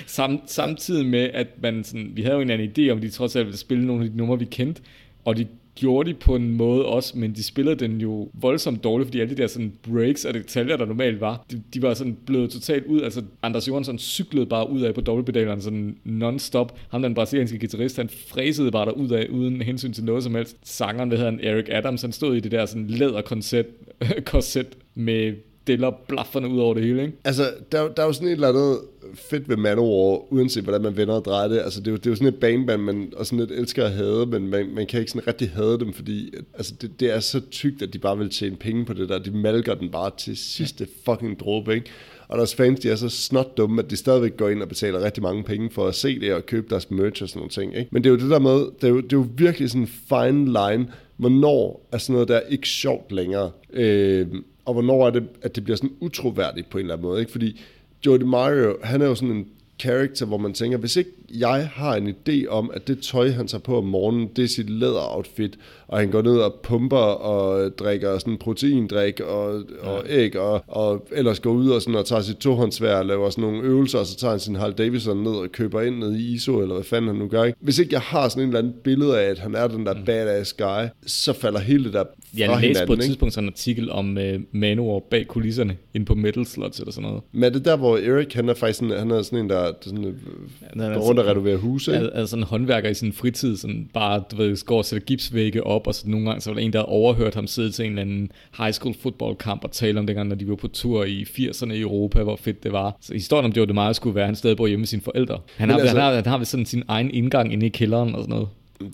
Sam, 0.05 0.41
samtidig 0.45 1.05
med, 1.05 1.29
at 1.33 1.47
man 1.61 1.83
sådan, 1.83 2.11
vi 2.13 2.21
havde 2.21 2.35
jo 2.35 2.41
en 2.41 2.49
anden 2.49 2.71
idé 2.77 2.91
om, 2.91 3.01
de 3.01 3.09
trods 3.09 3.35
alt 3.35 3.45
ville 3.45 3.57
spille 3.57 3.85
nogle 3.85 4.03
af 4.03 4.09
de 4.09 4.17
numre, 4.17 4.39
vi 4.39 4.45
kendte, 4.45 4.81
og 5.25 5.37
de 5.37 5.47
gjorde 5.79 6.09
de 6.09 6.15
på 6.15 6.35
en 6.35 6.51
måde 6.51 6.85
også, 6.85 7.17
men 7.17 7.35
de 7.35 7.43
spillede 7.43 7.75
den 7.75 8.01
jo 8.01 8.29
voldsomt 8.33 8.83
dårligt, 8.83 9.07
fordi 9.07 9.19
alle 9.19 9.35
de 9.35 9.41
der 9.41 9.47
sådan 9.47 9.73
breaks 9.81 10.25
og 10.25 10.33
detaljer, 10.33 10.77
der 10.77 10.85
normalt 10.85 11.21
var, 11.21 11.45
de, 11.51 11.63
de 11.73 11.81
var 11.81 11.93
sådan 11.93 12.17
blevet 12.25 12.51
totalt 12.51 12.85
ud, 12.85 13.01
altså 13.01 13.23
Anders 13.43 13.67
Johansson 13.67 13.99
cyklede 13.99 14.45
bare 14.45 14.69
ud 14.69 14.81
af 14.81 14.93
på 14.93 15.01
dobbeltpedalerne 15.01 15.61
sådan 15.61 15.97
non-stop. 16.05 16.79
Ham 16.89 17.01
den 17.01 17.13
brasilianske 17.13 17.59
guitarist, 17.59 17.97
han 17.97 18.09
fræsede 18.09 18.71
bare 18.71 18.85
der 18.85 18.91
ud 18.91 19.09
af, 19.09 19.27
uden 19.29 19.61
hensyn 19.61 19.93
til 19.93 20.03
noget 20.03 20.23
som 20.23 20.35
helst. 20.35 20.57
Sangeren, 20.63 21.11
der 21.11 21.17
hedder 21.17 21.31
han 21.31 21.39
Eric 21.43 21.65
Adams, 21.69 22.01
han 22.01 22.11
stod 22.11 22.35
i 22.35 22.39
det 22.39 22.51
der 22.51 22.65
sådan 22.65 22.87
læderkorset 22.87 23.65
korset 24.25 24.77
med 24.95 25.33
deller 25.69 25.91
blafferne 26.07 26.47
ud 26.47 26.59
over 26.59 26.73
det 26.73 26.83
hele, 26.83 27.01
ikke? 27.01 27.17
altså, 27.23 27.43
der, 27.71 27.87
der 27.87 28.01
er 28.01 28.07
jo 28.07 28.13
sådan 28.13 28.27
et 28.27 28.31
eller 28.31 28.49
andet 28.49 28.79
fedt 29.13 29.49
ved 29.49 29.57
Manowar, 29.57 30.33
uanset 30.33 30.63
hvordan 30.63 30.81
man 30.81 30.97
vender 30.97 31.13
og 31.13 31.25
drejer 31.25 31.47
det. 31.47 31.59
Altså, 31.59 31.79
det 31.79 31.87
er 31.87 31.91
jo, 31.91 31.97
det 31.97 32.05
er 32.05 32.09
jo 32.09 32.15
sådan 32.15 32.33
et 32.33 32.39
baneband, 32.39 32.81
man 32.81 33.13
og 33.15 33.25
sådan 33.25 33.39
lidt 33.39 33.59
elsker 33.59 33.85
at 33.85 33.91
hade, 33.91 34.25
men 34.25 34.47
man, 34.47 34.69
man 34.75 34.87
kan 34.87 34.99
ikke 34.99 35.11
sådan 35.11 35.27
rigtig 35.27 35.49
hade 35.49 35.79
dem, 35.79 35.93
fordi 35.93 36.33
altså, 36.53 36.73
det, 36.81 36.99
det, 36.99 37.15
er 37.15 37.19
så 37.19 37.41
tykt, 37.51 37.81
at 37.81 37.93
de 37.93 37.99
bare 37.99 38.17
vil 38.17 38.29
tjene 38.29 38.55
penge 38.55 38.85
på 38.85 38.93
det 38.93 39.09
der. 39.09 39.19
De 39.19 39.31
malker 39.31 39.73
den 39.73 39.89
bare 39.89 40.11
til 40.17 40.37
sidste 40.37 40.87
fucking 41.05 41.39
dråbe, 41.39 41.73
ikke? 41.73 41.89
Og 42.27 42.37
deres 42.37 42.55
fans, 42.55 42.79
de 42.79 42.89
er 42.89 42.95
så 42.95 43.09
snot 43.09 43.57
dumme, 43.57 43.81
at 43.81 43.89
de 43.89 43.95
stadigvæk 43.95 44.37
går 44.37 44.49
ind 44.49 44.61
og 44.61 44.67
betaler 44.67 45.03
rigtig 45.03 45.23
mange 45.23 45.43
penge 45.43 45.69
for 45.69 45.87
at 45.87 45.95
se 45.95 46.19
det 46.19 46.33
og 46.33 46.45
købe 46.45 46.67
deres 46.69 46.91
merch 46.91 47.23
og 47.23 47.29
sådan 47.29 47.39
nogle 47.39 47.49
ting. 47.49 47.75
Ikke? 47.77 47.89
Men 47.91 48.03
det 48.03 48.09
er 48.09 48.13
jo 48.13 48.19
det 48.19 48.29
der 48.29 48.39
med, 48.39 48.59
det 48.81 48.83
er 48.83 48.89
jo, 48.89 48.97
det 48.97 49.13
er 49.13 49.17
jo 49.17 49.25
virkelig 49.35 49.69
sådan 49.69 49.81
en 49.81 49.87
fine 49.87 50.45
line, 50.45 50.87
hvornår 51.17 51.89
er 51.91 51.97
sådan 51.97 52.13
noget 52.13 52.27
der 52.27 52.39
ikke 52.39 52.67
sjovt 52.67 53.11
længere. 53.11 53.51
Øh, 53.73 54.27
og 54.69 54.73
hvornår 54.73 55.07
er 55.07 55.09
det, 55.09 55.27
at 55.41 55.55
det 55.55 55.63
bliver 55.63 55.77
sådan 55.77 55.95
utroværdigt 55.99 56.69
på 56.69 56.77
en 56.77 56.81
eller 56.81 56.93
anden 56.93 57.07
måde. 57.07 57.19
Ikke? 57.19 57.31
Fordi 57.31 57.61
Jody 58.05 58.21
Mario, 58.21 58.77
han 58.83 59.01
er 59.01 59.05
jo 59.05 59.15
sådan 59.15 59.35
en 59.35 59.47
character, 59.79 60.25
hvor 60.25 60.37
man 60.37 60.53
tænker, 60.53 60.77
hvis 60.77 60.95
ikke 60.95 61.11
jeg 61.33 61.69
har 61.73 61.95
en 61.95 62.07
idé 62.07 62.47
om, 62.47 62.71
at 62.73 62.87
det 62.87 62.99
tøj, 62.99 63.29
han 63.29 63.47
tager 63.47 63.61
på 63.61 63.77
om 63.77 63.83
morgenen, 63.83 64.29
det 64.35 64.43
er 64.43 64.47
sit 64.47 64.69
læderoutfit, 64.69 65.57
og 65.87 65.99
han 65.99 66.11
går 66.11 66.21
ned 66.21 66.37
og 66.37 66.55
pumper 66.63 66.97
og 66.97 67.71
drikker 67.77 68.17
sådan 68.17 68.33
en 68.33 68.39
proteindrik 68.39 69.19
og, 69.19 69.63
og 69.81 70.03
æg, 70.09 70.35
og, 70.35 70.63
og 70.67 71.07
ellers 71.11 71.39
går 71.39 71.51
ud 71.51 71.69
og, 71.69 71.81
sådan, 71.81 71.95
og 71.95 72.05
tager 72.05 72.21
sit 72.21 72.37
tohåndsvær 72.37 72.95
og 72.95 73.05
laver 73.05 73.29
sådan 73.29 73.41
nogle 73.41 73.63
øvelser, 73.63 73.99
og 73.99 74.05
så 74.05 74.15
tager 74.15 74.31
han 74.31 74.39
sin 74.39 74.55
Harley 74.55 74.75
Davidson 74.77 75.23
ned 75.23 75.31
og 75.31 75.51
køber 75.51 75.81
ind 75.81 75.97
ned 75.97 76.15
i 76.15 76.33
ISO, 76.33 76.61
eller 76.61 76.73
hvad 76.75 76.83
fanden 76.83 77.07
han 77.07 77.15
nu 77.17 77.27
gør. 77.27 77.43
Ikke? 77.43 77.57
Hvis 77.61 77.79
ikke 77.79 77.93
jeg 77.93 78.01
har 78.01 78.29
sådan 78.29 78.43
en 78.43 78.49
eller 78.49 78.59
anden 78.59 78.73
billede 78.83 79.19
af, 79.19 79.29
at 79.29 79.39
han 79.39 79.55
er 79.55 79.67
den 79.67 79.85
der 79.85 79.93
badass 80.05 80.53
guy, 80.53 80.85
så 81.05 81.33
falder 81.33 81.59
hele 81.59 81.83
det 81.83 81.93
der 81.93 82.03
fra 82.03 82.37
Jeg 82.37 82.61
læste 82.61 82.85
på 82.85 82.93
et 82.93 82.97
ikke? 82.97 83.05
tidspunkt 83.05 83.33
sådan 83.33 83.47
en 83.47 83.53
artikel 83.53 83.91
om 83.91 84.17
uh, 84.17 84.41
Manowar 84.51 84.99
bag 84.99 85.27
kulisserne, 85.27 85.77
inde 85.93 86.05
på 86.05 86.15
Metal 86.15 86.45
Slots 86.45 86.79
eller 86.79 86.91
sådan 86.91 87.09
noget. 87.09 87.23
Men 87.31 87.43
er 87.43 87.49
det 87.49 87.65
der, 87.65 87.77
hvor 87.77 87.97
Erik, 87.97 88.33
han 88.33 88.49
er 88.49 88.53
faktisk 88.53 88.79
sådan, 88.79 88.97
han 88.99 89.11
er 89.11 89.21
sådan 89.21 89.39
en, 89.39 89.49
der, 89.49 89.63
der 89.63 89.73
sådan, 89.81 90.05
øh, 90.05 90.13
han 90.61 90.81
er 90.81 90.97
rundt 90.97 91.18
og 91.19 91.25
renoverer 91.27 91.57
huse, 91.57 91.91
ikke? 91.91 92.03
Al- 92.05 92.11
altså 92.13 92.35
en 92.37 92.43
håndværker 92.43 92.89
i 92.89 92.93
sin 92.93 93.13
fritid, 93.13 93.57
sådan 93.57 93.89
bare, 93.93 94.23
du 94.31 94.35
ved, 94.35 94.65
går 94.65 94.77
og 94.77 94.85
sætter 94.85 95.05
gipsvægge 95.05 95.63
op, 95.67 95.87
og 95.87 95.95
så 95.95 96.09
nogle 96.09 96.25
gange, 96.25 96.41
så 96.41 96.49
var 96.49 96.55
der 96.55 96.61
en, 96.65 96.73
der 96.73 96.79
havde 96.79 96.89
overhørt 96.89 97.35
ham 97.35 97.47
sidde 97.47 97.71
til 97.71 97.85
en 97.85 97.91
eller 97.91 98.01
anden 98.01 98.31
high 98.57 98.73
school 98.73 98.95
football 99.01 99.35
kamp 99.35 99.63
og 99.63 99.71
tale 99.71 99.99
om 99.99 100.07
dengang, 100.07 100.29
når 100.29 100.35
de 100.35 100.49
var 100.49 100.55
på 100.55 100.67
tur 100.67 101.03
i 101.03 101.23
80'erne 101.23 101.71
i 101.73 101.81
Europa, 101.81 102.23
hvor 102.23 102.35
fedt 102.35 102.63
det 102.63 102.71
var. 102.71 102.97
Så 103.01 103.13
historien 103.13 103.45
om 103.45 103.51
Joe 103.51 103.65
DeMaio 103.65 103.93
skulle 103.93 104.15
være, 104.15 104.23
at 104.23 104.27
han 104.27 104.35
stadig 104.35 104.57
bor 104.57 104.67
hjemme 104.67 104.81
med 104.81 104.87
sine 104.87 105.01
forældre. 105.01 105.39
Han 105.55 105.67
Men 105.67 105.73
har, 105.73 105.79
altså- 105.79 105.95
han 105.95 106.03
har, 106.05 106.13
han 106.15 106.25
har 106.25 106.37
ved 106.37 106.45
sådan 106.45 106.65
sin 106.65 106.83
egen 106.87 107.11
indgang 107.11 107.53
inde 107.53 107.65
i 107.65 107.69
kælderen 107.69 108.15
og 108.15 108.21
sådan 108.23 108.29
noget. 108.35 108.47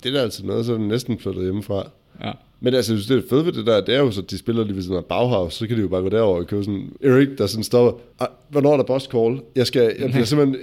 Det 0.03 0.15
er 0.15 0.21
altså 0.21 0.45
noget, 0.45 0.65
så 0.65 0.73
er 0.73 0.77
det 0.77 0.87
næsten 0.87 1.19
flyttet 1.19 1.43
hjemmefra. 1.43 1.89
Ja. 2.23 2.31
Men 2.59 2.73
altså, 2.73 2.93
jeg 2.93 3.01
synes, 3.01 3.07
det 3.07 3.17
er 3.25 3.29
fedt 3.35 3.45
ved 3.45 3.53
det 3.53 3.67
der, 3.67 3.81
det 3.81 3.95
er 3.95 3.99
jo 3.99 4.11
så, 4.11 4.21
at 4.21 4.31
de 4.31 4.37
spiller 4.37 4.63
lige 4.63 4.75
ved 4.75 4.83
sådan 4.83 4.97
en 4.97 5.03
Bauhaus, 5.09 5.53
så 5.53 5.67
kan 5.67 5.75
de 5.77 5.81
jo 5.81 5.87
bare 5.87 6.01
gå 6.01 6.09
derover 6.09 6.37
og 6.39 6.47
købe 6.47 6.63
sådan, 6.63 6.89
Erik, 7.03 7.27
der 7.37 7.47
sådan 7.47 7.63
stopper, 7.63 8.01
"Ah, 8.19 8.27
hvornår 8.49 8.73
er 8.73 8.77
der 8.77 8.83
boss 8.83 9.05
call? 9.05 9.39
Jeg, 9.55 9.67
skal, 9.67 9.95
jeg 9.99 10.09
bliver 10.09 10.25
simpelthen, 10.31 10.55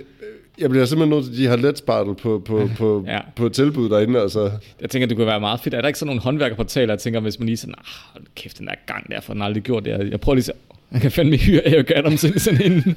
jeg 0.59 0.71
bliver 0.71 0.85
simpelthen 0.85 1.17
nødt 1.19 1.25
til, 1.25 1.33
at 1.33 1.39
de 1.39 1.47
har 1.47 1.57
let 1.57 1.79
spartel 1.79 2.15
på, 2.15 2.43
på, 2.45 2.69
på, 2.79 3.05
Ja. 3.07 3.19
på 3.37 3.49
tilbud 3.49 3.89
derinde, 3.89 4.21
altså. 4.21 4.51
Jeg 4.81 4.91
tænker, 4.91 5.07
det 5.09 5.17
kunne 5.17 5.27
være 5.27 5.41
meget 5.41 5.61
fedt. 5.61 5.75
Er 5.75 5.81
der 5.81 5.89
ikke 5.89 5.99
sådan 5.99 6.07
nogle 6.07 6.21
håndværkerportaler, 6.21 6.95
jeg 6.95 7.01
tænker, 7.01 7.21
hvis 7.21 7.39
man 7.39 7.47
lige 7.47 7.57
sådan, 7.57 7.75
ah, 7.79 7.85
hold 8.13 8.25
kæft, 8.37 8.59
den 8.59 8.67
der 8.67 8.75
gang 8.87 9.11
der, 9.11 9.21
for 9.21 9.33
den 9.33 9.43
aldrig 9.43 9.63
gjort 9.63 9.85
det. 9.85 10.11
Jeg, 10.11 10.21
prøver 10.21 10.35
lige 10.35 10.45
så, 10.45 10.53
jeg 10.93 11.01
kan 11.01 11.11
fandme 11.11 11.37
hyre 11.37 11.67
Eric 11.69 11.91
Adams 11.95 12.27
sådan 12.37 12.73
en. 12.73 12.97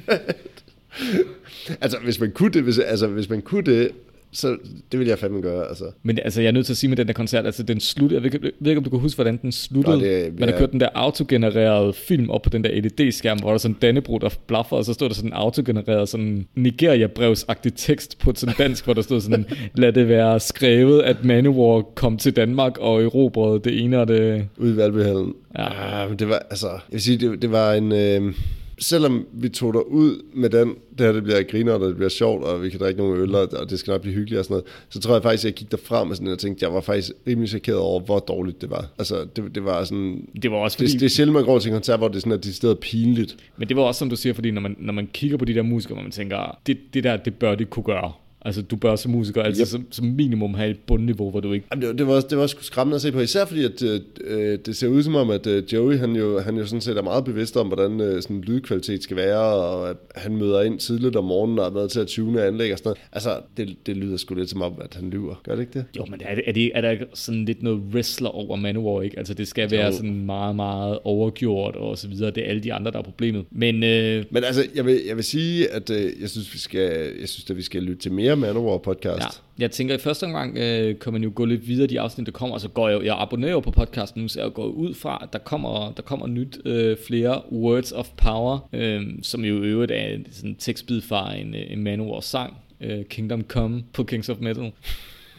Altså, 1.80 1.98
hvis 2.04 2.20
man 2.20 2.30
kunne 2.30 2.50
det, 2.50 2.62
hvis, 2.62 2.78
altså, 2.78 3.06
hvis 3.06 3.28
man 3.28 3.42
kunne 3.42 3.62
det, 3.64 3.90
så 4.36 4.56
det 4.92 5.00
vil 5.00 5.08
jeg 5.08 5.18
fandme 5.18 5.40
gøre, 5.40 5.68
altså. 5.68 5.84
Men 6.02 6.18
altså, 6.24 6.40
jeg 6.40 6.48
er 6.48 6.52
nødt 6.52 6.66
til 6.66 6.72
at 6.72 6.76
sige 6.76 6.88
med 6.88 6.96
den 6.96 7.06
der 7.06 7.12
koncert, 7.12 7.46
altså 7.46 7.62
den 7.62 7.80
sluttede, 7.80 8.22
jeg 8.22 8.32
ved, 8.32 8.40
ved 8.60 8.70
ikke, 8.70 8.78
om 8.78 8.84
du 8.84 8.90
kan 8.90 8.98
huske, 8.98 9.16
hvordan 9.16 9.36
den 9.42 9.52
sluttede. 9.52 9.98
Nej, 9.98 10.06
det 10.06 10.38
Man 10.38 10.48
har 10.48 10.54
ja. 10.54 10.58
kørt 10.58 10.72
den 10.72 10.80
der 10.80 10.88
autogenererede 10.94 11.92
film 11.92 12.30
op 12.30 12.42
på 12.42 12.50
den 12.50 12.64
der 12.64 12.80
LED-skærm, 12.80 13.38
hvor 13.38 13.48
der 13.48 13.54
er 13.54 13.58
sådan 13.58 13.76
Dannebro, 13.82 14.18
der 14.18 14.28
blaffer, 14.46 14.76
og 14.76 14.84
så 14.84 14.94
stod 14.94 15.08
der 15.08 15.14
sådan 15.14 15.30
en 15.30 15.34
autogenereret 15.34 16.08
sådan 16.08 16.46
Nigeria-brevsagtig 16.54 17.72
tekst 17.76 18.18
på 18.18 18.32
sådan 18.34 18.54
dansk, 18.58 18.84
hvor 18.84 18.94
der 18.94 19.02
stod 19.02 19.20
sådan, 19.20 19.46
lad 19.74 19.92
det 19.92 20.08
være 20.08 20.40
skrevet, 20.40 21.02
at 21.02 21.24
Manowar 21.24 21.82
kom 21.82 22.16
til 22.16 22.36
Danmark 22.36 22.78
og 22.78 23.02
erobrede 23.02 23.60
det 23.64 23.84
ene 23.84 24.00
og 24.00 24.08
det... 24.08 24.48
Ude 24.56 24.72
i 24.72 24.76
Valbyhallen. 24.76 25.34
Ja. 25.58 26.02
Ah, 26.02 26.08
men 26.08 26.18
det 26.18 26.28
var, 26.28 26.42
altså, 26.50 26.66
jeg 26.66 26.80
vil 26.90 27.02
sige, 27.02 27.18
det, 27.18 27.42
det 27.42 27.52
var 27.52 27.72
en... 27.72 27.92
Øh, 27.92 28.34
selvom 28.78 29.26
vi 29.32 29.48
tog 29.48 29.74
der 29.74 29.80
ud 29.80 30.22
med 30.34 30.50
den, 30.50 30.68
det 30.68 31.06
her 31.06 31.12
det 31.12 31.22
bliver 31.22 31.42
griner, 31.42 31.72
og 31.72 31.88
det 31.88 31.96
bliver 31.96 32.08
sjovt, 32.08 32.44
og 32.44 32.62
vi 32.62 32.70
kan 32.70 32.80
drikke 32.80 33.00
nogle 33.00 33.22
øl, 33.22 33.34
og 33.34 33.70
det 33.70 33.78
skal 33.78 33.90
nok 33.90 34.00
blive 34.00 34.14
hyggeligt 34.14 34.38
og 34.38 34.44
sådan 34.44 34.54
noget, 34.54 34.66
så 34.88 35.00
tror 35.00 35.14
jeg 35.14 35.22
faktisk, 35.22 35.44
at 35.44 35.44
jeg 35.44 35.54
gik 35.54 35.70
derfra 35.70 36.04
med 36.04 36.16
sådan, 36.16 36.32
og 36.32 36.38
tænkte, 36.38 36.64
jeg 36.64 36.74
var 36.74 36.80
faktisk 36.80 37.12
rimelig 37.26 37.48
chokeret 37.48 37.78
over, 37.78 38.00
hvor 38.00 38.18
dårligt 38.18 38.60
det 38.60 38.70
var. 38.70 38.86
Altså, 38.98 39.26
det, 39.36 39.54
det 39.54 39.64
var 39.64 39.84
sådan... 39.84 40.28
Det 40.42 40.50
var 40.50 40.56
også 40.56 40.76
fordi, 40.76 40.90
Det, 40.90 41.00
det 41.00 41.06
er 41.06 41.10
sjældent, 41.10 41.34
man 41.34 41.44
går 41.44 41.58
til 41.58 41.68
en 41.68 41.74
koncert, 41.74 41.98
hvor 41.98 42.08
det 42.08 42.16
er 42.16 42.20
sådan, 42.20 42.32
at 42.32 42.44
det 42.44 42.64
er 42.64 42.74
pinligt. 42.74 43.36
men 43.56 43.68
det 43.68 43.76
var 43.76 43.82
også, 43.82 43.98
som 43.98 44.10
du 44.10 44.16
siger, 44.16 44.32
fordi 44.34 44.50
når 44.50 44.60
man, 44.60 44.76
når 44.78 44.92
man 44.92 45.08
kigger 45.12 45.36
på 45.36 45.44
de 45.44 45.54
der 45.54 45.62
musikere, 45.62 45.94
hvor 45.94 46.02
man 46.02 46.12
tænker, 46.12 46.58
det, 46.66 46.78
det 46.94 47.04
der, 47.04 47.16
det 47.16 47.34
bør 47.34 47.54
de 47.54 47.64
kunne 47.64 47.84
gøre. 47.84 48.12
Altså, 48.46 48.62
du 48.62 48.76
bør 48.76 48.96
som 48.96 49.12
musiker 49.12 49.42
altid 49.42 49.60
Yep. 49.62 49.68
som, 49.68 49.86
som 49.90 50.06
minimum 50.06 50.54
have 50.54 50.70
et 50.70 50.78
bundniveau, 50.86 51.30
hvor 51.30 51.40
du 51.40 51.52
ikke... 51.52 51.66
Jamen, 51.72 51.82
det, 51.82 51.88
var- 51.88 51.94
det, 51.96 52.06
var, 52.06 52.20
det 52.20 52.38
var 52.38 52.46
sgu 52.46 52.62
skræmmende 52.62 52.94
at 52.94 53.02
se 53.02 53.12
på, 53.12 53.20
især 53.20 53.44
fordi 53.44 53.64
at, 53.64 53.82
øh, 54.24 54.58
det 54.66 54.76
ser 54.76 54.88
ud 54.88 55.02
som 55.02 55.14
om, 55.14 55.30
at 55.30 55.46
øh, 55.46 55.62
Joey 55.72 55.96
han 55.98 56.16
jo, 56.16 56.40
han 56.40 56.56
jo 56.56 56.66
sådan 56.66 56.80
set 56.80 56.96
er 56.98 57.02
meget 57.02 57.24
bevidst 57.24 57.56
om, 57.56 57.66
hvordan 57.66 58.00
øh, 58.00 58.22
sådan 58.22 58.40
lydkvalitet 58.40 59.02
skal 59.02 59.16
være, 59.16 59.38
og 59.40 59.90
at 59.90 59.96
han 60.14 60.36
møder 60.36 60.62
ind 60.62 60.78
tidligt 60.78 61.16
om 61.16 61.24
morgenen 61.24 61.58
og 61.58 61.66
er 61.66 61.70
med 61.70 61.88
til 61.88 62.00
at 62.00 62.06
tune 62.06 62.42
anlæg 62.44 62.72
og 62.72 62.78
sådan 62.78 62.88
noget. 62.88 62.98
Altså, 63.12 63.30
det, 63.56 63.76
det 63.86 63.96
lyder 63.96 64.16
sgu 64.16 64.34
lidt 64.34 64.50
som 64.50 64.62
om, 64.62 64.72
at 64.84 64.94
han 64.94 65.10
lyver. 65.10 65.34
Gør 65.44 65.52
det 65.54 65.60
ikke 65.60 65.72
det? 65.72 65.84
Jo, 65.96 66.04
men 66.10 66.20
er, 66.24 66.34
det, 66.34 66.44
er, 66.46 66.52
det, 66.52 66.70
er 66.74 66.80
der 66.80 66.94
sådan 67.14 67.44
lidt 67.44 67.62
noget 67.62 67.80
wrestler 67.94 68.28
over 68.28 68.56
Manowar, 68.56 69.02
ikke? 69.02 69.18
Altså, 69.18 69.34
det 69.34 69.48
skal 69.48 69.70
være 69.70 69.86
Jo. 69.86 69.92
sådan 69.92 70.24
meget, 70.26 70.56
meget 70.56 70.98
overgjort 71.04 71.76
og 71.76 71.98
så 71.98 72.08
videre. 72.08 72.30
Det 72.30 72.44
er 72.44 72.48
alle 72.48 72.62
de 72.62 72.72
andre, 72.72 72.90
der 72.92 72.98
er 72.98 73.02
problemet. 73.02 73.44
Men 73.50 73.82
øh, 73.84 74.24
Men 74.30 74.44
altså, 74.44 74.66
jeg 74.74 74.86
vil, 74.86 75.00
jeg 75.06 75.16
vil 75.16 75.24
sige, 75.24 75.68
at 75.72 75.90
øh, 75.90 76.10
jeg 76.20 76.30
synes, 76.30 76.54
vi 76.54 76.58
skal, 76.58 76.80
jeg 77.20 77.28
synes, 77.28 77.50
at 77.50 77.56
vi 77.56 77.62
skal 77.62 77.82
lytte 77.82 78.02
til 78.02 78.12
mere 78.12 78.35
Manowar 78.35 78.77
podcast. 78.77 79.21
Ja, 79.21 79.63
jeg 79.63 79.71
tænker, 79.71 79.95
i 79.95 79.97
første 79.97 80.23
omgang 80.23 80.57
øh, 80.57 80.99
kan 80.99 81.13
man 81.13 81.23
jo 81.23 81.31
gå 81.35 81.45
lidt 81.45 81.67
videre 81.67 81.83
i 81.83 81.87
de 81.87 81.99
afsnit, 81.99 82.25
der 82.25 82.31
kommer, 82.31 82.57
så 82.57 82.69
går 82.69 82.89
jeg, 82.89 83.05
jeg 83.05 83.15
abonnerer 83.19 83.51
jo 83.51 83.59
på 83.59 83.71
podcasten 83.71 84.21
nu, 84.21 84.27
så 84.27 84.41
jeg 84.41 84.53
går 84.53 84.65
ud 84.65 84.93
fra, 84.93 85.19
at 85.23 85.33
der 85.33 85.39
kommer, 85.39 85.91
der 85.91 86.01
kommer 86.01 86.27
nyt 86.27 86.57
øh, 86.65 86.97
flere 87.07 87.41
Words 87.51 87.91
of 87.91 88.09
Power, 88.17 88.69
øh, 88.73 89.01
som 89.21 89.45
jo 89.45 89.63
i 89.63 89.67
øvrigt 89.67 89.91
er 89.91 90.05
en 90.07 90.27
sådan 90.31 90.55
tekstbid 90.55 91.01
fra 91.01 91.35
en, 91.35 91.55
øh, 91.55 91.61
en 91.69 91.83
Manowar 91.83 92.19
sang, 92.19 92.57
øh, 92.81 93.05
Kingdom 93.05 93.41
Come 93.41 93.83
på 93.93 94.03
Kings 94.03 94.29
of 94.29 94.37
Metal. 94.39 94.71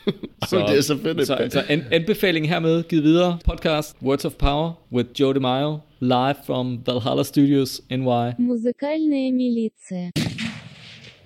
Jamen, 0.53 0.69
det 0.69 0.79
er 0.79 0.83
så 0.83 0.99
fedt. 0.99 1.27
Så, 1.27 1.49
så 1.51 1.63
an, 1.69 1.85
anbefaling 1.91 2.49
hermed 2.49 2.83
givet 2.83 3.05
videre. 3.05 3.39
Podcast 3.45 3.97
Words 4.03 4.25
of 4.25 4.33
Power 4.33 4.73
with 4.93 5.21
Joe 5.21 5.35
DeMaio, 5.35 5.79
live 6.01 6.35
from 6.47 6.79
Valhalla 6.87 7.23
Studios, 7.23 7.83
NY. 7.91 8.33
Музыкальная 8.39 9.31
милиция. 9.33 10.11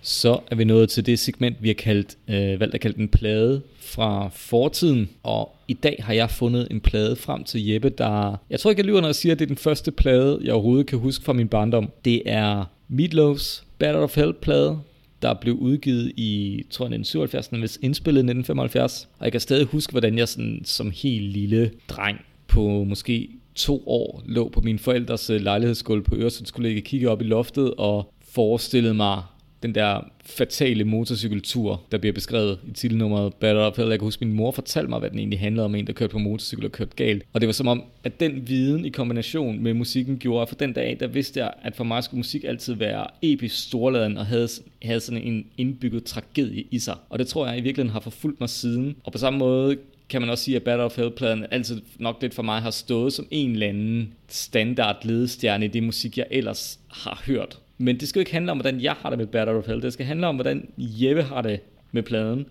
Så 0.02 0.40
er 0.52 0.56
vi 0.56 0.64
nået 0.64 0.90
til 0.90 1.06
det 1.06 1.20
segment, 1.20 1.58
vi 1.60 1.68
har 1.68 1.74
kaldt, 1.74 2.18
øh, 2.28 2.60
valgt 2.60 2.76
at 2.76 2.82
kalde 2.82 3.00
en 3.00 3.10
plade 3.10 3.62
fra 3.80 4.30
fortiden. 4.34 5.10
Og 5.24 5.56
i 5.68 5.74
dag 5.74 6.04
har 6.06 6.14
jeg 6.14 6.30
fundet 6.30 6.68
en 6.72 6.82
plade 6.82 7.16
frem 7.16 7.44
til 7.44 7.66
Jeppe, 7.66 7.90
der... 7.90 8.38
Jeg 8.50 8.60
tror 8.60 8.70
ikke, 8.70 8.80
jeg 8.80 8.86
lyver, 8.86 9.02
når 9.02 9.08
jeg 9.08 9.16
siger, 9.16 9.34
at 9.34 9.40
det 9.40 9.46
er 9.46 9.48
den 9.48 9.58
første 9.58 9.92
plade, 9.92 10.40
jeg 10.44 10.54
overhovedet 10.54 10.88
kan 10.88 11.00
huske 11.00 11.26
fra 11.26 11.34
min 11.34 11.48
barndom. 11.48 11.90
Det 12.06 12.22
er 12.26 12.66
Meatloaf's 12.92 13.64
Battle 13.78 14.02
of 14.02 14.16
Hell 14.16 14.34
plade, 14.34 14.80
der 15.22 15.34
blev 15.34 15.56
udgivet 15.56 16.12
i, 16.18 16.64
tror 16.70 16.86
jeg, 16.86 17.00
1977, 17.00 17.48
hvis 17.48 17.80
indspillet 17.82 18.20
i 18.20 18.26
1975. 18.26 19.10
Og 19.20 19.26
jeg 19.26 19.32
kan 19.32 19.42
stadig 19.42 19.66
huske, 19.66 19.92
hvordan 19.92 20.18
jeg 20.18 20.28
sådan, 20.28 20.62
som 20.66 20.92
helt 20.96 21.32
lille 21.32 21.72
dreng 21.90 22.18
på 22.48 22.84
måske 22.84 23.30
to 23.56 23.84
år 23.88 24.24
lå 24.26 24.50
på 24.50 24.62
min 24.62 24.80
forældres 24.80 25.30
øh, 25.30 25.42
lejlighedsgulv 25.42 26.04
på 26.04 26.16
Øresundskollegiet, 26.16 26.84
kiggede 26.84 27.12
op 27.12 27.22
i 27.22 27.26
loftet 27.26 27.74
og 27.74 28.14
forestillede 28.32 28.94
mig 28.94 29.22
den 29.64 29.76
der 29.76 30.10
fatale 30.26 30.84
motorcykeltur, 30.84 31.82
der 31.92 31.98
bliver 31.98 32.14
beskrevet 32.14 32.60
i 32.68 32.72
titelnummeret 32.72 33.34
Bad 33.34 33.58
Out 33.58 33.72
of 33.72 33.78
Hell. 33.78 33.90
Jeg 33.90 34.00
kan 34.00 34.06
huske, 34.06 34.26
min 34.26 34.36
mor 34.36 34.52
fortalte 34.52 34.90
mig, 34.90 35.00
hvad 35.00 35.10
den 35.10 35.20
egentlig 35.20 35.40
handlede 35.40 35.66
om, 35.66 35.76
en 35.76 35.88
der 35.88 35.94
kørte 35.94 36.12
på 36.12 36.20
motorcykel 36.20 36.66
og 36.66 36.72
kørte 36.72 36.96
galt. 36.96 37.24
Og 37.34 37.42
det 37.42 37.48
var 37.48 37.54
som 37.54 37.68
om, 37.68 37.84
at 38.04 38.20
den 38.20 38.48
viden 38.48 38.86
i 38.86 38.90
kombination 38.90 39.64
med 39.64 39.74
musikken 39.74 40.18
gjorde, 40.18 40.42
at 40.42 40.50
for 40.50 40.56
den 40.56 40.74
dag, 40.74 40.98
der 41.00 41.08
vidste 41.08 41.40
jeg, 41.40 41.54
at 41.64 41.76
for 41.76 41.84
mig 41.84 42.04
skulle 42.04 42.20
musik 42.20 42.44
altid 42.44 42.74
være 42.74 43.08
episk 43.22 43.64
storladen 43.64 44.18
og 44.18 44.26
havde, 44.26 44.48
havde 44.82 45.00
sådan 45.00 45.22
en 45.22 45.46
indbygget 45.58 46.04
tragedie 46.04 46.64
i 46.72 46.80
sig. 46.80 46.96
Og 47.10 47.20
det 47.20 47.28
tror 47.28 47.48
jeg 47.48 47.58
i 47.58 47.62
virkeligheden 47.62 47.94
har 47.94 48.00
forfulgt 48.00 48.40
mig 48.40 48.50
siden. 48.50 48.96
Og 49.04 49.12
på 49.12 49.18
samme 49.18 49.40
måde 49.40 49.78
kan 50.10 50.22
man 50.22 50.30
også 50.30 50.44
sige, 50.44 50.56
at 50.56 50.64
Battle 50.64 50.84
of 50.84 50.98
Hell-pladen 50.98 51.46
altid 51.52 51.82
nok 52.00 52.18
lidt 52.22 52.34
for 52.34 52.44
mig 52.44 52.62
har 52.62 52.72
stået 52.72 53.14
som 53.14 53.28
en 53.32 53.52
eller 53.52 53.68
anden 53.68 54.14
standard 54.28 55.06
ledestjerne 55.06 55.66
i 55.66 55.68
det 55.68 55.84
musik, 55.84 56.18
jeg 56.18 56.28
ellers 56.32 56.80
har 56.88 57.24
hørt. 57.26 57.60
Men 57.82 58.00
det 58.00 58.08
skal 58.08 58.20
jo 58.20 58.22
ikke 58.22 58.32
handle 58.32 58.52
om, 58.52 58.58
hvordan 58.58 58.82
jeg 58.82 58.94
har 58.94 59.10
det 59.10 59.20
med 59.20 59.28
Battle 59.28 59.56
of 59.56 59.68
Hell. 59.68 59.82
Det 59.82 59.94
skal 59.94 60.06
handle 60.06 60.28
om, 60.28 60.36
hvordan 60.36 60.70
Jeppe 60.78 61.24
har 61.24 61.42
det 61.42 61.60
med 61.92 62.04
pladen. 62.04 62.46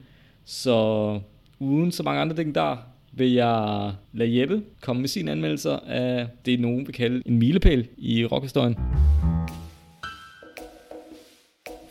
Så 0.44 1.20
uden 1.58 1.92
så 1.92 2.02
mange 2.02 2.20
andre 2.20 2.36
ting 2.36 2.54
der, 2.54 2.76
vil 3.12 3.32
jeg 3.32 3.92
lade 4.12 4.40
Jeppe 4.40 4.62
komme 4.80 5.00
med 5.00 5.08
sine 5.08 5.30
anmeldelser 5.30 5.78
af 5.86 6.28
det, 6.46 6.60
nogen 6.60 6.86
vil 6.86 6.94
kalde 6.94 7.22
en 7.26 7.38
milepæl 7.38 7.88
i 7.96 8.26
rockhistorien. 8.26 8.76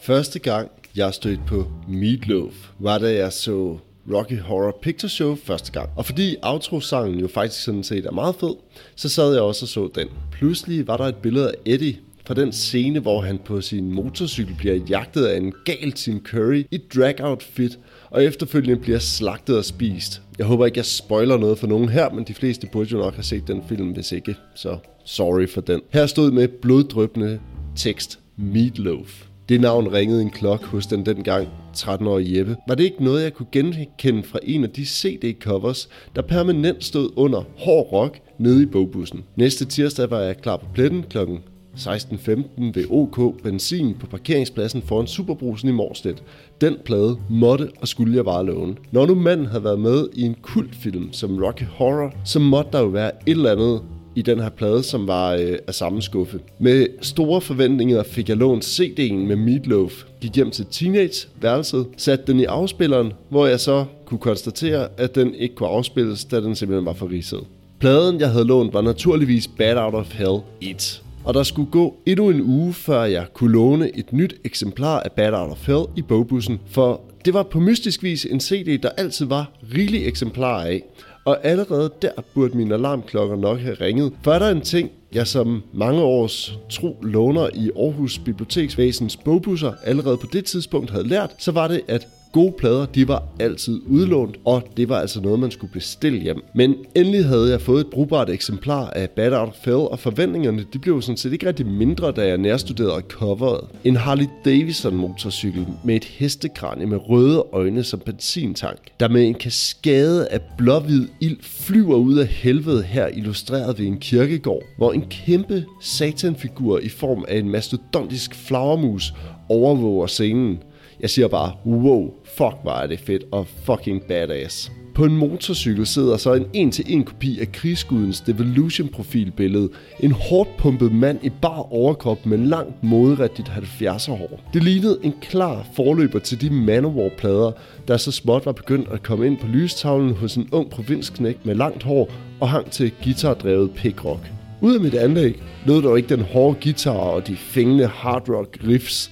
Første 0.01 0.39
gang, 0.39 0.71
jeg 0.95 1.13
stødte 1.13 1.41
på 1.47 1.71
Meatloaf, 1.87 2.71
var 2.79 2.97
da 2.97 3.13
jeg 3.13 3.33
så 3.33 3.77
Rocky 4.13 4.39
Horror 4.39 4.77
Picture 4.81 5.09
Show 5.09 5.35
første 5.35 5.71
gang. 5.71 5.89
Og 5.95 6.05
fordi 6.05 6.35
outro-sangen 6.43 7.19
jo 7.19 7.27
faktisk 7.27 7.63
sådan 7.63 7.83
set 7.83 8.05
er 8.05 8.11
meget 8.11 8.35
fed, 8.35 8.55
så 8.95 9.09
sad 9.09 9.33
jeg 9.33 9.41
også 9.41 9.65
og 9.65 9.69
så 9.69 9.89
den. 9.95 10.07
Pludselig 10.31 10.87
var 10.87 10.97
der 10.97 11.03
et 11.03 11.15
billede 11.15 11.47
af 11.47 11.53
Eddie 11.65 11.97
fra 12.29 12.35
den 12.35 12.51
scene, 12.51 12.99
hvor 12.99 13.21
han 13.21 13.37
på 13.45 13.61
sin 13.61 13.91
motorcykel 13.91 14.55
bliver 14.57 14.75
jagtet 14.89 15.25
af 15.25 15.37
en 15.37 15.53
gal 15.65 15.91
Tim 15.91 16.21
Curry 16.25 16.63
i 16.71 16.77
drag-outfit, 16.95 17.79
og 18.09 18.23
efterfølgende 18.23 18.81
bliver 18.81 18.99
slagtet 18.99 19.57
og 19.57 19.65
spist. 19.65 20.21
Jeg 20.37 20.45
håber 20.45 20.65
ikke, 20.65 20.77
jeg 20.77 20.85
spoiler 20.85 21.37
noget 21.37 21.57
for 21.59 21.67
nogen 21.67 21.89
her, 21.89 22.09
men 22.09 22.23
de 22.23 22.33
fleste 22.33 22.67
burde 22.71 22.89
jo 22.91 22.97
nok 22.97 23.13
have 23.13 23.23
set 23.23 23.47
den 23.47 23.63
film, 23.69 23.91
hvis 23.91 24.11
ikke. 24.11 24.35
Så 24.55 24.77
sorry 25.05 25.47
for 25.47 25.61
den. 25.61 25.81
Her 25.89 26.05
stod 26.05 26.31
med 26.31 26.47
bloddrøbende 26.47 27.39
tekst 27.75 28.19
Meatloaf. 28.37 29.25
Det 29.49 29.61
navn 29.61 29.93
ringede 29.93 30.21
en 30.21 30.29
klok 30.29 30.63
hos 30.65 30.87
den 30.87 31.05
dengang 31.05 31.47
13-årige 31.77 32.37
Jeppe. 32.37 32.55
Var 32.67 32.75
det 32.75 32.83
ikke 32.83 33.03
noget, 33.03 33.23
jeg 33.23 33.33
kunne 33.33 33.47
genkende 33.51 34.23
fra 34.23 34.39
en 34.43 34.63
af 34.63 34.69
de 34.69 34.85
CD-covers, 34.85 35.89
der 36.15 36.21
permanent 36.21 36.83
stod 36.83 37.09
under 37.15 37.43
hård 37.57 37.91
rock 37.91 38.19
nede 38.39 38.63
i 38.63 38.65
bogbussen? 38.65 39.23
Næste 39.35 39.65
tirsdag 39.65 40.11
var 40.11 40.19
jeg 40.19 40.37
klar 40.37 40.57
på 40.57 40.65
pletten 40.73 41.03
klokken 41.09 41.39
16.15 41.79 42.71
ved 42.73 42.85
OK 42.89 43.41
Benzin 43.43 43.95
på 43.99 44.07
parkeringspladsen 44.07 44.81
foran 44.81 45.07
Superbrusen 45.07 45.69
i 45.69 45.71
Morstedt. 45.71 46.23
Den 46.61 46.77
plade 46.85 47.17
måtte 47.29 47.69
og 47.81 47.87
skulle 47.87 48.15
jeg 48.15 48.25
bare 48.25 48.45
låne. 48.45 48.75
Når 48.91 49.05
nu 49.05 49.15
manden 49.15 49.45
havde 49.45 49.63
været 49.63 49.79
med 49.79 50.07
i 50.13 50.21
en 50.21 50.35
kultfilm 50.41 51.13
som 51.13 51.43
Rocky 51.43 51.63
Horror, 51.63 52.13
så 52.25 52.39
måtte 52.39 52.71
der 52.71 52.79
jo 52.79 52.87
være 52.87 53.11
et 53.27 53.31
eller 53.31 53.51
andet 53.51 53.81
i 54.15 54.21
den 54.21 54.39
her 54.39 54.49
plade, 54.49 54.83
som 54.83 55.07
var 55.07 55.33
øh, 55.33 55.57
af 55.67 55.75
samme 55.75 56.01
skuffe. 56.01 56.39
Med 56.59 56.87
store 57.01 57.41
forventninger 57.41 58.03
fik 58.03 58.29
jeg 58.29 58.37
lånt 58.37 58.65
CD'en 58.65 59.13
med 59.13 59.35
Meatloaf, 59.35 60.03
gik 60.21 60.35
hjem 60.35 60.51
til 60.51 60.65
teenage-værelset, 60.71 61.87
satte 61.97 62.25
den 62.27 62.39
i 62.39 62.43
afspilleren, 62.43 63.13
hvor 63.29 63.47
jeg 63.47 63.59
så 63.59 63.85
kunne 64.05 64.19
konstatere, 64.19 64.87
at 64.97 65.15
den 65.15 65.35
ikke 65.35 65.55
kunne 65.55 65.69
afspilles, 65.69 66.25
da 66.25 66.41
den 66.41 66.55
simpelthen 66.55 66.85
var 66.85 66.93
for 66.93 67.09
ridset. 67.11 67.43
Pladen, 67.79 68.19
jeg 68.19 68.29
havde 68.29 68.45
lånt, 68.45 68.73
var 68.73 68.81
naturligvis 68.81 69.47
Bad 69.57 69.77
Out 69.77 69.93
of 69.93 70.13
Hell 70.13 70.39
1. 70.61 71.03
Og 71.23 71.33
der 71.33 71.43
skulle 71.43 71.71
gå 71.71 71.97
endnu 72.05 72.29
en 72.29 72.41
uge, 72.41 72.73
før 72.73 73.03
jeg 73.03 73.25
kunne 73.33 73.51
låne 73.51 73.97
et 73.97 74.13
nyt 74.13 74.35
eksemplar 74.43 74.99
af 74.99 75.11
Bad 75.11 75.33
Out 75.33 75.51
of 75.51 75.67
Hell 75.67 75.85
i 75.95 76.01
bogbussen, 76.01 76.59
for 76.67 77.01
det 77.25 77.33
var 77.33 77.43
på 77.43 77.59
mystisk 77.59 78.03
vis 78.03 78.25
en 78.25 78.39
CD, 78.39 78.81
der 78.83 78.89
altid 78.89 79.25
var 79.25 79.51
rigelig 79.75 80.07
eksemplarer 80.07 80.65
af. 80.65 80.83
Og 81.25 81.45
allerede 81.45 81.91
der 82.01 82.11
burde 82.33 82.57
mine 82.57 82.73
alarmklokker 82.73 83.35
nok 83.35 83.59
have 83.59 83.73
ringet. 83.81 84.13
For 84.23 84.33
er 84.33 84.39
der 84.39 84.49
en 84.49 84.61
ting, 84.61 84.91
jeg 85.13 85.27
som 85.27 85.63
mange 85.73 86.01
års 86.01 86.57
tro 86.69 86.97
låner 87.03 87.49
i 87.55 87.71
Aarhus 87.75 88.19
Biblioteksvæsens 88.19 89.17
bogbusser 89.17 89.73
allerede 89.83 90.17
på 90.17 90.27
det 90.33 90.45
tidspunkt 90.45 90.91
havde 90.91 91.07
lært, 91.07 91.35
så 91.37 91.51
var 91.51 91.67
det, 91.67 91.81
at 91.87 92.07
Gode 92.31 92.53
plader, 92.57 92.85
de 92.85 93.07
var 93.07 93.23
altid 93.39 93.81
udlånt, 93.87 94.37
og 94.45 94.63
det 94.77 94.89
var 94.89 94.99
altså 94.99 95.21
noget, 95.21 95.39
man 95.39 95.51
skulle 95.51 95.73
bestille 95.73 96.19
hjem. 96.19 96.41
Men 96.55 96.75
endelig 96.95 97.25
havde 97.25 97.51
jeg 97.51 97.61
fået 97.61 97.81
et 97.81 97.87
brugbart 97.87 98.29
eksemplar 98.29 98.89
af 98.89 99.09
Bad 99.09 99.33
Out 99.33 99.47
of 99.47 99.65
Hell, 99.65 99.77
og 99.77 99.99
forventningerne 99.99 100.65
de 100.73 100.79
blev 100.79 101.01
sådan 101.01 101.17
set 101.17 101.33
ikke 101.33 101.47
rigtig 101.47 101.65
mindre, 101.65 102.11
da 102.11 102.27
jeg 102.27 102.37
nærstuderede 102.37 103.01
coveret. 103.07 103.67
En 103.83 103.95
Harley 103.95 104.25
Davidson 104.45 104.95
motorcykel 104.95 105.67
med 105.83 105.95
et 105.95 106.03
hestekranie 106.05 106.85
med 106.85 107.09
røde 107.09 107.43
øjne 107.53 107.83
som 107.83 107.99
benzintank, 107.99 108.79
der 108.99 109.07
med 109.07 109.27
en 109.27 109.33
kaskade 109.33 110.27
af 110.27 110.39
blåhvid 110.57 111.07
ild 111.21 111.37
flyver 111.41 111.95
ud 111.95 112.17
af 112.17 112.27
helvede 112.27 112.83
her 112.83 113.07
illustreret 113.07 113.79
ved 113.79 113.85
en 113.85 113.97
kirkegård, 113.97 114.63
hvor 114.77 114.91
en 114.91 115.05
kæmpe 115.09 115.65
satanfigur 115.81 116.79
i 116.79 116.89
form 116.89 117.25
af 117.27 117.37
en 117.37 117.49
mastodontisk 117.49 118.35
flagermus 118.35 119.13
overvåger 119.49 120.07
scenen. 120.07 120.59
Jeg 121.01 121.09
siger 121.09 121.27
bare, 121.27 121.51
wow, 121.65 122.13
fuck 122.23 122.55
hvor 122.63 122.71
er 122.71 122.87
det 122.87 122.99
fedt 122.99 123.23
og 123.31 123.47
fucking 123.47 124.03
badass. 124.03 124.71
På 124.95 125.05
en 125.05 125.17
motorcykel 125.17 125.87
sidder 125.87 126.17
så 126.17 126.33
en 126.33 126.45
en-til-en 126.53 127.03
kopi 127.03 127.39
af 127.39 127.51
krigsgudens 127.51 128.21
Devolution 128.21 128.87
profilbillede. 128.87 129.69
En 129.99 130.11
hårdt 130.11 130.57
pumpet 130.57 130.91
mand 130.91 131.19
i 131.23 131.29
bar 131.29 131.73
overkrop 131.73 132.25
med 132.25 132.37
langt 132.37 132.83
moderigtigt 132.83 133.49
70'er 133.49 134.11
hår. 134.11 134.41
Det 134.53 134.63
lignede 134.63 134.99
en 135.03 135.13
klar 135.21 135.67
forløber 135.75 136.19
til 136.19 136.41
de 136.41 136.49
Manowar-plader, 136.49 137.51
der 137.87 137.97
så 137.97 138.11
småt 138.11 138.45
var 138.45 138.51
begyndt 138.51 138.89
at 138.91 139.03
komme 139.03 139.27
ind 139.27 139.37
på 139.37 139.47
lystavlen 139.47 140.13
hos 140.13 140.35
en 140.35 140.49
ung 140.51 140.69
provinsknægt 140.69 141.45
med 141.45 141.55
langt 141.55 141.83
hår 141.83 142.11
og 142.39 142.49
hang 142.49 142.71
til 142.71 142.91
guitardrevet 143.03 143.71
pickrock. 143.71 144.31
Ud 144.61 144.75
af 144.75 144.81
mit 144.81 144.93
anlæg 144.93 145.43
lød 145.65 145.81
dog 145.81 145.97
ikke 145.97 146.15
den 146.15 146.23
hårde 146.23 146.59
guitar 146.63 146.91
og 146.91 147.27
de 147.27 147.35
fængende 147.35 147.87
hard 147.87 148.29
rock 148.29 148.57
riffs, 148.67 149.11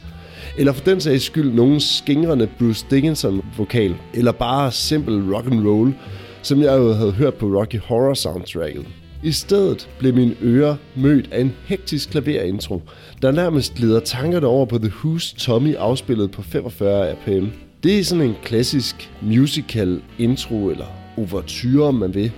eller 0.58 0.74
for 0.74 0.84
den 0.84 1.02
sags 1.02 1.24
skyld 1.24 1.54
nogen 1.54 1.80
skingrende 1.80 2.50
Bruce 2.60 2.86
Dickinson-vokal, 2.90 3.96
eller 4.14 4.32
bare 4.32 4.72
simpel 4.72 5.34
rock 5.34 5.46
and 5.46 5.68
roll, 5.68 5.94
som 6.42 6.62
jeg 6.62 6.78
jo 6.78 6.94
havde 6.94 7.12
hørt 7.12 7.34
på 7.34 7.46
Rocky 7.46 7.80
Horror 7.80 8.14
soundtracket. 8.14 8.86
I 9.24 9.32
stedet 9.32 9.90
blev 10.00 10.16
mine 10.16 10.36
ører 10.42 10.76
mødt 10.96 11.30
af 11.32 11.42
en 11.42 11.54
hektisk 11.66 12.10
klaverintro, 12.10 12.82
der 13.22 13.32
nærmest 13.32 13.80
leder 13.80 14.00
tankerne 14.00 14.48
over 14.48 14.66
på 14.66 14.78
The 14.78 14.92
Who's 15.04 15.36
Tommy 15.38 15.76
afspillet 15.76 16.32
på 16.32 16.42
45 16.42 17.14
RPM. 17.14 17.46
Det 17.84 18.00
er 18.00 18.04
sådan 18.04 18.24
en 18.24 18.36
klassisk 18.44 19.12
musical 19.22 20.02
intro, 20.18 20.70
eller 20.70 20.86
overture, 21.18 21.88
om 21.88 21.96
man 21.96 22.14
vil. 22.14 22.32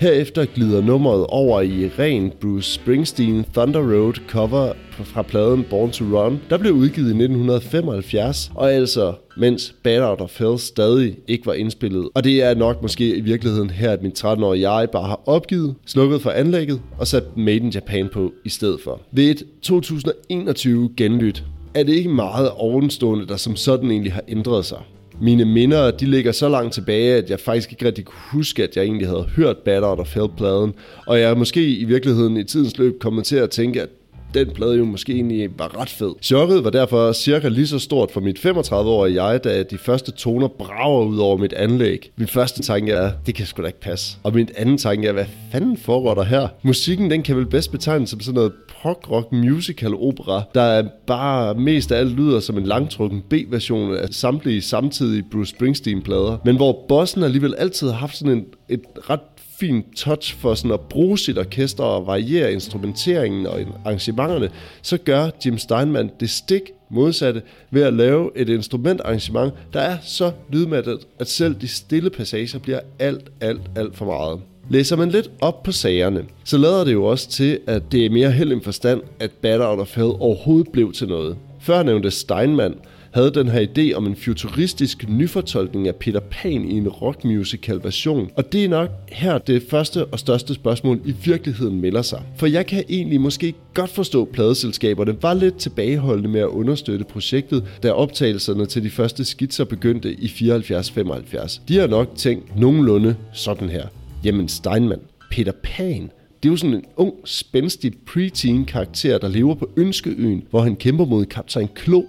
Herefter 0.00 0.44
glider 0.44 0.82
nummeret 0.82 1.26
over 1.26 1.60
i 1.60 1.88
ren 1.98 2.32
Bruce 2.40 2.72
Springsteen 2.72 3.44
Thunder 3.54 3.80
Road 3.80 4.12
cover 4.28 4.72
fra 4.90 5.22
pladen 5.22 5.64
Born 5.70 5.90
to 5.90 6.04
Run, 6.04 6.40
der 6.50 6.58
blev 6.58 6.72
udgivet 6.72 7.06
i 7.06 7.10
1975, 7.10 8.50
og 8.54 8.72
altså 8.72 9.14
mens 9.36 9.74
Bad 9.82 10.02
Out 10.02 10.20
of 10.20 10.38
Hell 10.38 10.58
stadig 10.58 11.16
ikke 11.28 11.46
var 11.46 11.52
indspillet. 11.52 12.08
Og 12.14 12.24
det 12.24 12.42
er 12.42 12.54
nok 12.54 12.82
måske 12.82 13.16
i 13.16 13.20
virkeligheden 13.20 13.70
her, 13.70 13.90
at 13.90 14.02
min 14.02 14.12
13-årige 14.18 14.70
jeg 14.70 14.90
bare 14.90 15.06
har 15.06 15.20
opgivet, 15.26 15.74
slukket 15.86 16.22
for 16.22 16.30
anlægget 16.30 16.80
og 16.98 17.06
sat 17.06 17.36
Made 17.36 17.56
in 17.56 17.70
Japan 17.70 18.08
på 18.12 18.32
i 18.44 18.48
stedet 18.48 18.80
for. 18.84 19.00
Ved 19.12 19.30
et 19.30 19.42
2021 19.62 20.90
genlyt 20.96 21.44
er 21.74 21.82
det 21.82 21.92
ikke 21.92 22.10
meget 22.10 22.50
ovenstående, 22.50 23.26
der 23.26 23.36
som 23.36 23.56
sådan 23.56 23.90
egentlig 23.90 24.12
har 24.12 24.24
ændret 24.28 24.64
sig. 24.64 24.78
Mine 25.20 25.44
minder, 25.44 25.90
de 25.90 26.06
ligger 26.06 26.32
så 26.32 26.48
langt 26.48 26.74
tilbage, 26.74 27.14
at 27.14 27.30
jeg 27.30 27.40
faktisk 27.40 27.72
ikke 27.72 27.86
rigtig 27.86 28.04
kunne 28.04 28.38
huske, 28.38 28.62
at 28.62 28.76
jeg 28.76 28.84
egentlig 28.84 29.08
havde 29.08 29.28
hørt 29.36 29.56
Battered 29.58 29.92
og 29.92 29.98
of 29.98 30.14
Hell-pladen. 30.14 30.74
Og 31.06 31.20
jeg 31.20 31.30
er 31.30 31.34
måske 31.34 31.68
i 31.68 31.84
virkeligheden 31.84 32.36
i 32.36 32.44
tidens 32.44 32.78
løb 32.78 33.00
kommet 33.00 33.24
til 33.24 33.36
at 33.36 33.50
tænke, 33.50 33.82
at 33.82 33.88
den 34.34 34.50
plade 34.50 34.76
jo 34.76 34.84
måske 34.84 35.12
egentlig 35.12 35.48
var 35.58 35.80
ret 35.80 35.88
fed. 35.88 36.12
Chokket 36.22 36.64
var 36.64 36.70
derfor 36.70 37.12
cirka 37.12 37.48
lige 37.48 37.66
så 37.66 37.78
stort 37.78 38.10
for 38.10 38.20
mit 38.20 38.38
35-årige 38.38 39.24
jeg, 39.24 39.44
da 39.44 39.62
de 39.62 39.78
første 39.78 40.12
toner 40.12 40.48
brager 40.48 41.04
ud 41.04 41.18
over 41.18 41.36
mit 41.36 41.52
anlæg. 41.52 42.10
Min 42.16 42.28
første 42.28 42.62
tanke 42.62 42.92
er, 42.92 43.10
det 43.26 43.34
kan 43.34 43.46
sgu 43.46 43.62
da 43.62 43.66
ikke 43.66 43.80
passe. 43.80 44.16
Og 44.22 44.34
min 44.34 44.48
anden 44.56 44.78
tanke 44.78 45.08
er, 45.08 45.12
hvad 45.12 45.24
fanden 45.52 45.76
foregår 45.76 46.14
der 46.14 46.24
her? 46.24 46.48
Musikken, 46.62 47.10
den 47.10 47.22
kan 47.22 47.36
vel 47.36 47.46
bedst 47.46 47.72
betegnes 47.72 48.10
som 48.10 48.20
sådan 48.20 48.34
noget 48.34 48.52
prog-rock 48.82 49.32
musical 49.32 49.94
opera, 49.94 50.42
der 50.54 50.88
bare 51.06 51.54
mest 51.54 51.92
af 51.92 51.98
alt 51.98 52.10
lyder 52.16 52.40
som 52.40 52.58
en 52.58 52.66
langtrukken 52.66 53.22
B-version 53.30 53.94
af 53.94 54.08
samtlige 54.10 54.62
samtidige 54.62 55.24
Bruce 55.32 55.50
Springsteen-plader, 55.50 56.36
men 56.44 56.56
hvor 56.56 56.84
bossen 56.88 57.22
alligevel 57.22 57.54
altid 57.58 57.88
har 57.88 57.96
haft 57.96 58.16
sådan 58.16 58.32
en, 58.32 58.44
et 58.68 58.80
ret 59.10 59.20
fint 59.60 59.86
touch 59.96 60.36
for 60.36 60.54
sådan 60.54 60.70
at 60.70 60.80
bruge 60.80 61.18
sit 61.18 61.38
orkester 61.38 61.84
og 61.84 62.06
variere 62.06 62.52
instrumenteringen 62.52 63.46
og 63.46 63.60
arrangementerne, 63.84 64.50
så 64.82 64.96
gør 64.98 65.30
Jim 65.46 65.58
Steinman 65.58 66.10
det 66.20 66.30
stik 66.30 66.62
modsatte 66.90 67.42
ved 67.70 67.82
at 67.82 67.94
lave 67.94 68.30
et 68.36 68.48
instrumentarrangement, 68.48 69.52
der 69.72 69.80
er 69.80 69.96
så 70.02 70.32
lydmættet, 70.52 70.98
at 71.18 71.28
selv 71.28 71.54
de 71.54 71.68
stille 71.68 72.10
passager 72.10 72.58
bliver 72.58 72.80
alt, 72.98 73.30
alt, 73.40 73.62
alt 73.76 73.96
for 73.96 74.04
meget. 74.04 74.40
Læser 74.70 74.96
man 74.96 75.10
lidt 75.10 75.30
op 75.40 75.62
på 75.62 75.72
sagerne, 75.72 76.24
så 76.44 76.58
lader 76.58 76.84
det 76.84 76.92
jo 76.92 77.04
også 77.04 77.28
til, 77.28 77.58
at 77.66 77.82
det 77.92 78.06
er 78.06 78.10
mere 78.10 78.30
held 78.30 78.52
end 78.52 78.62
forstand, 78.62 79.00
at 79.20 79.30
Battle 79.30 79.66
Out 79.66 79.78
of 79.78 79.96
Hell 79.96 80.10
overhovedet 80.18 80.72
blev 80.72 80.92
til 80.92 81.08
noget. 81.08 81.36
Før 81.60 81.82
nævnte 81.82 82.10
Steinman 82.10 82.74
havde 83.10 83.30
den 83.30 83.48
her 83.48 83.66
idé 83.66 83.94
om 83.94 84.06
en 84.06 84.16
futuristisk 84.16 85.08
nyfortolkning 85.08 85.88
af 85.88 85.94
Peter 85.94 86.20
Pan 86.20 86.70
i 86.70 86.76
en 86.76 86.88
rockmusical 86.88 87.80
version. 87.82 88.30
Og 88.36 88.52
det 88.52 88.64
er 88.64 88.68
nok 88.68 88.90
her 89.08 89.38
det 89.38 89.62
første 89.70 90.04
og 90.04 90.18
største 90.18 90.54
spørgsmål 90.54 91.00
i 91.04 91.14
virkeligheden 91.24 91.80
melder 91.80 92.02
sig. 92.02 92.22
For 92.36 92.46
jeg 92.46 92.66
kan 92.66 92.84
egentlig 92.88 93.20
måske 93.20 93.54
godt 93.74 93.90
forstå, 93.90 94.22
at 94.22 94.28
pladeselskaberne 94.28 95.22
var 95.22 95.34
lidt 95.34 95.56
tilbageholdende 95.56 96.28
med 96.28 96.40
at 96.40 96.46
understøtte 96.46 97.04
projektet, 97.04 97.64
da 97.82 97.92
optagelserne 97.92 98.66
til 98.66 98.82
de 98.82 98.90
første 98.90 99.24
skitser 99.24 99.64
begyndte 99.64 100.12
i 100.12 100.26
74-75. 100.26 101.60
De 101.68 101.78
har 101.78 101.86
nok 101.86 102.08
tænkt 102.16 102.58
nogenlunde 102.58 103.16
sådan 103.32 103.68
her. 103.68 103.86
Jamen 104.24 104.48
Steinman, 104.48 105.00
Peter 105.30 105.52
Pan, 105.62 106.10
det 106.42 106.48
er 106.48 106.52
jo 106.52 106.56
sådan 106.56 106.74
en 106.74 106.84
ung, 106.96 107.14
spændstig 107.24 107.92
preteen 108.06 108.64
karakter, 108.64 109.18
der 109.18 109.28
lever 109.28 109.54
på 109.54 109.70
Ønskeøen, 109.76 110.42
hvor 110.50 110.60
han 110.60 110.76
kæmper 110.76 111.04
mod 111.04 111.24
kaptajn 111.24 111.68
Klo, 111.74 112.02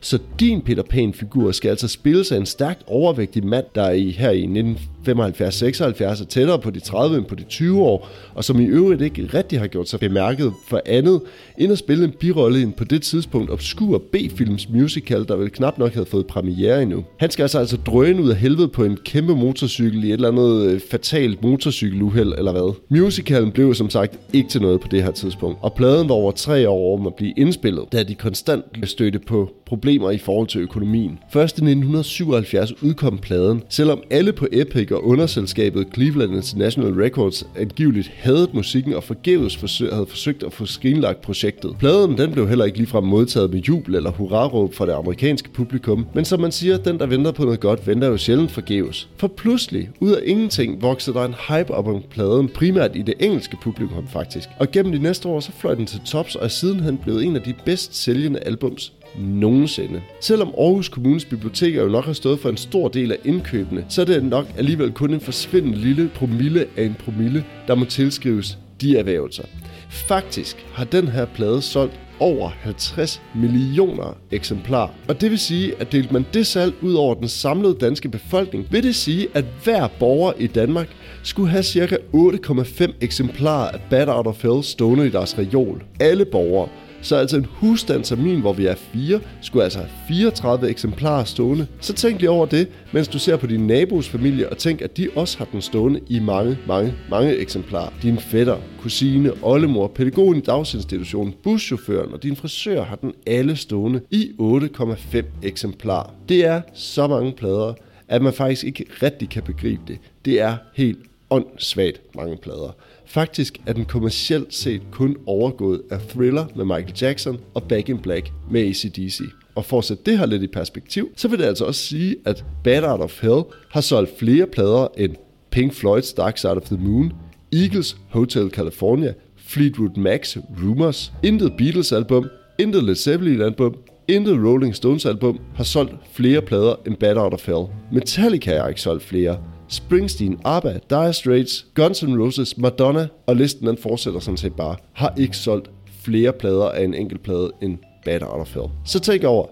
så 0.00 0.18
din 0.40 0.60
Peter 0.60 0.82
Pan-figur 0.82 1.52
skal 1.52 1.68
altså 1.68 1.88
spilles 1.88 2.32
af 2.32 2.36
en 2.36 2.46
stærkt 2.46 2.82
overvægtig 2.86 3.46
mand, 3.46 3.64
der 3.74 3.82
er 3.82 3.92
i, 3.92 4.10
her 4.10 4.30
i 4.30 4.44
1975-76 4.44 6.22
er 6.22 6.26
tættere 6.28 6.58
på 6.58 6.70
de 6.70 6.80
30 6.80 7.18
end 7.18 7.24
på 7.24 7.34
de 7.34 7.44
20 7.44 7.82
år, 7.82 8.08
og 8.34 8.44
som 8.44 8.60
i 8.60 8.64
øvrigt 8.64 9.02
ikke 9.02 9.30
rigtig 9.34 9.60
har 9.60 9.66
gjort 9.66 9.88
sig 9.88 10.00
bemærket 10.00 10.52
for 10.68 10.80
andet, 10.86 11.20
end 11.58 11.72
at 11.72 11.78
spille 11.78 12.04
en 12.04 12.12
birolle 12.20 12.60
i 12.60 12.62
en 12.62 12.72
på 12.72 12.84
det 12.84 13.02
tidspunkt 13.02 13.50
obskur 13.50 13.98
B-films 14.12 14.68
musical, 14.68 15.28
der 15.28 15.36
vel 15.36 15.50
knap 15.50 15.78
nok 15.78 15.92
havde 15.92 16.06
fået 16.06 16.26
premiere 16.26 16.82
endnu. 16.82 17.04
Han 17.16 17.30
skal 17.30 17.42
altså 17.42 17.58
altså 17.58 17.76
drøne 17.76 18.22
ud 18.22 18.30
af 18.30 18.36
helvede 18.36 18.68
på 18.68 18.84
en 18.84 18.96
kæmpe 19.04 19.34
motorcykel 19.34 20.04
i 20.04 20.06
et 20.06 20.12
eller 20.12 20.28
andet 20.28 20.70
øh, 20.70 20.80
fatalt 20.90 21.42
motorcykeluheld 21.42 22.32
eller 22.38 22.52
hvad. 22.52 22.74
Musicalen 22.88 23.52
blev 23.52 23.74
som 23.74 23.90
sagt 23.90 24.18
ikke 24.32 24.48
til 24.48 24.62
noget 24.62 24.80
på 24.80 24.88
det 24.90 25.02
her 25.02 25.10
tidspunkt, 25.10 25.58
og 25.62 25.74
pladen 25.74 26.08
var 26.08 26.14
over 26.14 26.32
tre 26.32 26.68
år 26.68 26.98
om 26.98 27.06
at 27.06 27.14
blive 27.14 27.32
indspillet, 27.36 27.84
da 27.92 28.02
de 28.02 28.14
konstant 28.14 28.64
stødte 28.84 29.18
på 29.18 29.50
problemer 29.78 30.10
i 30.10 30.18
forhold 30.18 30.48
til 30.48 30.60
økonomien. 30.60 31.18
Først 31.30 31.58
i 31.58 31.62
1977 31.62 32.82
udkom 32.82 33.18
pladen, 33.18 33.62
selvom 33.68 34.02
alle 34.10 34.32
på 34.32 34.46
Epic 34.52 34.92
og 34.92 35.04
underselskabet 35.04 35.86
Cleveland 35.94 36.34
International 36.34 36.92
Records 37.02 37.46
angiveligt 37.56 38.12
havde 38.16 38.48
musikken 38.52 38.94
og 38.94 39.04
forgæves 39.04 39.56
forsøg, 39.56 39.92
havde 39.92 40.06
forsøgt 40.06 40.42
at 40.42 40.52
få 40.52 40.66
skrinlagt 40.66 41.20
projektet. 41.20 41.76
Pladen 41.78 42.18
den 42.18 42.32
blev 42.32 42.48
heller 42.48 42.64
ikke 42.64 42.78
ligefrem 42.78 43.04
modtaget 43.04 43.50
med 43.52 43.60
jubel 43.60 43.94
eller 43.94 44.10
hurraråb 44.10 44.74
fra 44.74 44.86
det 44.86 44.92
amerikanske 44.92 45.50
publikum, 45.50 46.06
men 46.14 46.24
som 46.24 46.40
man 46.40 46.52
siger, 46.52 46.76
den 46.76 46.98
der 46.98 47.06
venter 47.06 47.32
på 47.32 47.44
noget 47.44 47.60
godt, 47.60 47.86
venter 47.86 48.08
jo 48.08 48.16
sjældent 48.16 48.50
forgæves. 48.50 49.08
For 49.16 49.28
pludselig, 49.28 49.90
ud 50.00 50.10
af 50.10 50.20
ingenting, 50.24 50.82
voksede 50.82 51.16
der 51.16 51.24
en 51.24 51.34
hype 51.48 51.74
op 51.74 51.86
om 51.88 52.02
pladen, 52.10 52.48
primært 52.48 52.96
i 52.96 53.02
det 53.02 53.14
engelske 53.20 53.56
publikum 53.62 54.08
faktisk. 54.08 54.48
Og 54.58 54.70
gennem 54.70 54.92
de 54.92 54.98
næste 54.98 55.28
år, 55.28 55.40
så 55.40 55.52
fløj 55.52 55.74
den 55.74 55.86
til 55.86 56.00
tops, 56.06 56.34
og 56.34 56.44
er 56.44 56.48
sidenhen 56.48 56.98
blevet 56.98 57.24
en 57.24 57.36
af 57.36 57.42
de 57.42 57.54
bedst 57.64 57.96
sælgende 58.02 58.40
albums 58.40 58.92
nogensinde. 59.18 60.02
Selvom 60.20 60.48
Aarhus 60.58 60.88
Kommunes 60.88 61.24
biblioteker 61.24 61.82
jo 61.82 61.88
nok 61.88 62.04
har 62.04 62.12
stået 62.12 62.40
for 62.40 62.48
en 62.48 62.56
stor 62.56 62.88
del 62.88 63.12
af 63.12 63.18
indkøbene, 63.24 63.84
så 63.88 64.00
er 64.00 64.04
det 64.04 64.24
nok 64.24 64.46
alligevel 64.56 64.92
kun 64.92 65.14
en 65.14 65.20
forsvindende 65.20 65.78
lille 65.78 66.10
promille 66.14 66.66
af 66.76 66.84
en 66.84 66.96
promille, 67.04 67.44
der 67.68 67.74
må 67.74 67.84
tilskrives 67.84 68.58
de 68.80 68.98
erhvervelser. 68.98 69.44
Faktisk 69.88 70.66
har 70.72 70.84
den 70.84 71.08
her 71.08 71.24
plade 71.24 71.62
solgt 71.62 72.00
over 72.20 72.48
50 72.48 73.22
millioner 73.34 74.16
eksemplarer. 74.30 74.88
Og 75.08 75.20
det 75.20 75.30
vil 75.30 75.38
sige, 75.38 75.72
at 75.80 75.92
delte 75.92 76.12
man 76.12 76.26
det 76.34 76.46
salg 76.46 76.74
ud 76.82 76.94
over 76.94 77.14
den 77.14 77.28
samlede 77.28 77.76
danske 77.80 78.08
befolkning, 78.08 78.66
vil 78.70 78.82
det 78.82 78.94
sige, 78.94 79.28
at 79.34 79.44
hver 79.64 79.88
borger 79.98 80.32
i 80.38 80.46
Danmark 80.46 80.88
skulle 81.22 81.50
have 81.50 81.62
ca. 81.62 81.96
8,5 82.14 82.92
eksemplarer 83.00 83.70
af 83.70 83.80
Bad 83.90 84.08
Out 84.08 84.26
of 84.26 84.42
Hell 84.42 84.62
stående 84.64 85.06
i 85.06 85.10
deres 85.10 85.38
reol. 85.38 85.82
Alle 86.00 86.24
borgere. 86.24 86.68
Så 87.02 87.16
altså 87.16 87.36
en 87.36 87.46
husstand 87.50 88.04
som 88.04 88.18
min, 88.18 88.40
hvor 88.40 88.52
vi 88.52 88.66
er 88.66 88.74
fire, 88.74 89.20
skulle 89.40 89.64
altså 89.64 89.78
have 89.78 89.90
34 90.08 90.70
eksemplarer 90.70 91.24
stående. 91.24 91.66
Så 91.80 91.92
tænk 91.92 92.20
lige 92.20 92.30
over 92.30 92.46
det, 92.46 92.68
mens 92.92 93.08
du 93.08 93.18
ser 93.18 93.36
på 93.36 93.46
din 93.46 93.66
nabos 93.66 94.08
familie, 94.08 94.48
og 94.48 94.58
tænk, 94.58 94.80
at 94.80 94.96
de 94.96 95.08
også 95.16 95.38
har 95.38 95.44
den 95.52 95.62
stående 95.62 96.00
i 96.08 96.18
mange, 96.18 96.58
mange, 96.66 96.94
mange 97.10 97.36
eksemplarer. 97.36 97.92
Din 98.02 98.18
fætter, 98.18 98.56
kusine, 98.80 99.32
oldemor, 99.42 99.86
pædagogen 99.86 100.36
i 100.36 100.40
dagsinstitutionen, 100.40 101.34
buschaufføren 101.42 102.12
og 102.12 102.22
din 102.22 102.36
frisør 102.36 102.82
har 102.82 102.96
den 102.96 103.12
alle 103.26 103.56
stående 103.56 104.00
i 104.10 104.30
8,5 104.40 105.22
eksemplarer. 105.42 106.14
Det 106.28 106.44
er 106.44 106.60
så 106.74 107.06
mange 107.06 107.32
plader, 107.32 107.74
at 108.08 108.22
man 108.22 108.32
faktisk 108.32 108.64
ikke 108.64 108.86
rigtig 109.02 109.28
kan 109.28 109.42
begribe 109.42 109.82
det. 109.88 109.98
Det 110.24 110.40
er 110.40 110.56
helt 110.74 110.98
åndssvagt 111.30 112.00
mange 112.16 112.36
plader. 112.36 112.76
Faktisk 113.10 113.58
er 113.66 113.72
den 113.72 113.84
kommercielt 113.84 114.54
set 114.54 114.82
kun 114.90 115.16
overgået 115.26 115.82
af 115.90 116.00
Thriller 116.00 116.46
med 116.56 116.64
Michael 116.64 116.94
Jackson 117.00 117.40
og 117.54 117.62
Back 117.62 117.88
in 117.88 117.98
Black 117.98 118.32
med 118.50 118.60
ACDC. 118.60 119.20
Og 119.54 119.64
for 119.64 119.78
at 119.78 119.84
sætte 119.84 120.02
det 120.06 120.18
her 120.18 120.26
lidt 120.26 120.42
i 120.42 120.46
perspektiv, 120.46 121.10
så 121.16 121.28
vil 121.28 121.38
det 121.38 121.44
altså 121.44 121.64
også 121.64 121.80
sige, 121.80 122.16
at 122.24 122.44
Bad 122.64 122.82
Out 122.84 123.00
of 123.00 123.22
Hell 123.22 123.42
har 123.70 123.80
solgt 123.80 124.18
flere 124.18 124.46
plader 124.46 124.88
end 124.98 125.14
Pink 125.50 125.72
Floyd's 125.72 126.14
Dark 126.14 126.38
Side 126.38 126.52
of 126.52 126.62
the 126.62 126.76
Moon, 126.76 127.12
Eagles 127.52 127.96
Hotel 128.10 128.50
California, 128.50 129.12
Fleetwood 129.36 129.98
Mac's 129.98 130.38
Rumors, 130.64 131.12
intet 131.22 131.52
Beatles 131.58 131.92
album, 131.92 132.26
intet 132.58 132.84
Led 132.84 132.94
Zeppelin 132.94 133.40
album, 133.40 133.74
intet 134.08 134.34
Rolling 134.44 134.74
Stones 134.74 135.06
album 135.06 135.38
har 135.54 135.64
solgt 135.64 135.94
flere 136.12 136.42
plader 136.42 136.74
end 136.86 136.96
Bad 136.96 137.16
Out 137.16 137.32
of 137.32 137.46
Hell. 137.46 137.66
Metallica 137.92 138.58
har 138.60 138.68
ikke 138.68 138.80
solgt 138.80 139.02
flere. 139.02 139.38
Springsteen, 139.68 140.40
ABBA, 140.44 140.78
Dire 140.90 141.12
Straits, 141.12 141.66
Guns 141.74 142.02
N' 142.02 142.22
Roses, 142.22 142.58
Madonna, 142.58 143.08
og 143.26 143.36
listen 143.36 143.66
den 143.66 143.78
fortsætter 143.78 144.20
sådan 144.20 144.36
set 144.36 144.54
bare, 144.54 144.76
har 144.92 145.14
ikke 145.16 145.36
solgt 145.36 145.70
flere 146.02 146.32
plader 146.32 146.68
af 146.68 146.84
en 146.84 146.94
enkelt 146.94 147.22
plade 147.22 147.50
end 147.62 147.78
Bad 148.04 148.22
Out 148.22 148.40
of 148.40 148.54
Hell. 148.54 148.68
Så 148.84 149.00
tænk 149.00 149.24
over, 149.24 149.46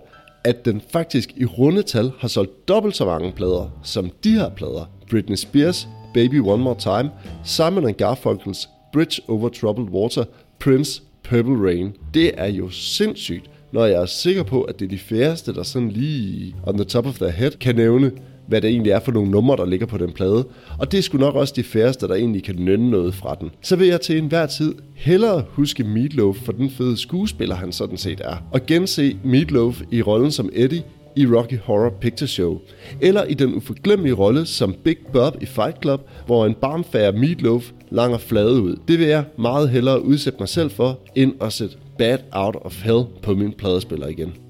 at 0.45 0.65
den 0.65 0.83
faktisk 0.93 1.33
i 1.37 1.45
rundetal 1.45 2.13
har 2.19 2.29
solgt 2.29 2.69
dobbelt 2.69 2.97
så 2.97 3.05
mange 3.05 3.33
plader 3.33 3.81
som 3.83 4.11
de 4.25 4.31
her 4.31 4.49
plader. 4.49 4.91
Britney 5.11 5.37
Spears, 5.37 5.89
Baby 6.15 6.41
One 6.41 6.63
More 6.63 6.77
Time, 6.79 7.11
Simon 7.45 7.95
Garfunkel's 8.03 8.69
Bridge 8.93 9.23
Over 9.29 9.49
Troubled 9.49 9.89
Water, 9.89 10.25
Prince, 10.59 11.03
Purple 11.25 11.67
Rain. 11.67 11.93
Det 12.15 12.31
er 12.37 12.47
jo 12.47 12.71
sindssygt, 12.71 13.51
når 13.73 13.85
jeg 13.85 14.03
er 14.03 14.07
sikker 14.07 14.43
på, 14.43 14.63
at 14.63 14.79
det 14.79 14.85
er 14.85 14.89
de 14.89 14.99
færreste, 14.99 15.55
der 15.55 15.63
sådan 15.63 15.89
lige 15.89 16.55
on 16.67 16.75
the 16.75 16.85
top 16.85 17.07
of 17.07 17.15
their 17.15 17.31
head 17.31 17.51
kan 17.51 17.77
nævne 17.77 18.13
hvad 18.49 18.61
det 18.61 18.71
egentlig 18.71 18.93
er 18.93 19.01
for 19.01 19.13
nogle 19.13 19.31
numre, 19.31 19.57
der 19.57 19.67
ligger 19.67 19.87
på 19.87 19.99
den 19.99 20.13
plade. 20.13 20.45
Og 20.79 20.93
det 20.93 20.99
er 20.99 21.03
sgu 21.03 21.19
nok 21.19 21.35
også 21.35 21.53
de 21.57 21.63
færreste, 21.63 22.09
der 22.09 22.15
egentlig 22.15 22.45
kan 22.45 22.57
nynne 22.59 22.91
noget 22.91 23.15
fra 23.15 23.37
den. 23.41 23.51
Så 23.63 23.77
vil 23.77 23.89
jeg 23.89 24.01
til 24.01 24.19
enhver 24.19 24.47
tid 24.47 24.75
hellere 24.95 25.45
huske 25.49 25.85
Meatloaf 25.85 26.37
for 26.37 26.53
den 26.53 26.71
fede 26.71 26.97
skuespiller, 26.97 27.55
han 27.55 27.73
sådan 27.73 27.97
set 27.97 28.21
er. 28.25 28.37
Og 28.53 28.67
gense 28.67 29.17
Meatloaf 29.25 29.83
i 29.91 30.03
rollen 30.03 30.31
som 30.31 30.51
Eddie 30.53 30.83
i 31.17 31.27
Rocky 31.27 31.59
Horror 31.59 31.91
Picture 32.01 32.29
Show, 32.29 32.59
eller 33.01 33.25
i 33.25 33.35
den 33.35 33.55
uforglemmelige 33.55 34.15
rolle 34.15 34.47
som 34.47 34.75
Big 34.85 34.97
Bob 35.13 35.43
i 35.43 35.47
Fight 35.47 35.83
Club, 35.83 36.09
hvor 36.27 36.47
en 36.47 36.55
barmfærd 36.55 37.15
Meatloaf 37.15 37.73
langer 37.91 38.19
flade 38.19 38.63
ud. 38.63 38.77
Det 38.89 38.99
vil 38.99 39.07
jeg 39.07 39.25
meget 39.39 39.71
hellere 39.71 40.05
udsætte 40.05 40.39
mig 40.39 40.49
selv 40.49 40.71
for, 40.71 40.99
end 41.15 41.33
at 41.41 41.53
sætte 41.53 41.77
Bad 41.99 42.19
Out 42.33 42.57
of 42.61 42.83
Hell 42.85 43.05
på 43.23 43.35
min 43.35 43.53
pladespiller 43.53 44.07
igen. 44.07 44.46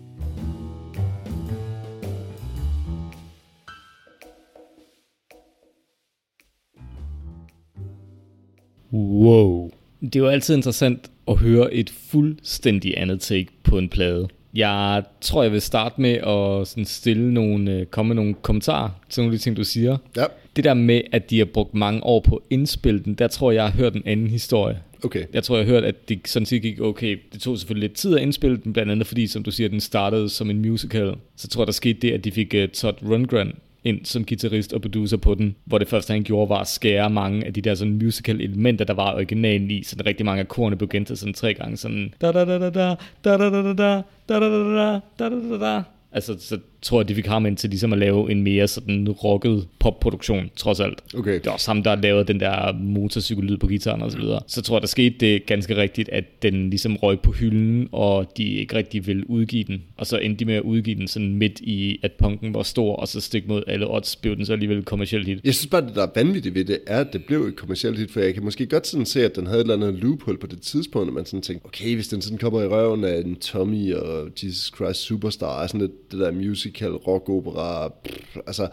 Wow. 8.97 9.70
Det 10.01 10.16
er 10.16 10.20
jo 10.20 10.28
altid 10.28 10.57
interessant 10.57 11.11
at 11.28 11.36
høre 11.36 11.74
et 11.74 11.90
fuldstændig 11.90 12.94
andet 12.97 13.20
take 13.20 13.47
på 13.62 13.78
en 13.78 13.88
plade. 13.88 14.28
Jeg 14.55 15.03
tror, 15.20 15.42
jeg 15.42 15.53
vil 15.53 15.61
starte 15.61 16.01
med 16.01 16.11
at 16.12 16.68
sådan 16.68 16.84
stille 16.84 17.34
nogle, 17.34 17.72
øh, 17.72 17.86
komme 17.86 18.09
med 18.09 18.16
nogle 18.16 18.34
kommentarer 18.34 18.90
til 19.09 19.20
nogle 19.20 19.32
af 19.34 19.38
de 19.38 19.42
ting, 19.44 19.57
du 19.57 19.64
siger. 19.64 19.97
Ja, 20.16 20.24
Det 20.57 20.64
der 20.64 20.74
med, 20.74 21.01
at 21.12 21.30
de 21.30 21.38
har 21.38 21.44
brugt 21.44 21.74
mange 21.74 22.05
år 22.05 22.20
på 22.20 22.36
at 22.36 22.42
indspille 22.51 23.01
den, 23.05 23.14
der 23.14 23.28
tror 23.28 23.51
jeg, 23.51 23.57
jeg 23.57 23.64
har 23.64 23.78
hørt 23.78 23.94
en 23.94 24.03
anden 24.07 24.26
historie. 24.26 24.78
okay. 25.05 25.24
Jeg 25.32 25.42
tror, 25.42 25.57
jeg 25.57 25.66
har 25.66 25.72
hørt, 25.72 25.84
at 25.84 26.09
det 26.09 26.28
sådan 26.28 26.47
set 26.47 26.62
gik 26.62 26.80
okay. 26.80 27.18
Det 27.32 27.40
tog 27.40 27.59
selvfølgelig 27.59 27.88
lidt 27.88 27.99
tid 27.99 28.16
at 28.16 28.22
indspille 28.22 28.57
den, 28.64 28.72
blandt 28.72 28.92
andet 28.92 29.07
fordi, 29.07 29.26
som 29.26 29.42
du 29.42 29.51
siger, 29.51 29.68
den 29.68 29.80
startede 29.80 30.28
som 30.28 30.51
en 30.51 30.62
musical. 30.62 31.14
Så 31.36 31.49
tror 31.49 31.62
jeg, 31.62 31.66
der 31.66 31.72
skete 31.72 31.99
det, 32.03 32.12
at 32.12 32.24
de 32.24 32.30
fik 32.32 32.55
uh, 32.57 32.68
Todd 32.72 32.97
Rundgren 33.09 33.53
ind 33.84 34.04
som 34.04 34.24
guitarist 34.24 34.72
og 34.72 34.82
producer 34.82 35.16
på 35.16 35.34
den, 35.34 35.56
hvor 35.64 35.78
det 35.78 35.88
første, 35.88 36.12
han 36.12 36.24
gjorde, 36.24 36.48
var 36.48 36.60
at 36.60 36.68
skære 36.68 37.10
mange 37.10 37.46
af 37.46 37.54
de 37.54 37.60
der 37.60 37.74
sådan 37.74 37.98
musical 38.02 38.40
elementer, 38.40 38.84
der 38.84 38.94
var 38.94 39.14
originalen 39.14 39.70
i, 39.70 39.82
så 39.82 39.96
rigtig 40.06 40.26
mange 40.26 40.40
af 40.40 40.48
korene 40.48 40.76
blev 40.76 40.88
gentaget 40.88 41.18
sådan 41.18 41.34
tre 41.34 41.54
gange, 41.54 41.76
sådan 41.76 42.14
da 42.20 42.32
da 42.32 42.44
da 42.44 42.58
da 42.58 42.70
da 42.70 42.94
da 43.24 43.36
da 43.36 43.50
da 43.50 43.62
da 43.62 43.72
da 43.72 44.02
da 44.28 44.40
da 44.40 44.40
da 44.40 45.00
da 45.18 45.28
da 45.28 45.28
da 45.28 45.58
da 45.58 45.82
Altså, 46.12 46.36
så 46.38 46.58
tror 46.82 47.00
jeg, 47.00 47.08
de 47.08 47.14
fik 47.14 47.26
ham 47.26 47.46
ind 47.46 47.56
til 47.56 47.70
ligesom 47.70 47.92
at 47.92 47.98
lave 47.98 48.30
en 48.30 48.42
mere 48.42 48.68
sådan 48.68 49.08
rocket 49.08 49.68
popproduktion, 49.78 50.50
trods 50.56 50.80
alt. 50.80 51.02
Okay. 51.14 51.34
Det 51.34 51.46
er 51.46 51.50
også 51.50 51.70
ham, 51.70 51.82
der 51.82 51.90
har 51.90 52.02
lavet 52.02 52.28
den 52.28 52.40
der 52.40 52.72
motorcykellyd 52.72 53.56
på 53.56 53.66
gitaren 53.66 54.02
og 54.02 54.12
så 54.12 54.18
videre. 54.18 54.40
Så 54.46 54.62
tror 54.62 54.76
jeg, 54.76 54.80
der 54.80 54.88
skete 54.88 55.16
det 55.20 55.46
ganske 55.46 55.76
rigtigt, 55.76 56.08
at 56.08 56.42
den 56.42 56.70
ligesom 56.70 56.96
røg 56.96 57.20
på 57.20 57.32
hylden, 57.32 57.88
og 57.92 58.32
de 58.36 58.44
ikke 58.44 58.76
rigtig 58.76 59.06
ville 59.06 59.30
udgive 59.30 59.64
den. 59.64 59.82
Og 59.96 60.06
så 60.06 60.18
endte 60.18 60.38
de 60.38 60.44
med 60.44 60.54
at 60.54 60.62
udgive 60.62 60.96
den 60.96 61.08
sådan 61.08 61.34
midt 61.34 61.60
i, 61.60 61.98
at 62.02 62.12
punken 62.12 62.54
var 62.54 62.62
stor, 62.62 62.96
og 62.96 63.08
så 63.08 63.20
stik 63.20 63.48
mod 63.48 63.62
alle 63.66 63.94
odds, 63.94 64.16
blev 64.16 64.36
den 64.36 64.46
så 64.46 64.52
alligevel 64.52 64.84
kommercielt 64.84 65.26
hit. 65.26 65.40
Jeg 65.44 65.54
synes 65.54 65.70
bare, 65.70 65.86
det 65.86 65.94
der 65.94 66.02
er 66.02 66.10
vanvittigt 66.14 66.54
ved 66.54 66.64
det, 66.64 66.78
er, 66.86 67.00
at 67.00 67.12
det 67.12 67.24
blev 67.24 67.40
et 67.40 67.56
kommercielt 67.56 67.98
hit, 67.98 68.10
for 68.10 68.20
jeg 68.20 68.34
kan 68.34 68.44
måske 68.44 68.66
godt 68.66 68.86
sådan 68.86 69.06
se, 69.06 69.24
at 69.24 69.36
den 69.36 69.46
havde 69.46 69.60
et 69.60 69.70
eller 69.70 69.86
andet 69.86 70.02
loophole 70.02 70.38
på 70.38 70.46
det 70.46 70.60
tidspunkt, 70.60 71.08
at 71.08 71.14
man 71.14 71.26
sådan 71.26 71.42
tænkte, 71.42 71.66
okay, 71.66 71.94
hvis 71.94 72.08
den 72.08 72.22
sådan 72.22 72.38
kommer 72.38 72.62
i 72.62 72.66
røven 72.66 73.04
af 73.04 73.20
en 73.20 73.36
Tommy 73.36 73.94
og 73.94 74.28
Jesus 74.44 74.72
Christ 74.76 75.00
Superstar, 75.00 75.62
og 75.62 75.68
sådan 75.68 75.80
lidt, 75.80 76.12
det 76.12 76.20
der 76.20 76.30
musical, 76.66 76.92
rock 76.92 77.28
opera, 77.28 77.88
pff, 77.88 78.36
altså, 78.46 78.68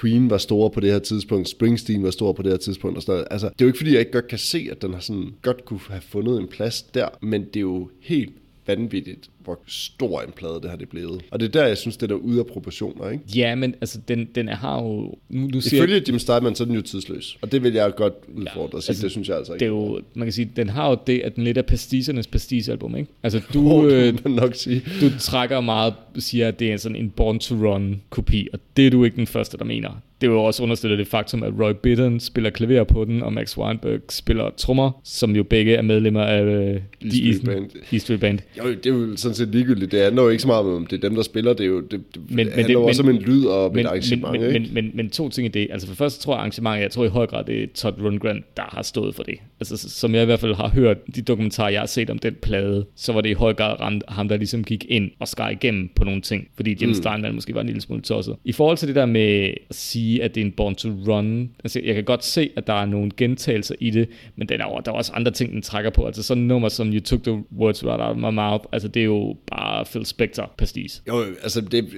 Queen 0.00 0.30
var 0.30 0.38
store 0.38 0.70
på 0.70 0.80
det 0.80 0.92
her 0.92 0.98
tidspunkt, 0.98 1.48
Springsteen 1.48 2.02
var 2.02 2.10
stor 2.10 2.32
på 2.32 2.42
det 2.42 2.52
her 2.52 2.58
tidspunkt 2.58 2.96
og 2.96 3.02
sådan 3.02 3.12
noget. 3.14 3.28
Altså, 3.30 3.48
det 3.48 3.60
er 3.60 3.64
jo 3.64 3.66
ikke 3.66 3.78
fordi, 3.78 3.92
jeg 3.92 4.00
ikke 4.00 4.12
godt 4.12 4.28
kan 4.28 4.38
se, 4.38 4.68
at 4.70 4.82
den 4.82 4.94
har 4.94 5.00
sådan 5.00 5.34
godt 5.42 5.64
kunne 5.64 5.80
have 5.88 6.00
fundet 6.00 6.40
en 6.40 6.48
plads 6.48 6.82
der, 6.82 7.08
men 7.22 7.44
det 7.44 7.56
er 7.56 7.60
jo 7.60 7.90
helt 8.00 8.32
vanvittigt, 8.66 9.30
hvor 9.48 9.58
stor 9.66 10.20
en 10.20 10.32
plade 10.36 10.58
det 10.62 10.70
har 10.70 10.76
det 10.76 10.88
blevet. 10.88 11.22
Og 11.30 11.40
det 11.40 11.46
er 11.46 11.60
der, 11.60 11.66
jeg 11.66 11.78
synes, 11.78 11.96
det 11.96 12.10
er 12.10 12.14
ude 12.14 12.38
af 12.38 12.46
proportioner, 12.46 13.10
ikke? 13.10 13.24
Ja, 13.36 13.54
men 13.54 13.74
altså, 13.80 13.98
den, 14.08 14.28
den 14.34 14.48
har 14.48 14.82
jo... 14.82 15.14
Nu, 15.28 15.48
du 15.52 15.60
siger, 15.60 15.82
Ifølge 15.82 16.02
Jim 16.08 16.18
Steinman, 16.18 16.54
så 16.54 16.64
er 16.64 16.66
den 16.66 16.74
jo 16.74 16.82
tidsløs. 16.82 17.38
Og 17.42 17.52
det 17.52 17.62
vil 17.62 17.74
jeg 17.74 17.92
godt 17.96 18.14
udfordre 18.34 18.78
og 18.78 18.82
sige, 18.82 18.90
altså, 18.90 19.02
det 19.02 19.10
synes 19.10 19.28
jeg 19.28 19.36
altså 19.36 19.52
ikke. 19.52 19.60
det 19.60 19.66
er 19.66 19.76
jo, 19.76 20.00
man 20.14 20.26
kan 20.26 20.32
sige, 20.32 20.50
den 20.56 20.68
har 20.68 20.90
jo 20.90 20.96
det, 21.06 21.20
at 21.20 21.36
den 21.36 21.44
lidt 21.44 21.58
er 21.58 21.62
pastisernes 21.62 22.26
pastisalbum, 22.26 22.96
ikke? 22.96 23.10
Altså, 23.22 23.40
du, 23.54 23.72
Åh, 23.72 23.92
øh, 23.92 24.26
nok 24.26 24.54
sige. 24.54 24.82
du 25.00 25.18
trækker 25.18 25.60
meget, 25.60 25.94
siger, 26.18 26.48
at 26.48 26.58
det 26.58 26.72
er 26.72 26.76
sådan 26.76 26.96
en 26.96 27.10
Born 27.10 27.38
to 27.38 27.54
Run 27.54 28.02
kopi, 28.10 28.48
og 28.52 28.58
det 28.76 28.86
er 28.86 28.90
du 28.90 29.04
ikke 29.04 29.16
den 29.16 29.26
første, 29.26 29.58
der 29.58 29.64
mener. 29.64 29.90
Det 30.20 30.26
er 30.26 30.30
jo 30.30 30.42
også 30.42 30.62
understøttet 30.62 30.98
det 30.98 31.06
faktum, 31.06 31.42
at 31.42 31.52
Roy 31.60 31.72
Bittan 31.82 32.20
spiller 32.20 32.50
klaver 32.50 32.84
på 32.84 33.04
den, 33.04 33.22
og 33.22 33.32
Max 33.32 33.58
Weinberg 33.58 34.00
spiller 34.08 34.50
trommer, 34.56 35.00
som 35.04 35.36
jo 35.36 35.42
begge 35.42 35.74
er 35.74 35.82
medlemmer 35.82 36.22
af 36.22 36.42
øh, 36.42 36.70
East 36.70 36.82
The 37.00 37.34
Street 37.34 37.44
Band. 37.44 37.70
East 37.92 38.04
Street 38.04 38.20
Band. 38.20 38.38
Jo, 38.58 38.70
det 38.70 38.86
er 38.86 38.90
jo 38.90 39.16
sådan 39.16 39.34
set 39.38 39.48
ligegyldigt. 39.48 39.92
Det 39.92 40.00
handler 40.00 40.22
jo 40.22 40.28
ikke 40.28 40.42
så 40.42 40.46
meget 40.48 40.66
om, 40.66 40.86
det 40.86 40.96
er 41.04 41.08
dem, 41.08 41.14
der 41.14 41.22
spiller. 41.22 41.52
Det, 41.52 41.64
er 41.64 41.68
jo, 41.68 41.80
det, 41.80 41.90
det 41.90 42.00
Men- 42.28 42.36
men, 42.36 42.46
handler 42.48 42.66
det- 42.66 42.72
jo 42.74 42.84
også 42.84 43.02
men- 43.02 43.10
om 43.12 43.16
en 43.16 43.22
lyd 43.22 43.44
og 43.44 43.70
Men, 43.74 43.80
et 43.80 43.88
arrangement, 43.88 44.32
men, 44.32 44.34
ikke? 44.42 44.52
men, 44.52 44.62
men, 44.62 44.74
men, 44.84 44.90
men 44.94 45.10
to 45.10 45.28
ting 45.28 45.44
i 45.46 45.48
det. 45.48 45.68
Altså 45.70 45.86
for 45.86 45.92
det 45.92 45.98
første 45.98 46.22
tror 46.22 46.32
jeg 46.34 46.38
arrangementet, 46.38 46.82
jeg 46.82 46.90
tror 46.90 47.04
i 47.04 47.08
høj 47.08 47.26
grad, 47.26 47.44
det 47.44 47.62
er 47.62 47.66
Todd 47.74 47.94
Rundgren, 48.02 48.44
der 48.56 48.62
har 48.68 48.82
stået 48.82 49.14
for 49.14 49.22
det. 49.22 49.34
Altså 49.60 49.88
som 49.90 50.14
jeg 50.14 50.22
i 50.22 50.26
hvert 50.26 50.40
fald 50.40 50.54
har 50.54 50.68
hørt 50.68 50.96
de 51.16 51.22
dokumentarer, 51.22 51.68
jeg 51.70 51.80
har 51.80 51.86
set 51.86 52.10
om 52.10 52.18
den 52.18 52.34
plade, 52.42 52.86
så 52.96 53.12
var 53.12 53.20
det 53.20 53.30
i 53.30 53.32
høj 53.32 53.54
grad 53.54 53.80
ram- 53.80 54.00
ham, 54.08 54.28
der 54.28 54.36
ligesom 54.36 54.64
gik 54.64 54.84
ind 54.88 55.10
og 55.18 55.28
skar 55.28 55.50
igennem 55.50 55.88
på 55.96 56.04
nogle 56.04 56.20
ting, 56.20 56.48
fordi 56.56 56.76
Jim 56.80 56.88
mm. 56.88 56.94
Steinman 56.94 57.34
måske 57.34 57.54
var 57.54 57.60
en 57.60 57.66
lille 57.66 57.80
smule 57.80 58.02
tosset. 58.02 58.36
I 58.44 58.52
forhold 58.52 58.76
til 58.76 58.88
det 58.88 58.96
der 58.96 59.06
med 59.06 59.44
at 59.68 59.74
sige, 59.74 60.22
at 60.22 60.34
det 60.34 60.40
er 60.40 60.44
en 60.44 60.52
Born 60.52 60.74
to 60.74 60.88
Run, 61.08 61.50
altså 61.64 61.80
jeg 61.84 61.94
kan 61.94 62.04
godt 62.04 62.24
se, 62.24 62.50
at 62.56 62.66
der 62.66 62.72
er 62.72 62.86
nogle 62.86 63.10
gentagelser 63.16 63.74
i 63.80 63.90
det, 63.90 64.08
men 64.36 64.48
den 64.48 64.60
er, 64.60 64.80
der 64.84 64.92
er 64.92 64.96
også 64.96 65.12
andre 65.14 65.30
ting, 65.32 65.52
den 65.52 65.62
trækker 65.62 65.90
på. 65.90 66.06
Altså 66.06 66.22
sådan 66.22 66.42
nummer 66.42 66.68
som 66.68 66.92
You 66.92 67.00
Took 67.00 67.22
the 67.22 67.42
Words 67.58 67.84
Right 67.84 68.00
Out 68.02 68.10
of 68.10 68.16
My 68.16 68.34
Mouth, 68.34 68.64
altså 68.72 68.88
det 68.88 69.00
er 69.00 69.04
jo 69.04 69.17
bare 69.50 69.84
Phil 69.84 70.06
Spector 70.06 70.52
pastis. 70.58 71.02
Jo, 71.08 71.24
altså 71.42 71.60
det... 71.60 71.88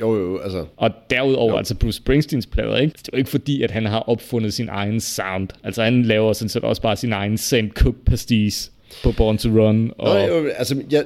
Jo, 0.00 0.14
jo, 0.16 0.38
altså... 0.38 0.66
Og 0.76 0.90
derudover, 1.10 1.46
Jo. 1.48 1.52
jo. 1.54 1.58
altså 1.58 1.74
Bruce 1.74 1.96
Springsteens 1.96 2.46
plader, 2.46 2.76
ikke? 2.76 2.92
Det 2.98 3.08
er 3.08 3.10
jo 3.12 3.18
ikke 3.18 3.30
fordi, 3.30 3.62
at 3.62 3.70
han 3.70 3.86
har 3.86 3.98
opfundet 4.00 4.54
sin 4.54 4.68
egen 4.68 5.00
sound. 5.00 5.48
Altså 5.64 5.82
han 5.82 6.02
laver 6.02 6.32
sådan 6.32 6.48
set 6.48 6.64
også 6.64 6.82
bare 6.82 6.96
sin 6.96 7.12
egen 7.12 7.38
Sam 7.38 7.70
Cooke 7.70 7.98
pastis 8.06 8.72
på 9.02 9.12
Born 9.12 9.38
to 9.38 9.48
Run. 9.48 9.90
Og, 9.98 10.14
Nå, 10.14 10.20
jo, 10.20 10.48
altså, 10.56 10.82
jeg, 10.90 11.04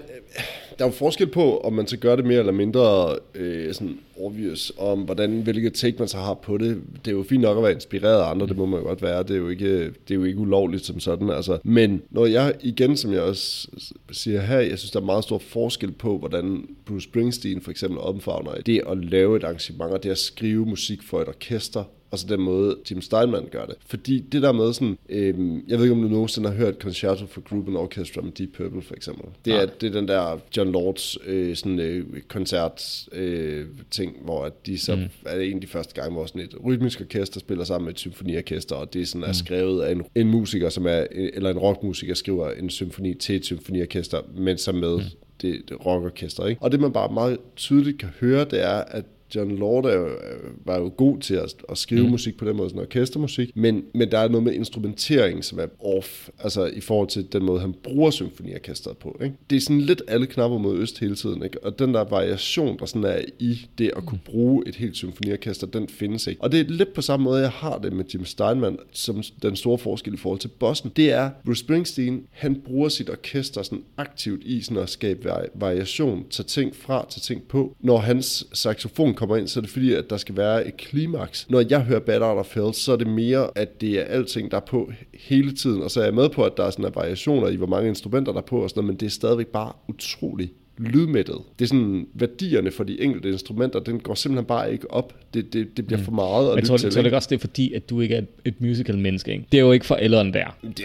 der 0.79 0.85
er 0.85 0.89
jo 0.89 0.93
forskel 0.95 1.27
på, 1.27 1.59
om 1.59 1.73
man 1.73 1.87
så 1.87 1.97
gør 1.97 2.17
det 2.17 2.25
mere 2.25 2.39
eller 2.39 2.53
mindre 2.53 3.17
øh, 3.35 3.75
sådan 3.75 3.99
obvious, 4.21 4.73
om 4.79 5.01
hvordan, 5.01 5.41
hvilket 5.41 5.75
take 5.75 5.97
man 5.99 6.09
så 6.09 6.17
har 6.17 6.35
på 6.35 6.59
det. 6.59 6.83
Det 7.05 7.11
er 7.11 7.17
jo 7.17 7.23
fint 7.23 7.43
nok 7.43 7.57
at 7.57 7.63
være 7.63 7.73
inspireret 7.73 8.23
af 8.23 8.31
andre, 8.31 8.47
det 8.47 8.57
må 8.57 8.67
man 8.67 8.81
jo 8.81 8.87
godt 8.87 9.03
være. 9.03 9.23
Det 9.23 9.31
er 9.31 9.37
jo 9.37 9.49
ikke, 9.49 9.85
det 9.85 10.11
er 10.11 10.15
jo 10.15 10.25
ikke 10.25 10.39
ulovligt 10.39 10.87
som 10.87 11.01
sådan. 11.01 11.31
Altså. 11.31 11.59
Men 11.65 12.03
når 12.11 12.27
jeg 12.27 12.55
igen, 12.63 12.97
som 12.97 13.13
jeg 13.13 13.21
også 13.21 13.69
siger 14.11 14.41
her, 14.41 14.61
jeg 14.61 14.79
synes, 14.79 14.91
der 14.91 15.01
er 15.01 15.05
meget 15.05 15.25
stor 15.25 15.39
forskel 15.39 15.93
på, 15.93 16.19
hvordan 16.19 16.69
Bruce 16.85 17.05
Springsteen 17.05 17.61
for 17.61 17.71
eksempel 17.71 17.99
omfavner 17.99 18.53
det 18.67 18.83
at 18.89 19.05
lave 19.05 19.37
et 19.37 19.45
arrangement, 19.45 19.93
og 19.93 20.03
det 20.03 20.11
at 20.11 20.19
skrive 20.19 20.67
musik 20.67 21.03
for 21.03 21.21
et 21.21 21.29
orkester, 21.29 21.85
og 22.11 22.19
så 22.19 22.27
den 22.27 22.41
måde, 22.41 22.77
Jim 22.91 23.01
Steinman 23.01 23.49
gør 23.51 23.67
det. 23.67 23.75
Fordi 23.87 24.19
det 24.19 24.43
der 24.43 24.53
med 24.53 24.73
sådan, 24.73 24.99
øhm, 25.09 25.65
jeg 25.69 25.79
ved 25.79 25.85
ikke, 25.85 25.95
om 25.95 26.03
du 26.03 26.09
nogensinde 26.09 26.49
har 26.49 26.57
hørt 26.57 26.75
Concerto 26.75 27.27
for 27.27 27.41
Group 27.41 27.69
and 27.69 27.77
Orchestra 27.77 28.21
med 28.23 28.33
Deep 28.33 28.51
Purple, 28.57 28.83
for 28.83 28.95
eksempel. 28.95 29.25
Det 29.45 29.53
er, 29.53 29.57
Nej. 29.57 29.75
det 29.81 29.87
er 29.87 29.93
den 29.93 30.09
der 30.09 30.39
John 30.57 30.73
Lords 30.73 31.19
øh, 31.27 31.57
sådan, 31.57 31.81
øh, 31.81 32.05
koncert 32.29 33.09
øh, 33.13 33.67
ting, 33.91 34.08
hvor 34.25 34.45
at 34.45 34.67
de 34.67 34.79
så 34.79 34.97
mm. 34.97 35.03
er 35.27 35.39
det 35.39 35.49
en 35.49 35.55
af 35.55 35.61
de 35.61 35.67
første 35.67 35.95
gange, 35.95 36.13
hvor 36.13 36.27
sådan 36.27 36.41
et 36.41 36.55
rytmisk 36.65 37.01
orkester 37.01 37.41
spiller 37.41 37.65
sammen 37.65 37.85
med 37.85 37.93
et 37.93 37.99
symfoniorkester, 37.99 38.77
og 38.77 38.95
det 38.95 39.09
sådan 39.09 39.29
er 39.29 39.33
skrevet 39.33 39.83
af 39.83 39.93
en, 39.93 40.03
en 40.15 40.31
musiker, 40.31 40.69
som 40.69 40.87
er, 40.87 41.07
eller 41.11 41.51
en 41.51 41.59
rockmusiker 41.59 42.15
skriver 42.15 42.51
en 42.51 42.71
symfoni 42.71 43.15
til 43.15 43.37
et 43.37 43.45
symfoniorkester, 43.45 44.21
men 44.37 44.59
så 44.59 44.73
med 44.73 45.01
det, 45.43 45.69
det 45.69 45.87
rockorkester. 45.87 46.47
Ikke? 46.47 46.63
Og 46.63 46.73
det 46.73 46.81
man 46.81 46.93
bare 46.93 47.13
meget 47.15 47.39
tydeligt 47.57 47.99
kan 47.99 48.09
høre, 48.21 48.45
det 48.45 48.65
er, 48.65 48.79
at 48.79 49.05
John 49.35 49.57
Lord 49.57 49.85
er 49.85 49.95
jo, 49.95 50.07
øh, 50.07 50.67
var 50.67 50.79
jo 50.79 50.93
god 50.97 51.19
til 51.19 51.35
at, 51.35 51.55
at 51.69 51.79
skrive 51.79 52.05
mm. 52.05 52.11
musik 52.11 52.37
på 52.37 52.45
den 52.45 52.57
måde, 52.57 52.69
sådan 52.69 52.83
orkestermusik, 52.83 53.57
men, 53.57 53.85
men 53.95 54.11
der 54.11 54.19
er 54.19 54.29
noget 54.29 54.45
med 54.45 54.53
instrumentering, 54.53 55.45
som 55.45 55.59
er 55.59 55.67
off, 55.97 56.29
altså 56.39 56.67
i 56.67 56.81
forhold 56.81 57.09
til 57.09 57.33
den 57.33 57.45
måde, 57.45 57.61
han 57.61 57.75
bruger 57.83 58.11
symfoniorkestret 58.11 58.97
på. 58.97 59.19
Ikke? 59.23 59.35
Det 59.51 59.57
er 59.57 59.61
sådan 59.61 59.81
lidt 59.81 60.03
alle 60.09 60.27
knapper 60.27 60.59
mod 60.59 60.79
øst 60.79 60.99
hele 60.99 61.15
tiden, 61.15 61.43
ikke? 61.43 61.65
og 61.65 61.79
den 61.79 61.95
der 61.95 62.05
variation, 62.05 62.79
der 62.79 62.87
sådan 62.87 63.05
er 63.05 63.21
i 63.39 63.67
det 63.79 63.91
at 63.97 64.07
kunne 64.07 64.21
bruge 64.25 64.69
et 64.69 64.77
helt 64.77 64.97
symfoniorkester, 64.97 65.67
den 65.67 65.89
findes 65.89 66.27
ikke. 66.27 66.43
Og 66.43 66.53
det 66.53 66.61
er 66.61 66.65
lidt 66.65 66.93
på 66.93 67.03
samme 67.03 67.25
måde, 67.25 67.41
jeg 67.41 67.51
har 67.51 67.79
det 67.79 67.93
med 67.93 68.05
Jim 68.15 68.25
Steinman, 68.25 68.79
som 68.93 69.23
den 69.43 69.57
store 69.57 69.79
forskel 69.79 70.15
i 70.15 70.17
forhold 70.17 70.41
til 70.41 70.49
Boston. 70.49 70.93
Det 70.97 71.13
er, 71.13 71.31
Bruce 71.45 71.61
Springsteen, 71.61 72.27
han 72.31 72.61
bruger 72.65 72.89
sit 72.89 73.11
orkester 73.11 73.63
sådan 73.63 73.85
aktivt 73.97 74.43
i 74.45 74.61
sådan 74.61 74.83
at 74.83 74.91
skabe 74.91 75.31
vari- 75.31 75.49
variation, 75.55 76.25
tage 76.31 76.47
ting 76.47 76.77
fra, 76.77 77.07
tage 77.09 77.21
ting 77.21 77.43
på. 77.43 77.77
Når 77.81 77.99
hans 77.99 78.47
saxofon 78.53 79.15
kommer 79.19 79.37
ind, 79.37 79.49
så 79.49 79.61
er 79.61 79.63
det 79.63 79.71
fordi, 79.71 79.93
at 79.93 80.11
der 80.11 80.17
skal 80.17 80.37
være 80.37 80.69
et 80.69 80.77
klimaks. 80.77 81.51
Når 81.51 81.65
jeg 81.71 81.85
hører 81.85 82.01
Bad 82.01 82.21
Out 82.21 82.39
of 82.39 82.55
Hell, 82.55 82.75
så 82.75 82.93
er 82.93 82.97
det 82.97 83.07
mere, 83.07 83.51
at 83.55 83.81
det 83.81 84.01
er 84.01 84.05
alting, 84.05 84.51
der 84.51 84.57
er 84.57 84.67
på 84.67 84.91
hele 85.15 85.53
tiden. 85.53 85.83
Og 85.83 85.91
så 85.91 86.01
er 86.01 86.05
jeg 86.05 86.15
med 86.15 86.29
på, 86.29 86.45
at 86.45 86.57
der 86.57 86.65
er 86.65 86.71
sådan 86.71 86.85
er 86.85 86.91
variationer 86.91 87.49
i, 87.49 87.57
hvor 87.57 87.67
mange 87.67 87.89
instrumenter 87.89 88.33
der 88.33 88.41
er 88.41 88.45
på, 88.45 88.63
og 88.63 88.71
sådan 88.71 88.81
noget, 88.81 88.95
men 88.95 89.01
det 89.01 89.07
er 89.07 89.11
stadigvæk 89.11 89.47
bare 89.47 89.73
utroligt 89.89 90.53
lydmættet. 90.79 91.37
Det 91.59 91.65
er 91.65 91.69
sådan, 91.69 92.07
værdierne 92.15 92.71
for 92.71 92.85
de 92.85 93.01
enkelte 93.03 93.29
instrumenter, 93.29 93.81
den 93.81 93.99
går 94.01 94.15
simpelthen 94.15 94.45
bare 94.47 94.73
ikke 94.73 94.91
op. 94.91 95.15
Det, 95.35 95.53
det, 95.53 95.77
det 95.77 95.87
bliver 95.87 96.01
for 96.03 96.13
meget 96.13 96.49
at 96.51 96.55
lytte 96.57 96.69
tror, 96.69 96.77
til. 96.77 96.91
tror 96.91 97.03
du 97.03 97.07
ikke? 97.07 97.17
også, 97.17 97.29
det 97.31 97.37
er 97.37 97.41
fordi, 97.41 97.73
at 97.73 97.91
du 97.91 98.01
ikke 98.01 98.15
er 98.15 98.19
et, 98.19 98.27
et 98.45 98.61
musical-menneske, 98.61 99.33
ikke? 99.33 99.45
Det 99.53 99.59
er 99.59 99.63
jo 99.65 99.73
ikke 99.73 99.87
for 99.87 99.95
en 99.97 100.35
værd. 100.35 100.55
Det, 100.63 100.77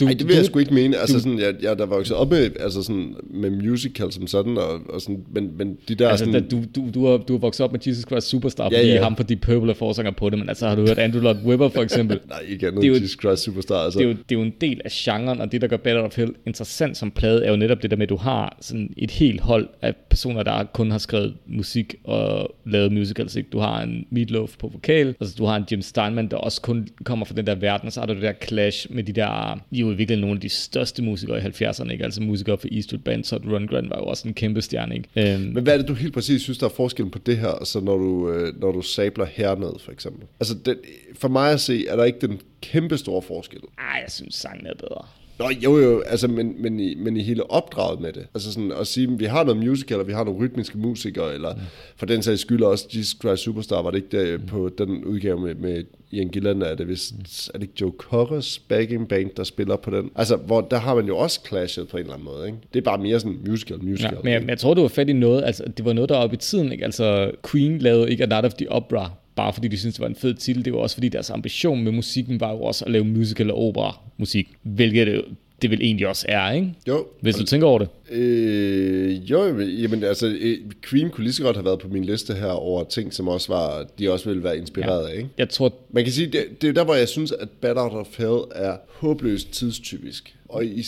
Du- 0.00 0.06
ej, 0.06 0.12
det 0.12 0.28
vil 0.28 0.34
jeg 0.34 0.42
du- 0.42 0.46
sgu 0.46 0.58
ikke 0.58 0.74
mene. 0.74 0.96
Altså 0.98 1.16
du- 1.16 1.22
sådan, 1.22 1.38
jeg, 1.38 1.54
jeg 1.62 1.78
der 1.78 1.86
var 1.86 1.96
vokset 1.96 2.16
op 2.16 2.30
med, 2.30 2.50
altså 2.60 2.82
sådan, 2.82 3.14
med 3.30 3.50
musical 3.50 4.12
som 4.12 4.26
sådan, 4.26 4.58
og, 4.58 4.80
og 4.88 5.00
sådan, 5.00 5.24
men, 5.34 5.50
men 5.58 5.78
de 5.88 5.94
der 5.94 6.08
Altså, 6.08 6.24
da, 6.26 6.32
sådan... 6.32 6.48
du, 6.48 6.62
du, 6.76 6.90
du, 6.94 7.06
har, 7.06 7.16
du 7.16 7.32
har 7.32 7.38
vokset 7.38 7.64
op 7.64 7.72
med 7.72 7.80
Jesus 7.86 8.04
Christ 8.04 8.26
Superstar, 8.28 8.68
Ja, 8.72 8.78
fordi 8.78 8.88
ja. 8.88 9.02
ham 9.02 9.16
for 9.16 9.22
Deep 9.22 9.40
Purple 9.40 9.70
er 9.70 9.74
forsanger 9.74 10.12
på 10.12 10.30
det, 10.30 10.38
men 10.38 10.48
altså 10.48 10.68
har 10.68 10.74
du 10.74 10.80
hørt 10.86 10.98
Andrew 10.98 11.22
Lloyd 11.22 11.36
Webber 11.44 11.68
for 11.68 11.82
eksempel? 11.82 12.20
Nej, 12.28 12.38
ikke 12.48 12.66
andet 12.66 12.82
det 12.82 12.88
jo- 12.88 12.94
end 12.94 13.02
Jesus 13.02 13.16
Christ 13.20 13.42
Superstar. 13.42 13.76
Altså. 13.84 13.98
det, 13.98 14.04
er 14.04 14.08
jo, 14.10 14.16
det 14.28 14.34
er 14.36 14.40
jo 14.40 14.42
en 14.46 14.52
del 14.60 14.80
af 14.84 14.90
genren, 14.94 15.40
og 15.40 15.52
det, 15.52 15.60
der 15.60 15.66
gør 15.68 15.76
Battle 15.76 16.02
of 16.02 16.16
Hell 16.16 16.34
interessant 16.46 16.96
som 16.96 17.10
plade, 17.10 17.44
er 17.44 17.50
jo 17.50 17.56
netop 17.56 17.82
det 17.82 17.90
der 17.90 17.96
med, 17.96 18.02
at 18.02 18.08
du 18.10 18.16
har 18.16 18.58
sådan 18.60 18.94
et 18.96 19.10
helt 19.10 19.40
hold 19.42 19.68
af 19.82 19.96
personer, 19.96 20.42
der 20.42 20.64
kun 20.64 20.90
har 20.90 20.98
skrevet 20.98 21.34
musik 21.46 21.94
og 22.04 22.54
lavet 22.64 22.92
musicals. 22.92 23.36
Ikke? 23.36 23.48
Du 23.52 23.58
har 23.58 23.82
en 23.82 24.06
Meatloaf 24.10 24.56
på 24.58 24.68
vokal, 24.68 25.14
altså 25.20 25.34
du 25.38 25.44
har 25.44 25.56
en 25.56 25.64
Jim 25.70 25.82
Steinman, 25.82 26.28
der 26.28 26.36
også 26.36 26.60
kun 26.62 26.88
kommer 27.04 27.26
fra 27.26 27.34
den 27.34 27.46
der 27.46 27.54
verden, 27.54 27.86
og 27.86 27.92
så 27.92 28.00
har 28.00 28.06
du 28.06 28.14
det 28.14 28.22
der 28.22 28.32
clash 28.44 28.86
med 28.90 29.02
de 29.04 29.12
der, 29.12 29.60
jo 29.72 29.86
i 29.86 29.88
virkeligheden 29.88 30.20
nogle 30.20 30.36
af 30.36 30.40
de 30.40 30.48
største 30.48 31.02
musikere 31.02 31.38
i 31.38 31.40
70'erne, 31.40 31.92
ikke? 31.92 32.04
altså 32.04 32.22
musikere 32.22 32.58
for 32.58 32.68
Eastwood 32.72 33.00
Band, 33.00 33.24
så 33.24 33.36
Ron 33.36 33.66
Grant 33.66 33.90
var 33.90 33.96
jo 33.98 34.04
også 34.04 34.28
en 34.28 34.34
kæmpe 34.34 34.62
stjerne. 34.62 34.94
Ikke? 34.96 35.34
Øhm, 35.34 35.42
Men 35.42 35.62
hvad 35.62 35.72
er 35.72 35.76
det, 35.78 35.88
du 35.88 35.94
helt 35.94 36.14
præcis 36.14 36.42
synes, 36.42 36.58
der 36.58 36.66
er 36.66 36.70
forskellen 36.70 37.10
på 37.10 37.18
det 37.18 37.38
her, 37.38 37.48
altså 37.48 37.80
når 37.80 37.96
du, 37.98 38.30
øh, 38.30 38.60
når 38.60 38.72
du 38.72 38.82
sabler 38.82 39.24
hernede, 39.24 39.76
for 39.84 39.92
eksempel? 39.92 40.26
Altså, 40.40 40.54
den, 40.64 40.76
for 41.18 41.28
mig 41.28 41.52
at 41.52 41.60
se, 41.60 41.86
er 41.88 41.96
der 41.96 42.04
ikke 42.04 42.18
den 42.26 42.40
kæmpe 42.60 42.96
store 42.98 43.22
forskel. 43.22 43.60
ej, 43.78 44.00
jeg 44.02 44.10
synes 44.10 44.34
sangen 44.34 44.66
er 44.66 44.74
bedre. 44.74 45.06
Nå, 45.42 45.48
jo 45.64 45.78
jo, 45.78 46.00
altså, 46.00 46.28
men, 46.28 46.54
men, 46.58 46.80
i, 46.80 46.94
men 46.94 47.16
i 47.16 47.22
hele 47.22 47.50
opdraget 47.50 48.00
med 48.00 48.12
det. 48.12 48.26
Altså 48.34 48.52
sådan 48.52 48.72
at 48.80 48.86
sige, 48.86 49.12
at 49.12 49.18
vi 49.18 49.24
har 49.24 49.44
noget 49.44 49.60
musical, 49.64 49.94
eller 49.94 50.06
vi 50.06 50.12
har 50.12 50.24
nogle 50.24 50.40
rytmiske 50.40 50.78
musikere, 50.78 51.34
eller 51.34 51.54
for 51.96 52.06
den 52.06 52.22
sags 52.22 52.40
skyld 52.40 52.62
også 52.62 52.88
Jesus 52.96 53.16
Christ 53.20 53.42
Superstar, 53.42 53.82
var 53.82 53.90
det 53.90 53.96
ikke 53.98 54.32
der 54.32 54.38
på 54.46 54.70
den 54.78 55.04
udgave 55.04 55.40
med, 55.40 55.54
med 55.54 55.84
Ian 56.12 56.28
Gillan, 56.28 56.62
er 56.62 56.74
det 56.74 56.88
vist, 56.88 57.14
er 57.54 57.58
det 57.58 57.62
ikke 57.62 57.74
Joe 57.80 57.92
Corres 57.98 58.58
backing 58.58 59.08
band, 59.08 59.30
der 59.36 59.44
spiller 59.44 59.76
på 59.76 59.90
den? 59.90 60.10
Altså, 60.16 60.36
hvor 60.36 60.60
der 60.60 60.78
har 60.78 60.94
man 60.94 61.06
jo 61.06 61.18
også 61.18 61.40
clashet 61.48 61.88
på 61.88 61.96
en 61.96 62.00
eller 62.00 62.14
anden 62.14 62.24
måde, 62.24 62.46
ikke? 62.46 62.58
Det 62.72 62.80
er 62.80 62.84
bare 62.84 62.98
mere 62.98 63.20
sådan 63.20 63.38
musical, 63.46 63.84
musical. 63.84 64.14
Ja, 64.14 64.22
men, 64.22 64.32
jeg, 64.32 64.40
men 64.40 64.48
jeg 64.48 64.58
tror, 64.58 64.74
du 64.74 64.80
var 64.80 64.88
fat 64.88 65.08
i 65.08 65.12
noget, 65.12 65.44
altså 65.44 65.64
det 65.76 65.84
var 65.84 65.92
noget, 65.92 66.08
der 66.08 66.16
var 66.16 66.22
oppe 66.22 66.34
i 66.34 66.38
tiden, 66.38 66.72
ikke? 66.72 66.84
Altså 66.84 67.30
Queen 67.50 67.78
lavede 67.78 68.10
ikke 68.10 68.24
A 68.24 68.26
Night 68.26 68.44
of 68.44 68.54
the 68.54 68.72
Opera, 68.72 69.10
bare 69.36 69.52
fordi 69.52 69.68
de 69.68 69.78
syntes, 69.78 69.94
det 69.94 70.00
var 70.00 70.08
en 70.08 70.16
fed 70.16 70.34
titel. 70.34 70.64
Det 70.64 70.72
var 70.72 70.78
også 70.78 70.96
fordi 70.96 71.08
deres 71.08 71.30
ambition 71.30 71.84
med 71.84 71.92
musikken 71.92 72.40
var 72.40 72.50
jo 72.52 72.62
også 72.62 72.84
at 72.84 72.90
lave 72.90 73.04
musical 73.04 73.50
og 73.50 73.58
opera 73.58 73.98
musik, 74.16 74.48
hvilket 74.62 75.06
det, 75.06 75.24
det 75.62 75.70
vel 75.70 75.80
egentlig 75.82 76.08
også 76.08 76.26
er, 76.28 76.50
ikke? 76.52 76.74
Jo. 76.88 77.06
Hvis 77.20 77.36
du 77.36 77.44
tænker 77.44 77.66
over 77.66 77.78
det. 77.78 77.88
Øh, 78.10 79.30
jo, 79.30 79.58
jamen 79.60 80.04
altså, 80.04 80.26
øh, 80.40 80.58
Queen 80.82 81.10
kunne 81.10 81.24
lige 81.24 81.34
så 81.34 81.42
godt 81.42 81.56
have 81.56 81.64
været 81.64 81.78
på 81.78 81.88
min 81.88 82.04
liste 82.04 82.34
her 82.34 82.46
over 82.46 82.84
ting, 82.84 83.14
som 83.14 83.28
også 83.28 83.52
var, 83.52 83.86
de 83.98 84.12
også 84.12 84.28
ville 84.28 84.44
være 84.44 84.58
inspireret 84.58 85.06
af, 85.06 85.16
ikke? 85.16 85.28
Jeg 85.38 85.48
tror, 85.48 85.74
Man 85.90 86.04
kan 86.04 86.12
sige, 86.12 86.26
det, 86.26 86.62
det 86.62 86.68
er 86.68 86.72
der, 86.72 86.84
hvor 86.84 86.94
jeg 86.94 87.08
synes, 87.08 87.32
at 87.32 87.76
Out 87.76 87.92
of 87.92 88.18
Hell 88.18 88.40
er 88.54 88.76
håbløst 88.88 89.52
tidstypisk. 89.52 90.36
Og 90.48 90.64
i 90.64 90.84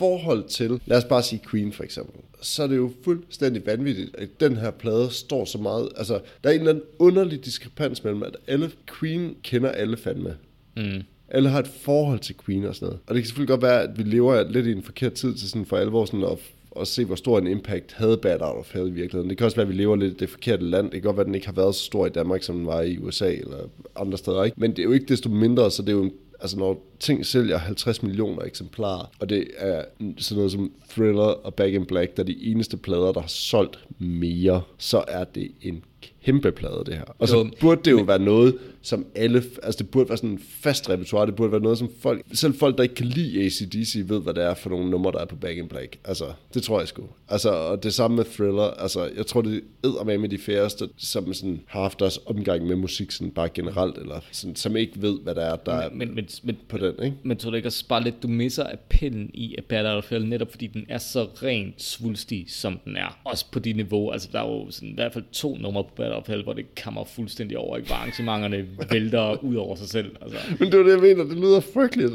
forhold 0.00 0.44
til, 0.48 0.80
lad 0.86 0.96
os 0.98 1.04
bare 1.04 1.22
sige 1.22 1.42
Queen 1.50 1.72
for 1.72 1.84
eksempel, 1.84 2.20
så 2.40 2.62
er 2.62 2.66
det 2.66 2.76
jo 2.76 2.90
fuldstændig 3.04 3.66
vanvittigt, 3.66 4.16
at 4.18 4.28
den 4.40 4.56
her 4.56 4.70
plade 4.70 5.10
står 5.10 5.44
så 5.44 5.58
meget, 5.58 5.88
altså 5.96 6.20
der 6.44 6.50
er 6.50 6.54
en 6.54 6.58
eller 6.60 6.70
anden 6.72 6.84
underlig 6.98 7.44
diskrepans 7.44 8.04
mellem, 8.04 8.22
at 8.22 8.36
alle 8.46 8.70
Queen 9.00 9.34
kender 9.42 9.68
alle 9.70 9.96
fandme. 9.96 10.36
mm, 10.76 11.02
Alle 11.28 11.48
har 11.48 11.58
et 11.58 11.66
forhold 11.68 12.18
til 12.18 12.34
Queen 12.44 12.64
og 12.64 12.74
sådan 12.74 12.86
noget. 12.86 13.00
Og 13.06 13.14
det 13.14 13.22
kan 13.22 13.26
selvfølgelig 13.26 13.48
godt 13.48 13.62
være, 13.62 13.82
at 13.82 13.98
vi 13.98 14.02
lever 14.02 14.48
lidt 14.50 14.66
i 14.66 14.72
en 14.72 14.82
forkert 14.82 15.12
tid 15.12 15.34
til 15.34 15.48
sådan 15.50 15.66
for 15.66 15.76
alvor 15.76 16.04
sådan 16.04 16.24
at, 16.24 16.38
at 16.80 16.88
se, 16.88 17.04
hvor 17.04 17.14
stor 17.16 17.38
en 17.38 17.46
impact 17.46 17.92
havde 17.92 18.16
Bad 18.16 18.40
Out 18.40 18.56
of 18.58 18.74
Hell 18.74 18.88
i 18.88 18.90
virkeligheden. 18.90 19.30
Det 19.30 19.38
kan 19.38 19.44
også 19.44 19.56
være, 19.56 19.66
at 19.66 19.72
vi 19.72 19.74
lever 19.82 19.96
lidt 19.96 20.12
i 20.12 20.16
det 20.16 20.30
forkerte 20.30 20.64
land. 20.64 20.84
Det 20.84 20.92
kan 20.92 21.02
godt 21.02 21.16
være, 21.16 21.22
at 21.22 21.26
den 21.26 21.34
ikke 21.34 21.46
har 21.46 21.54
været 21.54 21.74
så 21.74 21.84
stor 21.84 22.06
i 22.06 22.10
Danmark, 22.10 22.42
som 22.42 22.56
den 22.56 22.66
var 22.66 22.80
i 22.82 22.98
USA 22.98 23.32
eller 23.32 23.58
andre 23.96 24.18
steder. 24.18 24.44
Ikke? 24.44 24.60
Men 24.60 24.70
det 24.70 24.78
er 24.78 24.82
jo 24.84 24.92
ikke 24.92 25.06
desto 25.06 25.28
mindre, 25.28 25.70
så 25.70 25.82
det 25.82 25.88
er 25.88 25.92
jo 25.92 26.02
en 26.02 26.12
Altså 26.40 26.58
når 26.58 26.82
ting 27.00 27.26
sælger 27.26 27.58
50 27.58 28.02
millioner 28.02 28.42
eksemplarer, 28.42 29.10
og 29.18 29.28
det 29.28 29.46
er 29.56 29.84
sådan 30.18 30.36
noget 30.36 30.52
som 30.52 30.72
Thriller 30.90 31.22
og 31.22 31.54
Back 31.54 31.74
in 31.74 31.86
Black, 31.86 32.16
der 32.16 32.22
er 32.22 32.26
de 32.26 32.44
eneste 32.44 32.76
plader, 32.76 33.12
der 33.12 33.20
har 33.20 33.28
solgt 33.28 33.78
mere, 33.98 34.62
så 34.78 35.04
er 35.08 35.24
det 35.24 35.52
en 35.62 35.84
kæmpe 36.24 36.52
plade, 36.52 36.82
det 36.86 36.94
her. 36.94 37.04
Og 37.18 37.28
så 37.28 37.36
Jo, 37.36 37.50
burde 37.60 37.80
det 37.84 37.90
jo 37.90 38.02
være 38.02 38.18
noget, 38.18 38.58
som 38.82 39.06
alle, 39.14 39.42
altså 39.62 39.78
det 39.78 39.90
burde 39.90 40.08
være 40.08 40.18
sådan 40.18 40.30
en 40.30 40.42
fast 40.60 40.90
repertoire, 40.90 41.26
det 41.26 41.36
burde 41.36 41.52
være 41.52 41.60
noget, 41.60 41.78
som 41.78 41.90
folk, 42.00 42.24
selv 42.32 42.54
folk, 42.54 42.76
der 42.76 42.82
ikke 42.82 42.94
kan 42.94 43.06
lide 43.06 43.44
ACDC, 43.44 44.02
ved, 44.04 44.20
hvad 44.20 44.34
det 44.34 44.44
er 44.44 44.54
for 44.54 44.70
nogle 44.70 44.90
numre, 44.90 45.12
der 45.12 45.18
er 45.18 45.24
på 45.24 45.36
Back 45.36 45.58
in 45.58 45.68
Black. 45.68 45.98
Altså, 46.04 46.24
det 46.54 46.62
tror 46.62 46.78
jeg 46.78 46.88
sgu. 46.88 47.02
Altså, 47.28 47.50
og 47.50 47.82
det 47.82 47.94
samme 47.94 48.16
med 48.16 48.24
Thriller, 48.24 48.62
altså, 48.62 49.10
jeg 49.16 49.26
tror, 49.26 49.42
det 49.42 49.62
er 49.84 50.04
med 50.04 50.18
med 50.18 50.28
de 50.28 50.38
færreste, 50.38 50.88
som 50.96 51.34
sådan 51.34 51.60
har 51.66 51.80
haft 51.80 52.00
deres 52.00 52.20
omgang 52.26 52.66
med 52.66 52.76
musik, 52.76 53.10
sådan 53.10 53.30
bare 53.30 53.48
generelt, 53.48 53.98
eller 53.98 54.20
sådan, 54.32 54.56
som 54.56 54.76
ikke 54.76 55.02
ved, 55.02 55.20
hvad 55.22 55.34
det 55.34 55.44
er, 55.44 55.56
der 55.56 55.72
er 55.72 55.90
men, 55.90 56.14
men, 56.14 56.28
men, 56.42 56.58
på 56.68 56.78
den, 56.78 56.94
ikke? 57.04 57.16
men 57.22 57.36
tror 57.36 57.50
du 57.50 57.56
ikke 57.56 57.68
også 57.68 57.88
bare 57.88 58.04
lidt, 58.04 58.22
du 58.22 58.28
misser 58.28 58.66
appellen 58.72 59.30
i 59.34 59.56
A 59.70 59.96
of 59.96 60.10
Hell, 60.10 60.26
netop 60.26 60.50
fordi 60.50 60.66
den 60.66 60.86
er 60.88 60.98
så 60.98 61.24
rent 61.42 61.82
svulstig, 61.82 62.44
som 62.48 62.80
den 62.84 62.96
er. 62.96 63.20
Også 63.24 63.46
på 63.52 63.58
de 63.58 63.72
niveau, 63.72 64.10
altså 64.10 64.28
der 64.32 64.40
er 64.40 64.48
jo 64.48 64.70
sådan, 64.70 64.88
i 64.88 64.94
hvert 64.94 65.12
fald 65.12 65.24
to 65.32 65.56
numre 65.56 65.84
Hell, 66.26 66.42
hvor 66.42 66.52
det 66.52 66.74
kammer 66.74 67.04
fuldstændig 67.04 67.58
over, 67.58 67.76
ikke? 67.76 67.86
Hvor 67.86 67.96
arrangementerne 67.96 68.66
vælter 68.90 69.44
ud 69.44 69.54
over 69.54 69.76
sig 69.76 69.88
selv. 69.88 70.16
Altså. 70.22 70.38
Men 70.58 70.66
det 70.66 70.74
er 70.74 70.78
jo 70.78 70.84
det, 70.84 70.92
jeg 70.92 71.00
mener, 71.00 71.24
det 71.24 71.36
lyder 71.36 71.60
frygteligt. 71.60 72.12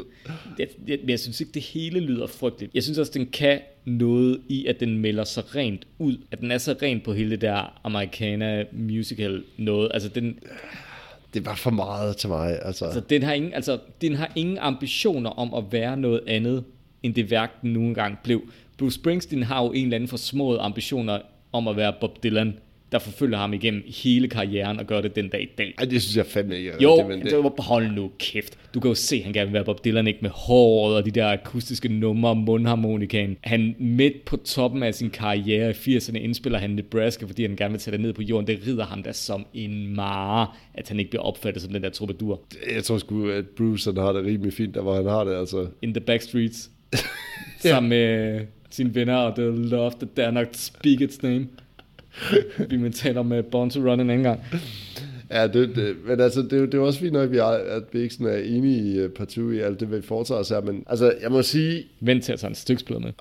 jeg, 0.58 0.68
jeg, 0.88 0.98
men 1.00 1.10
jeg 1.10 1.20
synes 1.20 1.40
ikke, 1.40 1.52
det 1.52 1.62
hele 1.62 2.00
lyder 2.00 2.26
frygteligt. 2.26 2.74
Jeg 2.74 2.82
synes 2.82 2.98
også, 2.98 3.12
den 3.14 3.26
kan 3.26 3.60
noget 3.84 4.40
i, 4.48 4.66
at 4.66 4.80
den 4.80 4.98
melder 4.98 5.24
sig 5.24 5.54
rent 5.56 5.86
ud. 5.98 6.16
At 6.30 6.40
den 6.40 6.50
er 6.50 6.58
så 6.58 6.76
rent 6.82 7.04
på 7.04 7.12
hele 7.12 7.30
det 7.30 7.40
der 7.40 7.80
americana 7.84 8.64
musical 8.72 9.44
noget. 9.58 9.90
Altså, 9.94 10.08
den, 10.08 10.38
Det 11.34 11.46
var 11.46 11.54
for 11.54 11.70
meget 11.70 12.16
til 12.16 12.28
mig, 12.28 12.58
altså. 12.62 12.84
altså, 12.84 13.00
den, 13.00 13.22
har 13.22 13.32
ingen, 13.32 13.52
altså, 13.52 13.78
den 14.00 14.14
har 14.14 14.32
ingen 14.36 14.58
ambitioner 14.58 15.30
om 15.30 15.54
at 15.54 15.64
være 15.72 15.96
noget 15.96 16.20
andet, 16.26 16.64
end 17.02 17.14
det 17.14 17.30
værk, 17.30 17.62
den 17.62 17.72
nu 17.72 17.80
engang 17.80 18.18
blev. 18.24 18.42
Bruce 18.78 18.94
Springsteen 18.94 19.42
har 19.42 19.62
jo 19.62 19.72
en 19.72 19.84
eller 19.84 19.94
anden 19.94 20.08
forsmået 20.08 20.58
ambitioner 20.60 21.20
om 21.52 21.68
at 21.68 21.76
være 21.76 21.92
Bob 22.00 22.22
Dylan, 22.22 22.54
der 22.92 22.98
forfølger 22.98 23.38
ham 23.38 23.52
igennem 23.52 23.82
hele 23.86 24.28
karrieren 24.28 24.78
og 24.78 24.86
gør 24.86 25.00
det 25.00 25.16
den 25.16 25.28
dag 25.28 25.42
i 25.42 25.48
dag. 25.58 25.74
Ej, 25.78 25.84
det 25.84 26.02
synes 26.02 26.16
jeg 26.16 26.26
fandme 26.26 26.56
ikke. 26.56 26.72
Jo, 26.82 26.92
rigtigt, 26.92 27.08
men 27.08 27.20
det, 27.20 27.52
det 27.56 27.64
hold 27.64 27.90
nu 27.90 28.10
kæft. 28.18 28.58
Du 28.74 28.80
kan 28.80 28.88
jo 28.88 28.94
se, 28.94 29.16
at 29.16 29.22
han 29.22 29.32
gerne 29.32 29.46
vil 29.46 29.54
være 29.54 29.64
Bob 29.64 29.84
Dylan, 29.84 30.06
ikke 30.06 30.18
med 30.22 30.30
håret 30.30 30.96
og 30.96 31.04
de 31.04 31.10
der 31.10 31.32
akustiske 31.32 31.88
numre, 31.88 32.36
mundharmonikaen. 32.36 33.36
Han 33.40 33.74
midt 33.78 34.24
på 34.24 34.36
toppen 34.36 34.82
af 34.82 34.94
sin 34.94 35.10
karriere 35.10 35.70
i 35.70 35.96
80'erne 35.96 36.16
indspiller 36.16 36.58
han 36.58 36.70
Nebraska, 36.70 37.24
fordi 37.26 37.42
han 37.42 37.56
gerne 37.56 37.72
vil 37.72 37.80
tage 37.80 37.92
det 37.92 38.00
ned 38.00 38.12
på 38.12 38.22
jorden. 38.22 38.46
Det 38.46 38.60
rider 38.66 38.84
ham 38.84 39.02
da 39.02 39.12
som 39.12 39.46
en 39.54 39.94
mare, 39.94 40.48
at 40.74 40.88
han 40.88 40.98
ikke 40.98 41.10
bliver 41.10 41.22
opfattet 41.22 41.62
som 41.62 41.72
den 41.72 41.82
der 41.82 41.90
troubadour. 41.90 42.42
Jeg 42.74 42.84
tror 42.84 42.98
sgu, 42.98 43.28
at 43.28 43.44
Bruce 43.56 43.90
han 43.90 44.02
har 44.02 44.12
det 44.12 44.24
rimelig 44.24 44.52
fint, 44.52 44.74
der 44.74 44.82
hvor 44.82 44.94
han 44.94 45.06
har 45.06 45.24
det, 45.24 45.34
altså. 45.34 45.66
In 45.82 45.94
the 45.94 46.00
backstreets. 46.00 46.70
sammen 47.58 47.88
med 47.88 48.40
sine 48.70 48.94
venner, 48.94 49.16
og 49.16 49.36
The 49.36 49.44
Love 49.44 49.90
That 49.90 50.16
Dare 50.16 50.32
Not 50.32 50.56
Speak 50.56 51.00
Its 51.00 51.22
Name. 51.22 51.46
Vi 52.70 52.76
må 52.76 52.88
tale 52.88 53.20
om 53.20 53.32
uh, 53.32 53.44
Born 53.44 53.70
to 53.70 53.80
Run 53.80 54.00
en 54.00 54.10
anden 54.10 54.24
gang. 54.24 54.40
Ja, 55.30 55.46
det, 55.46 55.76
det, 55.76 55.96
men 56.06 56.20
altså, 56.20 56.42
det, 56.42 56.52
er 56.52 56.66
det 56.66 56.74
er 56.74 56.78
også 56.78 57.00
fint 57.00 57.12
nok, 57.12 57.22
at 57.22 57.32
vi, 57.32 57.38
er, 57.38 57.44
at 57.44 57.82
vi 57.92 58.00
ikke 58.00 58.14
sådan 58.14 58.26
er 58.26 58.36
enige 58.36 58.94
i 58.94 59.04
uh, 59.04 59.10
partout 59.10 59.54
i 59.54 59.58
alt 59.58 59.80
det, 59.80 59.92
vi 59.92 60.02
foretager 60.02 60.40
os 60.40 60.48
her, 60.48 60.60
men 60.60 60.84
altså, 60.86 61.14
jeg 61.22 61.30
må 61.30 61.42
sige, 61.42 61.84
Vent 62.00 62.24
til 62.24 62.32
at 62.32 62.38
tage 62.38 62.48
en 62.48 62.54
styksplade 62.54 63.00
med. 63.00 63.12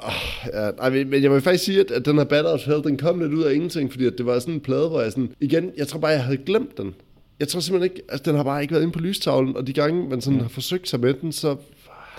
ja, 0.53 0.71
nej, 0.71 0.89
men 0.89 1.23
jeg 1.23 1.31
vil 1.31 1.41
faktisk 1.41 1.63
sige, 1.63 1.79
at, 1.79 1.91
at 1.91 2.05
den 2.05 2.17
her 2.17 2.23
Bad 2.23 2.45
Out 2.45 2.61
Hell, 2.61 2.83
den 2.83 2.97
kom 2.97 3.19
lidt 3.19 3.33
ud 3.33 3.43
af 3.43 3.53
ingenting, 3.53 3.91
fordi 3.91 4.05
at 4.05 4.13
det 4.17 4.25
var 4.25 4.39
sådan 4.39 4.53
en 4.53 4.59
plade, 4.59 4.87
hvor 4.87 5.01
jeg 5.01 5.11
sådan, 5.11 5.29
igen, 5.39 5.71
jeg 5.77 5.87
tror 5.87 5.99
bare, 5.99 6.11
jeg 6.11 6.23
havde 6.23 6.37
glemt 6.37 6.77
den. 6.77 6.93
Jeg 7.39 7.47
tror 7.47 7.59
simpelthen 7.59 7.91
ikke, 7.91 8.01
altså 8.09 8.31
den 8.31 8.35
har 8.35 8.43
bare 8.43 8.61
ikke 8.61 8.71
været 8.71 8.83
inde 8.83 8.93
på 8.93 8.99
lystavlen, 8.99 9.57
og 9.57 9.67
de 9.67 9.73
gange, 9.73 10.09
man 10.09 10.21
sådan 10.21 10.41
har 10.41 10.47
forsøgt 10.47 10.89
sig 10.89 10.99
med 10.99 11.13
den, 11.13 11.31
så 11.31 11.55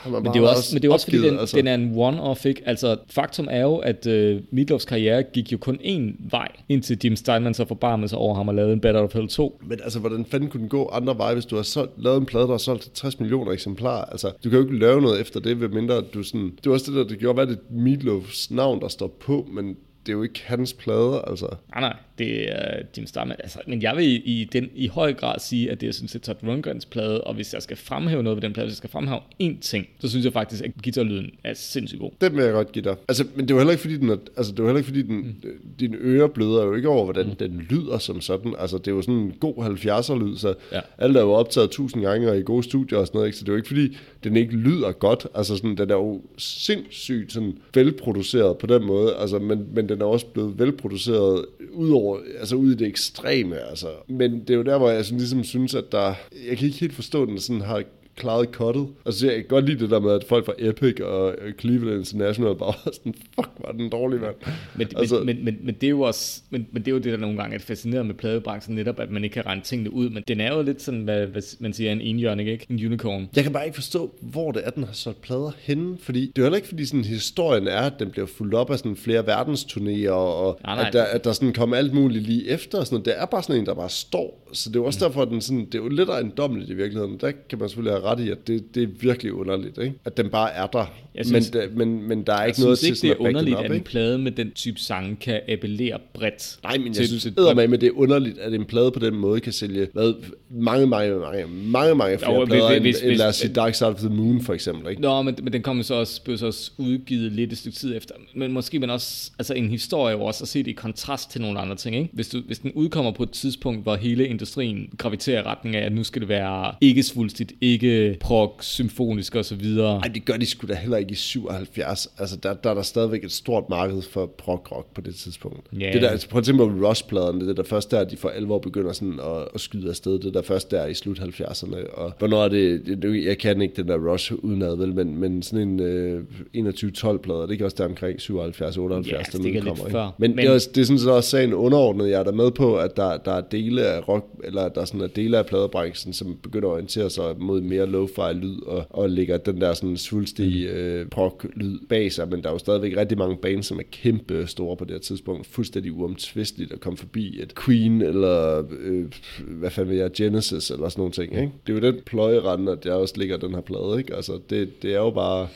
har 0.06 0.20
man 0.20 0.22
Men 0.22 0.32
det 0.32 0.38
er 0.38 0.42
jo 0.42 0.48
også, 0.48 0.74
men 0.74 0.82
det 0.82 0.88
er 0.88 0.92
også 0.92 1.06
fordi, 1.06 1.16
opgivet, 1.16 1.32
den, 1.32 1.40
altså. 1.40 1.56
den 1.56 1.66
er 1.66 1.74
en 1.74 1.94
one-off, 1.94 2.48
ikke? 2.48 2.62
Altså, 2.66 2.96
faktum 3.10 3.48
er 3.50 3.60
jo, 3.60 3.76
at 3.76 4.06
uh, 4.06 4.40
Meatloafs 4.50 4.84
karriere 4.84 5.22
gik 5.22 5.52
jo 5.52 5.58
kun 5.58 5.78
én 5.82 6.30
vej, 6.30 6.48
indtil 6.68 6.98
Jim 7.04 7.16
Steinman 7.16 7.54
så 7.54 7.64
forbarmede 7.64 8.08
sig 8.08 8.18
over 8.18 8.34
ham 8.34 8.48
og 8.48 8.54
lavede 8.54 8.72
en 8.72 8.80
Out 8.84 8.96
of 8.96 9.12
Hell 9.14 9.28
2. 9.28 9.60
Men 9.66 9.80
altså, 9.84 9.98
hvordan 9.98 10.24
fanden 10.24 10.50
kunne 10.50 10.60
den 10.60 10.68
gå 10.68 10.88
andre 10.92 11.18
veje, 11.18 11.34
hvis 11.34 11.46
du 11.46 11.56
har 11.56 11.62
solgt, 11.62 11.92
lavet 12.02 12.16
en 12.16 12.26
plade, 12.26 12.44
der 12.44 12.50
har 12.50 12.58
solgt 12.58 12.82
til 12.82 12.92
60 12.92 13.20
millioner 13.20 13.52
eksemplarer? 13.52 14.04
Altså, 14.04 14.32
du 14.44 14.50
kan 14.50 14.58
jo 14.58 14.64
ikke 14.64 14.78
lave 14.78 15.02
noget 15.02 15.20
efter 15.20 15.40
det, 15.40 15.60
ved 15.60 15.68
mindre 15.68 16.00
du 16.14 16.22
sådan... 16.22 16.52
Det 16.56 16.66
var 16.66 16.72
også 16.72 16.90
det 16.90 16.98
der, 16.98 17.04
det 17.04 17.18
gjorde, 17.18 17.34
hvad 17.34 17.46
det 17.46 17.58
Meatloafs 17.70 18.50
navn, 18.50 18.80
der 18.80 18.88
står 18.88 19.16
på, 19.20 19.46
men 19.52 19.76
det 20.06 20.12
er 20.12 20.16
jo 20.16 20.22
ikke 20.22 20.42
hans 20.44 20.72
plade, 20.72 21.24
altså. 21.26 21.46
Nej, 21.74 21.80
nej, 21.80 21.96
det 22.18 22.52
er 22.52 22.82
Jim 22.96 23.06
Steinman. 23.06 23.36
Altså, 23.38 23.58
men 23.66 23.82
jeg 23.82 23.96
vil 23.96 24.04
i, 24.04 24.14
i, 24.14 24.44
den, 24.52 24.70
i 24.74 24.86
høj 24.86 25.12
grad 25.14 25.38
sige, 25.38 25.70
at 25.70 25.80
det 25.80 25.88
er 25.88 25.92
sådan 25.92 26.08
set 26.08 26.22
Todd 26.22 26.36
Rundgrens 26.46 26.86
plade, 26.86 27.20
og 27.20 27.34
hvis 27.34 27.54
jeg 27.54 27.62
skal 27.62 27.76
fremhæve 27.76 28.22
noget 28.22 28.36
ved 28.36 28.42
den 28.42 28.52
plade, 28.52 28.66
hvis 28.66 28.72
jeg 28.72 28.76
skal 28.76 28.90
fremhæve 28.90 29.20
én 29.42 29.60
ting, 29.60 29.88
så 30.00 30.08
synes 30.08 30.24
jeg 30.24 30.32
faktisk, 30.32 30.64
at 30.64 30.70
guitarlyden 30.84 31.30
er 31.44 31.54
sindssygt 31.54 32.00
god. 32.00 32.10
Den 32.20 32.36
vil 32.36 32.44
jeg 32.44 32.52
godt 32.52 32.72
give 32.72 32.84
dig. 32.84 32.96
Altså, 33.08 33.24
men 33.34 33.48
det 33.48 33.56
var 33.56 33.60
heller 33.60 33.72
ikke, 33.72 33.80
fordi, 33.80 33.96
den 33.96 34.08
er, 34.10 34.16
altså, 34.36 34.52
det 34.52 34.62
var 34.62 34.68
heller 34.68 34.78
ikke, 34.78 34.86
fordi 34.88 35.02
den, 35.02 35.16
mm. 35.16 35.34
dine 35.80 35.96
ører 36.00 36.26
bløder 36.28 36.64
jo 36.64 36.74
ikke 36.74 36.88
over, 36.88 37.04
hvordan 37.04 37.26
mm. 37.26 37.36
den 37.36 37.66
lyder 37.70 37.98
som 37.98 38.20
sådan. 38.20 38.54
Altså, 38.58 38.78
det 38.78 38.88
er 38.88 38.92
jo 38.92 39.02
sådan 39.02 39.14
en 39.14 39.32
god 39.40 39.54
70'er-lyd, 39.54 40.36
så 40.36 40.54
Ja. 40.72 40.80
alt 40.98 41.16
er 41.16 41.20
jo 41.20 41.32
optaget 41.32 41.70
tusind 41.70 42.02
gange 42.02 42.30
og 42.30 42.38
i 42.38 42.42
gode 42.42 42.62
studier 42.62 42.98
og 42.98 43.06
sådan 43.06 43.18
noget, 43.18 43.28
ikke? 43.28 43.38
så 43.38 43.44
det 43.44 43.48
er 43.48 43.52
jo 43.52 43.56
ikke, 43.56 43.68
fordi 43.68 43.96
den 44.24 44.36
ikke 44.36 44.52
lyder 44.52 44.92
godt. 44.92 45.26
Altså, 45.34 45.56
sådan, 45.56 45.76
den 45.76 45.90
er 45.90 45.94
jo 45.94 46.20
sindssygt 46.38 47.32
sådan, 47.32 47.58
velproduceret 47.74 48.58
på 48.58 48.66
den 48.66 48.84
måde, 48.86 49.14
altså, 49.14 49.38
men, 49.38 49.66
men 49.74 49.88
den 49.88 50.00
er 50.00 50.06
også 50.06 50.26
blevet 50.26 50.58
velproduceret 50.58 51.44
ud 51.72 51.90
over, 52.06 52.20
altså 52.40 52.56
ud 52.56 52.72
i 52.72 52.74
det 52.74 52.86
ekstreme. 52.86 53.58
Altså. 53.70 53.88
Men 54.08 54.40
det 54.40 54.50
er 54.50 54.54
jo 54.54 54.62
der, 54.62 54.78
hvor 54.78 54.90
jeg 54.90 55.04
sådan, 55.04 55.18
ligesom 55.18 55.44
synes, 55.44 55.74
at 55.74 55.84
der, 55.92 56.14
jeg 56.48 56.58
kan 56.58 56.66
ikke 56.66 56.80
helt 56.80 56.94
forstå, 56.94 57.22
at 57.22 57.28
den 57.28 57.40
sådan 57.40 57.62
har 57.62 57.82
klaret 58.16 58.48
cuttet. 58.52 58.86
Altså, 59.06 59.26
jeg 59.26 59.34
kan 59.36 59.44
godt 59.48 59.66
lide 59.66 59.78
det 59.78 59.90
der 59.90 60.00
med, 60.00 60.12
at 60.12 60.24
folk 60.24 60.46
fra 60.46 60.52
Epic 60.58 61.00
og 61.00 61.34
øh, 61.42 61.54
Cleveland 61.60 61.98
International 61.98 62.54
bare 62.54 62.74
var 62.84 62.92
sådan, 62.92 63.14
fuck, 63.34 63.50
var 63.60 63.72
den 63.72 63.90
dårlig, 63.90 64.20
mand. 64.20 64.34
Men, 64.76 64.88
Altså- 64.96 65.16
men, 65.18 65.26
men, 65.26 65.44
men, 65.44 65.58
men, 65.62 65.74
det 65.74 65.86
er 65.86 65.90
jo 65.90 66.00
også, 66.00 66.42
men, 66.50 66.66
men 66.72 66.82
det 66.82 66.88
er 66.88 66.92
jo 66.92 66.98
det, 66.98 67.12
der 67.12 67.18
nogle 67.18 67.36
gange 67.36 67.54
er 67.54 67.58
fascineret 67.58 68.06
med 68.06 68.14
pladebranchen, 68.14 68.74
netop 68.76 69.00
at 69.00 69.10
man 69.10 69.24
ikke 69.24 69.34
kan 69.34 69.46
regne 69.46 69.62
tingene 69.62 69.92
ud, 69.92 70.10
men 70.10 70.24
den 70.28 70.40
er 70.40 70.54
jo 70.54 70.62
lidt 70.62 70.82
sådan, 70.82 71.00
hvad, 71.00 71.26
hvad 71.26 71.42
man 71.60 71.72
siger, 71.72 71.92
en 71.92 72.00
enhjørning, 72.00 72.48
ikke? 72.48 72.66
En 72.70 72.86
unicorn. 72.86 73.28
Jeg 73.36 73.44
kan 73.44 73.52
bare 73.52 73.64
ikke 73.64 73.74
forstå, 73.74 74.14
hvor 74.20 74.52
det 74.52 74.62
er, 74.64 74.70
den 74.70 74.84
har 74.84 74.92
solgt 74.92 75.20
plader 75.20 75.50
henne, 75.60 75.96
fordi 76.00 76.32
det 76.36 76.38
er 76.38 76.46
heller 76.46 76.56
ikke, 76.56 76.68
fordi 76.68 76.84
sådan, 76.84 77.04
historien 77.04 77.66
er, 77.68 77.80
at 77.80 77.92
den 77.98 78.10
bliver 78.10 78.26
fuldt 78.26 78.54
op 78.54 78.70
af 78.70 78.78
sådan 78.78 78.96
flere 78.96 79.20
verdensturnéer, 79.20 80.10
og 80.10 80.58
Nej, 80.64 80.74
nej. 80.76 80.86
at 80.86 80.92
der, 80.92 81.02
at 81.04 81.24
der 81.24 81.32
sådan 81.32 81.52
kommer 81.52 81.76
alt 81.76 81.94
muligt 81.94 82.24
lige 82.26 82.48
efter, 82.48 82.78
og 82.78 82.86
sådan 82.86 82.94
noget. 82.94 83.06
Det 83.06 83.14
er 83.22 83.26
bare 83.26 83.42
sådan 83.42 83.60
en, 83.60 83.66
der 83.66 83.74
bare 83.74 83.90
står, 83.90 84.48
så 84.52 84.68
det 84.70 84.76
er 84.76 84.80
jo 84.80 84.86
også 84.86 85.04
derfor, 85.06 85.22
at 85.22 85.28
den 85.28 85.40
sådan, 85.40 85.64
det 85.66 85.74
er 85.74 85.78
jo 85.82 85.88
lidt 85.88 86.08
ejendommeligt 86.08 86.70
i 86.70 86.74
virkeligheden. 86.74 87.18
Der 87.20 87.32
kan 87.48 87.58
man 87.58 87.68
selvfølgelig 87.68 87.92
have 87.98 88.05
ret 88.06 88.20
i, 88.20 88.30
at 88.30 88.46
det, 88.46 88.74
det 88.74 88.82
er 88.82 88.86
virkelig 89.00 89.32
underligt, 89.32 89.78
ikke? 89.78 89.92
At 90.04 90.16
den 90.16 90.28
bare 90.30 90.52
er 90.52 90.66
der, 90.66 90.86
Jeg 91.14 91.26
synes- 91.26 91.52
men, 91.52 91.60
da, 91.62 91.68
men, 91.76 92.08
men 92.08 92.22
der 92.22 92.32
er 92.34 92.44
ikke 92.44 92.60
noget 92.60 92.78
til 92.78 92.96
sådan 92.96 93.10
det 93.10 93.10
er 93.10 93.12
at 93.14 93.18
back 93.18 93.28
den 93.28 93.36
underligt, 93.36 93.56
op, 93.56 93.64
at 93.64 93.70
en 93.76 93.80
plade 93.82 94.18
med 94.18 94.32
den 94.32 94.50
type 94.50 94.80
sange 94.80 95.16
kan 95.16 95.40
appellere 95.48 95.98
bredt. 96.14 96.56
Nej, 96.62 96.78
men 96.78 96.86
jeg 96.86 97.06
synes 97.06 97.26
eddermame, 97.26 97.68
men 97.70 97.80
det 97.80 97.86
er 97.86 97.90
underligt, 97.98 98.38
at 98.38 98.54
en 98.54 98.64
plade 98.64 98.90
på 98.90 98.98
den 98.98 99.14
måde 99.14 99.40
kan 99.40 99.52
sælge 99.52 99.88
hvad, 99.92 100.14
mange, 100.50 100.86
mange, 100.86 101.14
mange, 101.18 101.46
mange, 101.46 101.94
mange 101.94 102.18
flere 102.18 102.34
Jo, 102.34 102.44
plader, 102.44 102.80
hvis- 102.80 102.96
end, 102.96 103.04
end 103.04 103.10
hvis- 103.10 103.18
lad 103.18 103.28
os 103.28 103.36
sige 103.36 103.52
Dark 103.52 103.74
Side 103.74 103.88
of 103.88 103.96
the 103.98 104.08
Moon 104.08 104.40
for 104.42 104.54
eksempel, 104.54 104.90
ikke? 104.90 105.02
Nå, 105.02 105.22
men, 105.22 105.34
men 105.42 105.52
den 105.52 105.62
kom 105.62 105.82
så 105.82 105.94
også, 105.94 106.22
blev 106.24 106.38
så 106.38 106.46
også 106.46 106.70
udgivet 106.78 107.32
lidt 107.32 107.52
et 107.52 107.58
stykke 107.58 107.76
tid 107.78 107.96
efter. 107.96 108.14
Men 108.34 108.52
måske 108.52 108.78
man 108.78 108.90
også, 108.90 109.30
altså 109.38 109.54
en 109.54 109.68
historie 109.68 110.16
jo 110.16 110.22
også 110.24 110.44
at 110.44 110.48
se 110.48 110.58
det 110.58 110.66
i 110.68 110.72
kontrast 110.72 111.30
til 111.30 111.40
nogle 111.40 111.58
andre 111.60 111.76
ting, 111.76 111.96
ikke? 111.96 112.08
Hvis, 112.12 112.28
du, 112.28 112.40
hvis 112.46 112.58
den 112.58 112.72
udkommer 112.74 113.10
på 113.12 113.22
et 113.22 113.30
tidspunkt, 113.30 113.82
hvor 113.82 113.96
hele 113.96 114.26
industrien 114.28 114.88
graviterer 114.98 115.40
i 115.40 115.42
retning 115.42 115.76
af, 115.76 115.86
at 115.86 115.92
nu 115.92 116.04
skal 116.04 116.20
det 116.20 116.28
være 116.28 116.74
ikke 116.80 117.02
svulstigt, 117.02 117.52
ikke 117.60 117.95
prog, 118.20 118.52
symfonisk 118.60 119.34
og 119.34 119.44
så 119.44 119.54
videre. 119.54 119.96
Ej, 119.96 120.08
det 120.14 120.24
gør 120.24 120.34
de 120.36 120.46
sgu 120.46 120.66
da 120.66 120.74
heller 120.74 120.96
ikke 120.96 121.12
i 121.12 121.14
77. 121.14 122.08
Altså, 122.18 122.36
der, 122.36 122.54
der 122.54 122.70
er 122.70 122.74
der 122.74 122.82
stadigvæk 122.82 123.24
et 123.24 123.32
stort 123.32 123.64
marked 123.70 124.02
for 124.02 124.26
prog-rock 124.26 124.94
på 124.94 125.00
det 125.00 125.14
tidspunkt. 125.14 125.60
Ja. 125.80 125.90
Det 125.92 126.02
der, 126.02 126.08
altså, 126.08 126.28
prøv 126.28 126.38
at 126.38 126.44
tænke 126.44 126.58
på 126.58 126.88
Rush-pladerne, 126.88 127.40
det 127.40 127.48
er 127.50 127.54
der 127.54 127.62
først 127.62 127.90
der, 127.90 128.04
de 128.04 128.16
for 128.16 128.28
alvor 128.28 128.58
begynder 128.58 128.92
sådan 128.92 129.20
at, 129.20 129.48
at 129.54 129.60
skyde 129.60 129.88
afsted. 129.88 130.12
Det 130.12 130.24
er 130.26 130.30
der 130.32 130.42
først 130.42 130.70
der 130.70 130.86
i 130.86 130.94
slut 130.94 131.18
70'erne. 131.18 131.94
Og 131.94 132.12
hvornår 132.18 132.44
er 132.44 132.48
det, 132.48 133.24
jeg 133.24 133.38
kan 133.38 133.60
ikke 133.62 133.74
den 133.76 133.88
der 133.88 134.12
Rush 134.12 134.32
udenad, 134.32 134.76
vel, 134.76 134.94
men, 134.94 135.16
men 135.18 135.42
sådan 135.42 135.68
en 135.68 135.80
øh, 135.80 136.20
21-12-plader, 136.56 137.46
det 137.46 137.56
kan 137.56 137.64
også 137.64 137.76
der 137.78 137.84
omkring 137.84 138.18
77-78, 138.20 138.30
Ja, 138.30 138.36
den 138.36 139.24
det 139.32 139.40
ligger 139.42 139.60
lidt 139.62 139.72
udkommer. 139.72 139.90
før. 139.90 140.06
Ikke? 140.06 140.14
Men, 140.18 140.30
men, 140.30 140.36
Men- 140.36 140.38
det, 140.38 140.50
er, 140.50 140.54
også- 140.54 140.70
det 140.74 140.80
er 140.80 140.84
sådan 140.84 140.98
set 140.98 141.10
også 141.12 141.30
sagen 141.30 141.54
underordnet. 141.54 142.10
Jeg 142.10 142.20
er 142.20 142.24
der 142.24 142.32
med 142.32 142.50
på, 142.50 142.76
at 142.76 142.96
der, 142.96 143.16
der 143.16 143.32
er 143.32 143.40
dele 143.40 143.82
af 143.86 144.08
rock, 144.08 144.24
eller 144.44 144.68
der 144.68 144.80
er 144.80 144.84
sådan 144.84 145.00
er 145.00 145.06
dele 145.06 145.38
af 145.38 145.46
pladebranchen, 145.46 146.12
som 146.12 146.36
begynder 146.42 146.68
at 146.68 146.72
orientere 146.72 147.10
sig 147.10 147.24
mod 147.38 147.60
mere 147.60 147.85
lo-fi 147.86 148.32
lyd, 148.32 148.62
og, 148.66 148.86
og 148.90 149.10
lægger 149.10 149.36
den 149.36 149.60
der 149.60 149.74
sådan 149.74 149.96
svulstige 149.96 150.70
øh, 150.70 151.06
prog-lyd 151.06 151.78
bag 151.88 152.12
sig, 152.12 152.28
men 152.28 152.42
der 152.42 152.48
er 152.48 152.52
jo 152.52 152.58
stadigvæk 152.58 152.96
rigtig 152.96 153.18
mange 153.18 153.36
bands, 153.36 153.66
som 153.66 153.78
er 153.78 153.82
kæmpe 153.92 154.46
store 154.46 154.76
på 154.76 154.84
det 154.84 154.92
her 154.92 154.98
tidspunkt, 154.98 155.46
fuldstændig 155.46 155.92
uomtvisteligt 155.92 156.72
at 156.72 156.80
komme 156.80 156.96
forbi 156.96 157.42
et 157.42 157.54
Queen, 157.64 158.02
eller 158.02 158.64
øh, 158.80 159.04
hvad 159.46 159.70
fanden 159.70 159.90
vil 159.90 159.98
jeg, 159.98 160.10
Genesis, 160.16 160.70
eller 160.70 160.88
sådan 160.88 161.00
nogle 161.00 161.12
ting, 161.12 161.32
ikke? 161.32 161.52
Det 161.66 161.72
er 161.72 161.86
jo 161.86 161.92
den 161.92 162.00
pløjerende, 162.06 162.72
at 162.72 162.86
jeg 162.86 162.94
også 162.94 163.14
ligger 163.16 163.36
den 163.36 163.54
her 163.54 163.60
plade, 163.60 163.98
ikke? 163.98 164.14
Altså, 164.14 164.38
det, 164.50 164.82
det 164.82 164.94
er 164.94 164.98
jo 164.98 165.10
bare... 165.10 165.48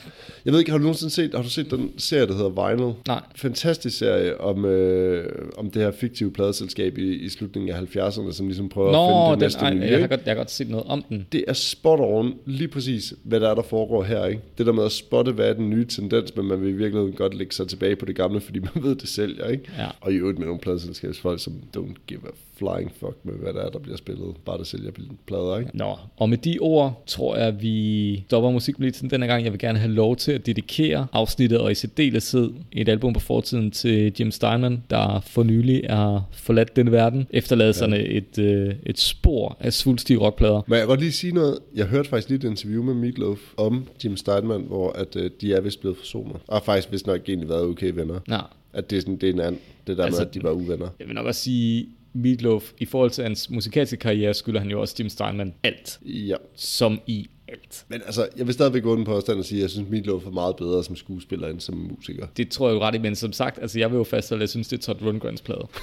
Jeg 0.45 0.53
ved 0.53 0.59
ikke, 0.59 0.71
har 0.71 0.77
du 0.77 0.83
nogensinde 0.83 1.13
set, 1.13 1.33
har 1.35 1.41
du 1.41 1.49
set 1.49 1.71
den 1.71 1.91
serie, 1.97 2.27
der 2.27 2.33
hedder 2.33 2.69
Vinyl? 2.69 2.93
Nej. 3.07 3.21
fantastisk 3.35 3.97
serie 3.97 4.41
om, 4.41 4.65
øh, 4.65 5.25
om 5.57 5.71
det 5.71 5.81
her 5.81 5.91
fiktive 5.91 6.31
pladeselskab 6.31 6.97
i, 6.97 7.15
i 7.15 7.29
slutningen 7.29 7.75
af 7.75 7.81
70'erne, 7.81 8.31
som 8.31 8.47
ligesom 8.47 8.69
prøver 8.69 8.89
at 8.89 8.93
Nå, 8.93 9.07
finde 9.07 9.29
det 9.29 9.31
den, 9.31 9.39
næste 9.39 9.59
ej, 9.59 9.73
nye. 9.73 9.81
jeg, 9.81 9.99
har 9.99 10.07
godt, 10.07 10.21
jeg 10.25 10.31
har 10.31 10.37
godt 10.37 10.51
set 10.51 10.69
noget 10.69 10.85
om 10.87 11.03
den. 11.09 11.27
Det 11.31 11.43
er 11.47 11.53
spot 11.53 11.99
on 11.99 12.20
lige 12.45 12.67
præcis, 12.67 13.13
hvad 13.23 13.39
der 13.39 13.49
er, 13.49 13.55
der 13.55 13.61
foregår 13.61 14.03
her. 14.03 14.25
Ikke? 14.25 14.41
Det 14.57 14.65
der 14.65 14.71
med 14.71 14.85
at 14.85 14.91
spotte, 14.91 15.31
hvad 15.31 15.49
er 15.49 15.53
den 15.53 15.69
nye 15.69 15.85
tendens, 15.85 16.35
men 16.35 16.45
man 16.45 16.61
vil 16.61 16.69
i 16.69 16.73
virkeligheden 16.73 17.13
godt 17.13 17.33
lægge 17.33 17.53
sig 17.53 17.67
tilbage 17.67 17.95
på 17.95 18.05
det 18.05 18.15
gamle, 18.15 18.41
fordi 18.41 18.59
man 18.59 18.83
ved, 18.83 18.95
det 18.95 19.09
sælger. 19.09 19.47
Ikke? 19.47 19.63
Ja. 19.77 19.87
Og 20.01 20.11
i 20.11 20.15
øvrigt 20.15 20.39
med 20.39 20.45
nogle 20.47 20.61
pladeselskabsfolk, 20.61 21.39
som 21.39 21.53
don't 21.77 21.95
give 22.07 22.19
a 22.27 22.31
flying 22.61 22.91
fuck 22.99 23.17
med, 23.23 23.33
hvad 23.33 23.53
der 23.53 23.61
er, 23.61 23.69
der 23.69 23.79
bliver 23.79 23.97
spillet. 23.97 24.35
Bare 24.45 24.57
det 24.57 24.67
sælger 24.67 24.91
plader. 25.27 25.57
Ikke? 25.57 25.77
Nå, 25.77 25.97
og 26.17 26.29
med 26.29 26.37
de 26.37 26.57
ord 26.61 27.03
tror 27.07 27.35
jeg, 27.37 27.61
vi 27.61 28.23
stopper 28.27 28.51
musikpolitikken 28.51 29.09
denne 29.09 29.27
gang. 29.27 29.43
Jeg 29.43 29.51
vil 29.51 29.59
gerne 29.59 29.79
have 29.79 29.91
lov 29.91 30.15
til 30.15 30.31
at 30.31 30.45
dedikere 30.45 31.07
afsnittet 31.13 31.59
og 31.59 31.71
i 31.71 31.75
særdeleshed 31.75 32.51
et 32.71 32.89
album 32.89 33.13
på 33.13 33.19
fortiden 33.19 33.71
til 33.71 34.13
Jim 34.19 34.31
Steinman, 34.31 34.83
der 34.89 35.19
for 35.19 35.43
nylig 35.43 35.81
er 35.83 36.29
forladt 36.31 36.75
denne 36.75 36.91
verden, 36.91 37.27
efterladet 37.29 37.81
ja. 37.81 38.17
et, 38.17 38.39
øh, 38.39 38.75
et 38.85 38.99
spor 38.99 39.57
af 39.59 39.73
svulstige 39.73 40.17
rockplader. 40.17 40.61
Men 40.67 40.79
jeg 40.79 40.87
godt 40.87 40.99
lige 40.99 41.11
sige 41.11 41.33
noget. 41.33 41.59
Jeg 41.75 41.85
hørte 41.85 42.09
faktisk 42.11 42.29
lige 42.29 42.37
et 42.37 42.43
interview 42.43 42.83
med 42.83 42.93
Meatloaf 42.93 43.39
om 43.57 43.87
Jim 44.03 44.17
Steinman, 44.17 44.61
hvor 44.61 44.91
at, 44.91 45.15
øh, 45.15 45.31
de 45.41 45.53
er 45.53 45.61
vist 45.61 45.79
blevet 45.79 45.97
forsonet. 45.97 46.35
Og 46.47 46.55
har 46.55 46.63
faktisk 46.63 46.91
vist 46.91 47.07
nok 47.07 47.21
egentlig 47.27 47.49
været 47.49 47.63
okay 47.63 47.91
venner. 47.93 48.19
Ja, 48.29 48.39
At 48.73 48.89
det 48.89 48.97
er, 48.97 49.01
sådan, 49.01 49.17
det 49.17 49.29
er 49.29 49.33
en 49.33 49.39
anden, 49.39 49.61
det 49.87 49.97
der 49.97 50.05
altså, 50.05 50.21
med, 50.21 50.27
at 50.27 50.33
de 50.33 50.43
var 50.43 50.51
uvenner. 50.51 50.87
jeg 50.99 51.07
vil 51.07 51.15
nok 51.15 51.25
også 51.25 51.41
sige, 51.41 51.89
Meatloaf, 52.13 52.71
i 52.79 52.85
forhold 52.85 53.11
til 53.11 53.23
hans 53.23 53.49
musikalske 53.49 53.97
karriere, 53.97 54.33
skylder 54.33 54.59
han 54.59 54.69
jo 54.69 54.81
også 54.81 54.95
Jim 54.99 55.09
Steinman 55.09 55.53
alt, 55.63 55.99
Ja. 56.05 56.35
som 56.55 56.99
i 57.07 57.29
alt. 57.47 57.85
Men 57.89 58.01
altså, 58.05 58.27
jeg 58.37 58.45
vil 58.45 58.53
stadigvæk 58.53 58.83
gå 58.83 58.95
den 58.95 59.05
på 59.05 59.11
påstand 59.11 59.39
og 59.39 59.45
sige, 59.45 59.59
at 59.59 59.61
jeg 59.61 59.69
synes, 59.69 59.89
Meatloaf 59.89 60.25
er 60.25 60.31
meget 60.31 60.55
bedre 60.55 60.83
som 60.83 60.95
skuespiller 60.95 61.47
end 61.47 61.59
som 61.59 61.75
musiker. 61.97 62.27
Det 62.37 62.49
tror 62.49 62.67
jeg 62.69 62.75
jo 62.75 62.81
ret 62.81 62.95
i, 62.95 62.97
men 62.97 63.15
som 63.15 63.33
sagt, 63.33 63.59
altså 63.61 63.79
jeg 63.79 63.91
vil 63.91 63.97
jo 63.97 64.03
fastholde, 64.03 64.39
at 64.39 64.43
jeg 64.43 64.49
synes, 64.49 64.67
det 64.67 64.77
er 64.77 64.81
Todd 64.81 65.01
Rundgrens 65.01 65.41
plade. 65.41 65.67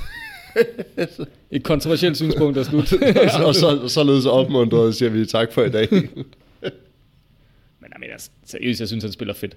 Et 1.50 1.62
kontroversielt 1.62 2.16
synspunkt 2.16 2.58
er 2.58 2.62
slut. 2.62 2.92
og 3.46 3.54
så, 3.54 3.88
således 3.88 4.26
opmuntret 4.26 4.94
siger 4.94 5.10
vi 5.10 5.26
tak 5.26 5.52
for 5.52 5.62
i 5.62 5.70
dag. 5.70 5.88
Men 7.80 7.90
jeg 7.92 8.00
mener, 8.00 8.28
seriøst, 8.46 8.80
jeg 8.80 8.88
synes, 8.88 9.04
han 9.04 9.12
spiller 9.12 9.34
fedt. 9.34 9.54